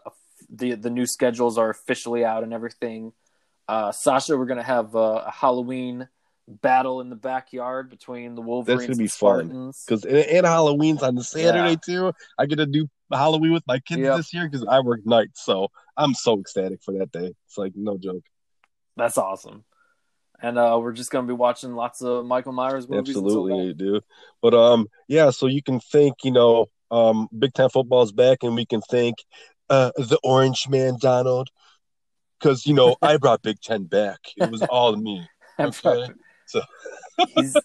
the 0.49 0.75
the 0.75 0.89
new 0.89 1.05
schedules 1.05 1.57
are 1.57 1.69
officially 1.69 2.23
out 2.25 2.43
and 2.43 2.53
everything. 2.53 3.13
Uh, 3.67 3.91
Sasha, 3.91 4.37
we're 4.37 4.45
gonna 4.45 4.63
have 4.63 4.95
uh, 4.95 5.23
a 5.27 5.31
Halloween 5.31 6.07
battle 6.47 7.01
in 7.01 7.09
the 7.09 7.15
backyard 7.15 7.89
between 7.89 8.35
the 8.35 8.41
Wolverines 8.41 8.81
That's 8.81 8.87
gonna 8.87 8.97
be 8.97 9.03
and 9.03 9.11
fun. 9.11 9.45
Spartans. 9.45 9.83
Because 9.87 10.05
and, 10.05 10.17
and 10.17 10.45
Halloween's 10.45 11.03
on 11.03 11.15
the 11.15 11.23
Saturday 11.23 11.71
Yeah. 11.71 11.75
too. 11.75 12.13
I 12.37 12.45
get 12.45 12.57
to 12.57 12.65
do 12.65 12.89
Halloween 13.11 13.53
with 13.53 13.63
my 13.67 13.79
kids 13.79 14.01
Yep. 14.01 14.17
this 14.17 14.33
year 14.33 14.49
because 14.49 14.65
I 14.67 14.79
work 14.79 15.01
nights, 15.05 15.43
so 15.43 15.69
I'm 15.97 16.13
so 16.13 16.39
ecstatic 16.39 16.81
for 16.83 16.97
that 16.97 17.11
day. 17.11 17.33
It's 17.45 17.57
like 17.57 17.73
no 17.75 17.97
joke. 17.97 18.23
That's 18.97 19.17
awesome. 19.17 19.63
And 20.41 20.57
uh, 20.57 20.79
we're 20.81 20.93
just 20.93 21.11
gonna 21.11 21.27
be 21.27 21.33
watching 21.33 21.73
lots 21.73 22.01
of 22.01 22.25
Michael 22.25 22.53
Myers 22.53 22.89
movies. 22.89 23.15
Absolutely, 23.15 23.73
dude. 23.73 24.03
But 24.41 24.53
um, 24.53 24.87
yeah. 25.07 25.29
So 25.29 25.45
you 25.47 25.61
can 25.61 25.79
think, 25.79 26.15
you 26.23 26.31
know 26.31 26.69
um, 26.89 27.29
Big 27.37 27.53
Ten 27.53 27.69
football 27.69 28.03
is 28.03 28.11
back, 28.11 28.39
and 28.43 28.55
we 28.55 28.65
can 28.65 28.81
thank 28.81 29.15
uh 29.69 29.91
the 29.95 30.19
Orange 30.23 30.67
Man 30.67 30.97
Donald 30.99 31.49
because 32.39 32.65
you 32.65 32.73
know 32.73 32.95
I 33.01 33.17
brought 33.17 33.41
Big 33.41 33.61
Ten 33.61 33.85
back. 33.85 34.19
It 34.35 34.51
was 34.51 34.61
all 34.63 34.95
me. 34.95 35.27
Okay. 35.59 36.07
So 36.51 36.61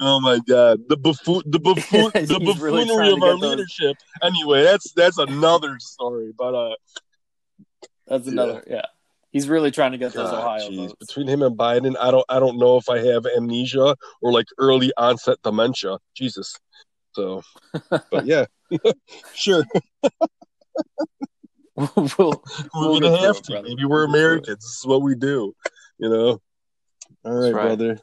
oh 0.00 0.20
my 0.20 0.38
god, 0.46 0.80
the 0.88 0.96
buffoon, 0.96 1.42
the 1.46 1.58
buffoon, 1.68 2.10
the 2.14 2.40
buffoonery 2.44 3.08
to 3.08 3.14
of 3.16 3.22
our 3.22 3.30
those- 3.30 3.40
leadership. 3.42 3.96
Anyway, 4.22 4.62
that's 4.64 4.92
that's 4.92 5.18
another 5.18 5.76
story. 5.78 6.32
But 6.36 6.54
uh, 6.54 6.74
that's 8.06 8.26
another. 8.28 8.62
Yeah. 8.66 8.82
He's 9.30 9.46
really 9.48 9.70
trying 9.70 9.92
to 9.92 9.98
get 9.98 10.14
those 10.14 10.32
Ohio 10.32 10.70
votes. 10.70 10.94
between 10.98 11.28
him 11.28 11.42
and 11.42 11.56
Biden, 11.56 11.96
I 12.00 12.10
don't 12.10 12.24
I 12.30 12.38
don't 12.40 12.56
know 12.58 12.78
if 12.78 12.88
I 12.88 12.98
have 12.98 13.26
amnesia 13.36 13.94
or 14.22 14.32
like 14.32 14.46
early 14.58 14.90
onset 14.96 15.36
dementia. 15.42 15.98
Jesus. 16.16 16.56
So, 17.12 17.42
but 18.10 18.24
yeah, 18.24 18.46
sure. 19.34 19.64
we'll, 21.76 21.96
We're 22.16 22.32
We'll 22.74 23.00
gonna 23.00 23.18
have 23.18 23.42
to. 23.42 23.52
brother. 23.52 23.68
Maybe 23.68 23.84
we're 23.84 24.06
get 24.06 24.12
through 24.12 24.18
it. 24.18 24.22
Americans. 24.22 24.56
This 24.64 24.78
is 24.80 24.86
what 24.86 25.02
we 25.02 25.14
do. 25.14 25.54
You 25.98 26.08
know. 26.08 26.40
All 27.24 27.32
right, 27.32 27.52
right. 27.52 27.62
brother. 27.66 28.00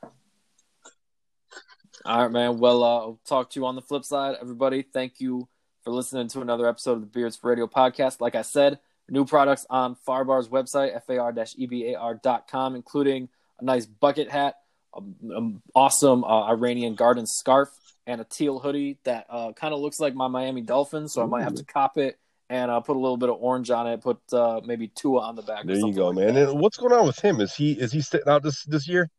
All 2.06 2.22
right, 2.22 2.32
man. 2.32 2.60
Well, 2.60 2.84
uh, 2.84 2.98
I'll 2.98 3.20
talk 3.26 3.50
to 3.52 3.60
you 3.60 3.66
on 3.66 3.76
the 3.76 3.82
flip 3.82 4.06
side, 4.06 4.36
everybody. 4.40 4.84
Thank 4.84 5.20
you 5.20 5.48
for 5.84 5.90
listening 5.90 6.28
to 6.28 6.42
another 6.42 6.68
episode 6.68 6.92
of 6.94 7.02
the 7.02 7.08
Beards 7.08 7.36
for 7.36 7.50
Radio 7.50 7.66
podcast. 7.66 8.22
Like 8.22 8.36
I 8.36 8.44
said, 8.44 8.78
new 9.10 9.26
products 9.26 9.66
on 9.72 9.96
Farbar's 10.08 10.48
website, 10.48 10.92
far-ebar.com, 11.08 12.76
including 12.76 13.30
a 13.60 13.64
nice 13.64 13.88
bucket 13.88 14.30
hat, 14.30 14.58
an 14.96 15.64
awesome 15.74 16.24
uh, 16.24 16.44
Iranian 16.44 16.94
garden 16.94 17.26
scarf, 17.26 17.70
and 18.06 18.22
a 18.22 18.24
teal 18.24 18.60
hoodie 18.60 19.00
that 19.06 19.26
uh, 19.28 19.54
kind 19.54 19.74
of 19.74 19.80
looks 19.80 20.00
like 20.00 20.14
my 20.14 20.28
Miami 20.28 20.62
Dolphins. 20.62 21.12
So 21.12 21.24
I 21.24 21.26
might 21.26 21.42
have 21.42 21.56
to 21.56 21.66
cop 21.66 21.98
it 21.98 22.20
and 22.52 22.70
uh, 22.70 22.82
put 22.82 22.98
a 22.98 23.00
little 23.00 23.18
bit 23.18 23.30
of 23.30 23.38
orange 23.40 23.72
on 23.72 23.88
it. 23.88 24.02
Put 24.02 24.20
uh, 24.32 24.62
maybe 24.64 24.90
Tua 24.90 25.22
on 25.22 25.36
the 25.36 25.42
back. 25.42 25.64
or 25.64 25.70
There 25.70 25.78
you 25.78 25.92
go, 25.92 26.10
like 26.10 26.18
man. 26.18 26.36
that. 26.36 26.50
And 26.50 26.60
what's 26.60 26.78
going 26.78 26.94
on 26.94 27.08
with 27.08 27.20
him? 27.20 27.42
Is 27.42 27.56
he 27.56 27.72
is 27.72 27.92
he 27.92 28.02
sitting 28.02 28.30
out 28.30 28.44
this 28.44 28.64
this 28.66 28.88
year? 28.88 29.10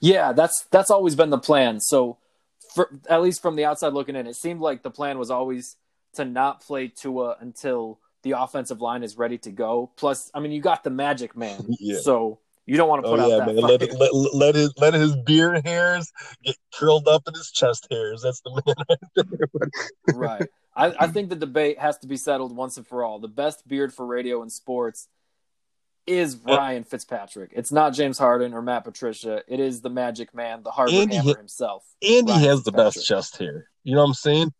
Yeah, 0.00 0.32
that's 0.32 0.66
that's 0.70 0.90
always 0.90 1.14
been 1.14 1.30
the 1.30 1.38
plan. 1.38 1.80
So, 1.80 2.18
for, 2.74 2.90
at 3.08 3.22
least 3.22 3.42
from 3.42 3.56
the 3.56 3.64
outside 3.64 3.92
looking 3.92 4.16
in, 4.16 4.26
it 4.26 4.36
seemed 4.36 4.60
like 4.60 4.82
the 4.82 4.90
plan 4.90 5.18
was 5.18 5.30
always 5.30 5.76
to 6.14 6.24
not 6.24 6.60
play 6.62 6.88
Tua 6.88 7.36
until 7.40 7.98
the 8.22 8.32
offensive 8.32 8.80
line 8.80 9.02
is 9.02 9.16
ready 9.16 9.38
to 9.38 9.50
go. 9.50 9.90
Plus, 9.96 10.30
I 10.34 10.40
mean, 10.40 10.52
you 10.52 10.60
got 10.60 10.84
the 10.84 10.90
Magic 10.90 11.36
Man, 11.36 11.66
Yeah. 11.80 11.98
so 12.00 12.38
you 12.66 12.76
don't 12.76 12.88
want 12.88 13.04
to 13.04 13.08
Oh 13.08 13.12
put 13.12 13.20
out 13.20 13.28
yeah, 13.28 13.36
that 13.38 13.46
man. 13.46 13.56
Let, 13.56 13.80
fire. 13.80 13.98
let, 13.98 14.34
let 14.34 14.54
his 14.54 14.72
let 14.78 14.94
his 14.94 15.16
beard 15.16 15.66
hairs 15.66 16.10
get 16.44 16.56
curled 16.74 17.08
up 17.08 17.22
in 17.26 17.34
his 17.34 17.50
chest 17.50 17.86
hairs. 17.90 18.22
That's 18.22 18.40
the 18.40 18.50
man 18.66 18.74
right 18.88 18.98
there. 19.16 20.14
right. 20.14 20.46
I, 20.76 20.94
I 21.00 21.06
think 21.08 21.28
the 21.28 21.34
debate 21.36 21.78
has 21.80 21.98
to 21.98 22.06
be 22.06 22.16
settled 22.16 22.54
once 22.54 22.76
and 22.76 22.86
for 22.86 23.02
all. 23.02 23.18
The 23.18 23.26
best 23.26 23.66
beard 23.66 23.92
for 23.92 24.06
radio 24.06 24.42
and 24.42 24.52
sports 24.52 25.08
is 26.08 26.36
Ryan 26.36 26.84
Fitzpatrick. 26.84 27.52
It's 27.54 27.70
not 27.70 27.92
James 27.92 28.18
Harden 28.18 28.54
or 28.54 28.62
Matt 28.62 28.84
Patricia. 28.84 29.42
It 29.46 29.60
is 29.60 29.80
the 29.80 29.90
Magic 29.90 30.34
Man, 30.34 30.62
the 30.62 30.70
Harvard 30.70 30.94
And 30.94 31.10
he 31.10 31.16
Hammer 31.18 31.36
himself. 31.36 31.84
Andy 32.02 32.32
Ryan 32.32 32.44
has 32.44 32.64
the 32.64 32.72
best 32.72 33.04
chest 33.06 33.36
hair. 33.36 33.68
You 33.84 33.94
know 33.94 34.00
what 34.02 34.08
I'm 34.08 34.14
saying? 34.14 34.52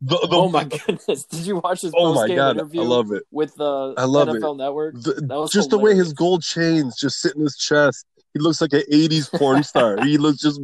The, 0.00 0.16
the, 0.16 0.28
oh 0.36 0.48
my 0.48 0.64
goodness! 0.64 1.24
Did 1.30 1.46
you 1.46 1.56
watch 1.60 1.80
his 1.82 1.92
Oh 1.96 2.14
my 2.14 2.28
god, 2.34 2.56
interview? 2.56 2.82
I 2.82 2.84
love 2.84 3.10
it. 3.12 3.22
with 3.30 3.54
the 3.56 3.94
I 3.96 4.04
love 4.04 4.28
it. 4.28 4.42
NFL 4.42 4.56
Network. 4.58 4.94
The- 5.00 5.14
That 5.14 5.38
was 5.38 5.50
just 5.50 5.70
the 5.70 5.78
way 5.78 5.94
his 5.94 6.12
gold 6.12 6.42
chains 6.42 6.96
just 6.96 7.20
sit 7.20 7.34
in 7.36 7.42
his 7.42 7.56
chest. 7.56 8.04
He 8.34 8.40
looks 8.40 8.60
like 8.60 8.72
an 8.74 8.82
'80s 8.92 9.30
porn 9.38 9.62
star. 9.72 10.04
he 10.04 10.18
looks 10.18 10.38
just 10.40 10.60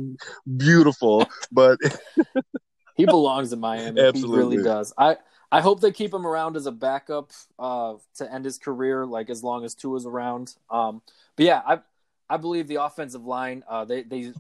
beautiful. 0.57 1.27
But 1.53 1.79
He 2.97 3.07
belongs 3.07 3.53
in 3.53 3.61
Miami. 3.61 3.99
Absolutely. 4.01 4.37
He 4.37 4.37
really 4.59 4.63
does. 4.63 4.93
I 4.99 5.17
I 5.53 5.61
hope 5.61 5.81
they 5.81 5.91
keep 5.91 6.15
him 6.15 6.27
around 6.27 6.57
as 6.57 6.67
a 6.67 6.73
backup 6.73 7.31
uh, 7.59 7.95
to 8.17 8.33
end 8.33 8.45
his 8.45 8.59
career, 8.59 9.05
like 9.05 9.31
as 9.31 9.43
long 9.43 9.65
as 9.65 9.75
Tua's 9.75 10.07
around. 10.07 10.55
Um, 10.71 11.03
but 11.37 11.47
yeah, 11.47 11.63
I 11.67 11.81
I 12.29 12.37
believe 12.37 12.69
the 12.69 12.83
offensive 12.83 13.25
line. 13.25 13.65
Uh, 13.69 13.85
they 13.85 14.03
they 14.03 14.33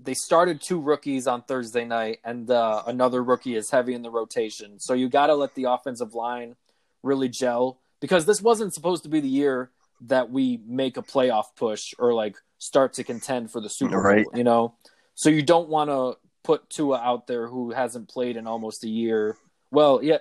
they 0.00 0.14
started 0.14 0.60
two 0.60 0.80
rookies 0.80 1.26
on 1.26 1.42
Thursday 1.42 1.84
night, 1.84 2.20
and 2.24 2.50
uh, 2.50 2.82
another 2.86 3.22
rookie 3.22 3.56
is 3.56 3.70
heavy 3.70 3.94
in 3.94 4.02
the 4.02 4.10
rotation. 4.10 4.80
So 4.80 4.94
you 4.94 5.08
got 5.08 5.26
to 5.26 5.34
let 5.34 5.54
the 5.54 5.64
offensive 5.64 6.14
line 6.14 6.56
really 7.02 7.28
gel 7.28 7.78
because 8.00 8.24
this 8.24 8.40
wasn't 8.40 8.72
supposed 8.72 9.02
to 9.02 9.08
be 9.08 9.20
the 9.20 9.28
year 9.28 9.70
that 10.02 10.30
we 10.30 10.60
make 10.66 10.96
a 10.96 11.02
playoff 11.02 11.44
push 11.56 11.94
or 11.98 12.14
like 12.14 12.36
start 12.58 12.94
to 12.94 13.04
contend 13.04 13.50
for 13.50 13.60
the 13.60 13.68
Super 13.68 13.96
Bowl. 14.24 14.32
You 14.34 14.44
know, 14.44 14.74
so 15.14 15.28
you 15.28 15.42
don't 15.42 15.68
want 15.68 15.90
to 15.90 16.18
put 16.42 16.68
Tua 16.70 16.98
out 16.98 17.26
there 17.26 17.46
who 17.48 17.70
hasn't 17.70 18.08
played 18.08 18.36
in 18.36 18.46
almost 18.46 18.84
a 18.84 18.88
year. 18.88 19.36
Well, 19.70 20.02
yeah, 20.02 20.18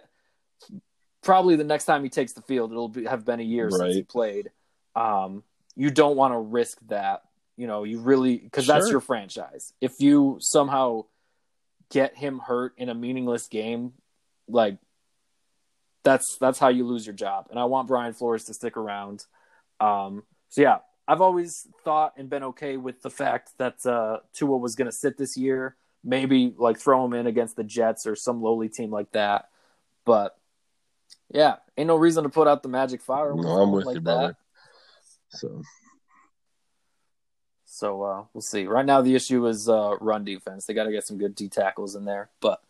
probably 1.24 1.56
the 1.56 1.64
next 1.64 1.86
time 1.86 2.04
he 2.04 2.10
takes 2.10 2.34
the 2.34 2.42
field, 2.42 2.72
it'll 2.72 2.90
be, 2.90 3.06
have 3.06 3.26
been 3.26 3.40
a 3.40 3.44
year 3.44 3.70
since 3.72 3.96
he 3.96 4.04
played. 4.04 4.52
Um, 4.96 5.44
you 5.76 5.90
don't 5.90 6.16
want 6.16 6.34
to 6.34 6.38
risk 6.38 6.78
that. 6.88 7.24
You 7.58 7.68
know, 7.68 7.84
you 7.84 8.00
really 8.00 8.38
because 8.38 8.66
that's 8.66 8.90
your 8.90 9.00
franchise. 9.00 9.74
If 9.80 10.00
you 10.00 10.38
somehow 10.40 11.06
get 11.92 12.18
him 12.18 12.40
hurt 12.40 12.74
in 12.78 12.90
a 12.90 12.96
meaningless 12.96 13.48
game, 13.48 13.94
like 14.48 14.78
that's 16.04 16.38
that's 16.40 16.60
how 16.60 16.70
you 16.70 16.86
lose 16.86 17.06
your 17.06 17.16
job. 17.16 17.48
And 17.50 17.60
I 17.60 17.66
want 17.66 17.88
Brian 17.88 18.14
Flores 18.14 18.46
to 18.46 18.54
stick 18.54 18.76
around. 18.76 19.26
Um, 19.80 20.24
so 20.50 20.62
yeah, 20.62 20.80
I've 21.08 21.22
always 21.22 21.68
thought 21.84 22.14
and 22.18 22.30
been 22.30 22.44
okay 22.44 22.78
with 22.78 23.02
the 23.02 23.10
fact 23.10 23.52
that 23.58 23.86
uh, 23.86 24.18
Tua 24.34 24.58
was 24.58 24.76
going 24.76 24.90
to 24.90 24.96
sit 24.96 25.18
this 25.18 25.38
year. 25.38 25.76
Maybe 26.04 26.54
like 26.58 26.80
throw 26.80 27.06
him 27.06 27.14
in 27.14 27.28
against 27.28 27.56
the 27.56 27.64
Jets 27.64 28.06
or 28.06 28.16
some 28.16 28.42
lowly 28.42 28.68
team 28.68 28.92
like 28.92 29.12
that. 29.12 29.50
But 30.06 30.36
yeah, 31.34 31.56
ain't 31.78 31.88
no 31.88 31.96
reason 31.96 32.24
to 32.24 32.30
put 32.30 32.48
out 32.48 32.64
the 32.64 32.70
magic 32.70 33.02
fire. 33.02 33.34
no, 33.36 33.48
I'm 33.50 33.72
with 33.72 33.86
like 33.86 33.96
you, 33.96 34.02
that. 34.02 34.04
brother. 34.04 34.38
So 35.30 35.62
So 37.66 38.04
uh, 38.04 38.24
we'll 38.34 38.42
see. 38.42 38.68
Right 38.68 38.86
now, 38.86 39.02
the 39.02 39.16
issue 39.16 39.48
is 39.48 39.68
uh, 39.68 39.96
run 40.00 40.24
defense. 40.24 40.66
They 40.66 40.74
got 40.74 40.84
to 40.86 40.92
get 40.92 41.06
some 41.06 41.18
good 41.18 41.36
D 41.36 41.50
tackles 41.50 41.96
in 41.96 42.06
there, 42.06 42.30
but 42.40 42.62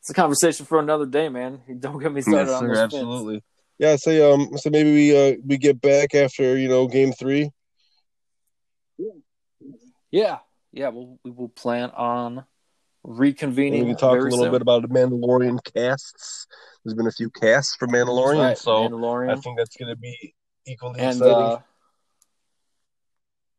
it's 0.00 0.10
a 0.10 0.14
conversation 0.14 0.66
for 0.66 0.78
another 0.78 1.06
day, 1.06 1.28
man. 1.28 1.60
Don't 1.80 1.98
get 1.98 2.12
me 2.12 2.20
started 2.20 2.50
yes, 2.50 2.50
on 2.50 2.60
sir, 2.60 2.68
those 2.68 2.78
Fins. 2.78 2.94
absolutely. 2.94 3.42
Yeah, 3.78 3.96
say 3.96 4.22
um, 4.22 4.56
so 4.56 4.70
maybe 4.70 4.92
we 4.94 5.16
uh 5.16 5.36
we 5.44 5.58
get 5.58 5.80
back 5.80 6.14
after 6.14 6.56
you 6.56 6.68
know 6.68 6.86
game 6.86 7.12
three. 7.12 7.50
Yeah, 10.12 10.38
yeah. 10.72 10.88
We'll 10.90 11.18
we 11.24 11.32
will 11.32 11.48
plan 11.48 11.90
on 11.90 12.44
reconvening. 13.04 13.78
And 13.78 13.86
we 13.88 13.94
can 13.94 13.96
talk 13.96 14.18
a 14.18 14.22
little 14.22 14.38
soon. 14.44 14.52
bit 14.52 14.62
about 14.62 14.82
the 14.82 14.88
Mandalorian 14.88 15.58
casts. 15.74 16.46
There's 16.84 16.94
been 16.94 17.06
a 17.06 17.12
few 17.12 17.30
casts 17.30 17.76
for 17.76 17.86
Mandalorian, 17.88 18.40
Right, 18.42 18.58
so 18.58 18.72
Mandalorian. 18.88 19.30
I 19.36 19.40
think 19.40 19.58
that's 19.58 19.76
going 19.76 19.88
to 19.88 19.96
be 19.96 20.34
equally 20.66 21.00
and 21.00 21.16
exciting. 21.18 21.34
uh, 21.34 21.58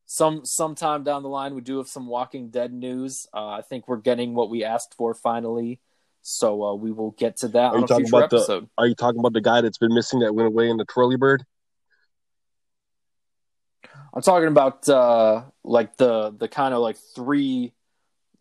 some 0.07 0.45
sometime 0.45 1.03
down 1.03 1.23
the 1.23 1.29
line 1.29 1.55
we 1.55 1.61
do 1.61 1.77
have 1.79 1.87
some 1.87 2.07
Walking 2.07 2.49
Dead 2.49 2.71
news. 2.73 3.27
Uh, 3.33 3.47
I 3.49 3.61
think 3.61 3.87
we're 3.87 3.97
getting 3.97 4.35
what 4.35 4.49
we 4.49 4.63
asked 4.63 4.93
for 4.95 5.13
finally, 5.15 5.79
so 6.21 6.63
uh, 6.63 6.73
we 6.75 6.91
will 6.91 7.11
get 7.11 7.37
to 7.37 7.47
that 7.49 7.73
Are 7.73 7.75
on 7.75 7.81
you 7.81 7.85
a 7.85 7.95
future 7.97 8.15
about 8.17 8.29
the- 8.29 8.67
Are 8.77 8.87
you 8.87 8.95
talking 8.95 9.19
about 9.19 9.33
the 9.33 9.41
guy 9.41 9.61
that's 9.61 9.77
been 9.79 9.93
missing 9.93 10.19
that 10.19 10.33
went 10.35 10.47
away 10.47 10.69
in 10.69 10.77
the 10.77 10.85
twirly 10.85 11.17
bird? 11.17 11.43
I'm 14.13 14.21
talking 14.21 14.47
about 14.47 14.87
uh, 14.87 15.43
like 15.63 15.97
the 15.97 16.31
the 16.31 16.47
kind 16.47 16.73
of 16.73 16.81
like 16.81 16.97
three. 17.15 17.73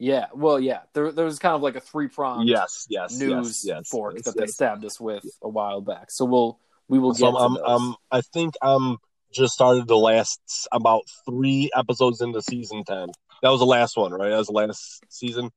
Yeah, 0.04 0.26
well, 0.34 0.60
yeah. 0.60 0.80
There 0.92 1.10
there 1.12 1.24
was 1.24 1.38
kind 1.38 1.54
of 1.54 1.62
like 1.62 1.76
a 1.76 1.80
three 1.80 2.08
pronged 2.08 2.46
Yes, 2.46 2.86
yes, 2.90 3.18
news 3.18 3.64
yes, 3.64 3.64
yes, 3.64 3.88
fork 3.88 4.16
yes, 4.16 4.24
that 4.26 4.36
they 4.36 4.46
stabbed 4.46 4.84
us 4.84 5.00
with 5.00 5.24
a 5.40 5.48
while 5.48 5.80
back. 5.80 6.10
So 6.10 6.26
we'll 6.26 6.60
we 6.88 6.98
will 6.98 7.14
So 7.14 7.32
get 7.32 7.38
to 7.38 7.64
I'm. 7.64 7.94
I'm, 8.10 8.22
think 8.34 8.54
I'm 8.60 8.98
just 9.32 9.54
started 9.54 9.88
the 9.88 9.96
last 9.96 10.68
about 10.72 11.04
three 11.24 11.70
episodes 11.74 12.20
into 12.20 12.42
season 12.42 12.84
ten. 12.84 13.08
That 13.40 13.48
was 13.48 13.60
the 13.60 13.66
last 13.66 13.96
one, 13.96 14.12
right? 14.12 14.28
That 14.28 14.36
was 14.36 14.48
the 14.48 14.52
last 14.52 15.00
season. 15.08 15.50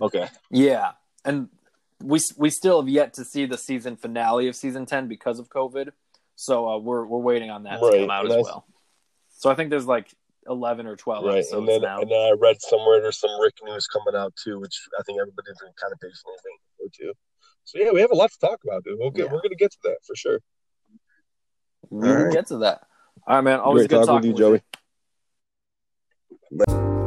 Okay. 0.00 0.28
Yeah, 0.52 0.92
and 1.24 1.48
we 2.00 2.20
we 2.36 2.50
still 2.50 2.80
have 2.80 2.88
yet 2.88 3.14
to 3.14 3.24
see 3.24 3.44
the 3.44 3.58
season 3.58 3.96
finale 3.96 4.46
of 4.46 4.54
season 4.54 4.86
ten 4.86 5.08
because 5.08 5.40
of 5.40 5.48
COVID. 5.48 5.90
So 6.36 6.68
uh, 6.68 6.78
we're 6.78 7.04
we're 7.04 7.18
waiting 7.18 7.50
on 7.50 7.64
that 7.64 7.80
to 7.80 7.90
come 7.90 8.10
out 8.10 8.30
as 8.30 8.44
well. 8.44 8.66
So 9.38 9.50
I 9.50 9.56
think 9.56 9.70
there's 9.70 9.86
like 9.86 10.14
eleven 10.46 10.86
or 10.86 10.96
twelve 10.96 11.24
right, 11.24 11.38
episodes 11.38 11.58
and 11.58 11.68
then 11.68 11.82
now. 11.82 12.00
and 12.00 12.10
then 12.10 12.18
I 12.18 12.32
read 12.38 12.60
somewhere 12.60 13.00
there's 13.00 13.18
some 13.18 13.30
Rick 13.40 13.54
news 13.64 13.86
coming 13.86 14.14
out 14.18 14.34
too, 14.36 14.58
which 14.58 14.80
I 14.98 15.02
think 15.02 15.20
everybody's 15.20 15.58
been 15.60 15.72
kind 15.80 15.92
of 15.92 16.00
patiently 16.00 16.34
waiting 16.44 16.58
for 16.76 16.88
too. 16.96 17.12
So 17.64 17.78
yeah, 17.78 17.90
we 17.92 18.00
have 18.00 18.10
a 18.10 18.14
lot 18.16 18.30
to 18.32 18.38
talk 18.38 18.58
about, 18.66 18.84
dude. 18.84 18.98
We'll 18.98 19.10
get, 19.10 19.26
Yeah. 19.26 19.32
We're 19.32 19.42
gonna 19.42 19.54
get 19.54 19.70
to 19.72 19.78
that 19.84 19.98
for 20.06 20.16
sure. 20.16 20.40
we 21.90 22.08
will 22.08 22.16
Alright. 22.16 22.32
get 22.32 22.46
to 22.48 22.58
that. 22.58 22.82
All 23.26 23.36
right, 23.36 23.42
man. 23.42 23.60
Always 23.60 23.86
Great 23.86 24.00
good 24.00 24.06
talking 24.06 24.30
with 24.30 24.38
talking 24.38 24.56
you, 24.56 24.60
Joey. 26.66 26.99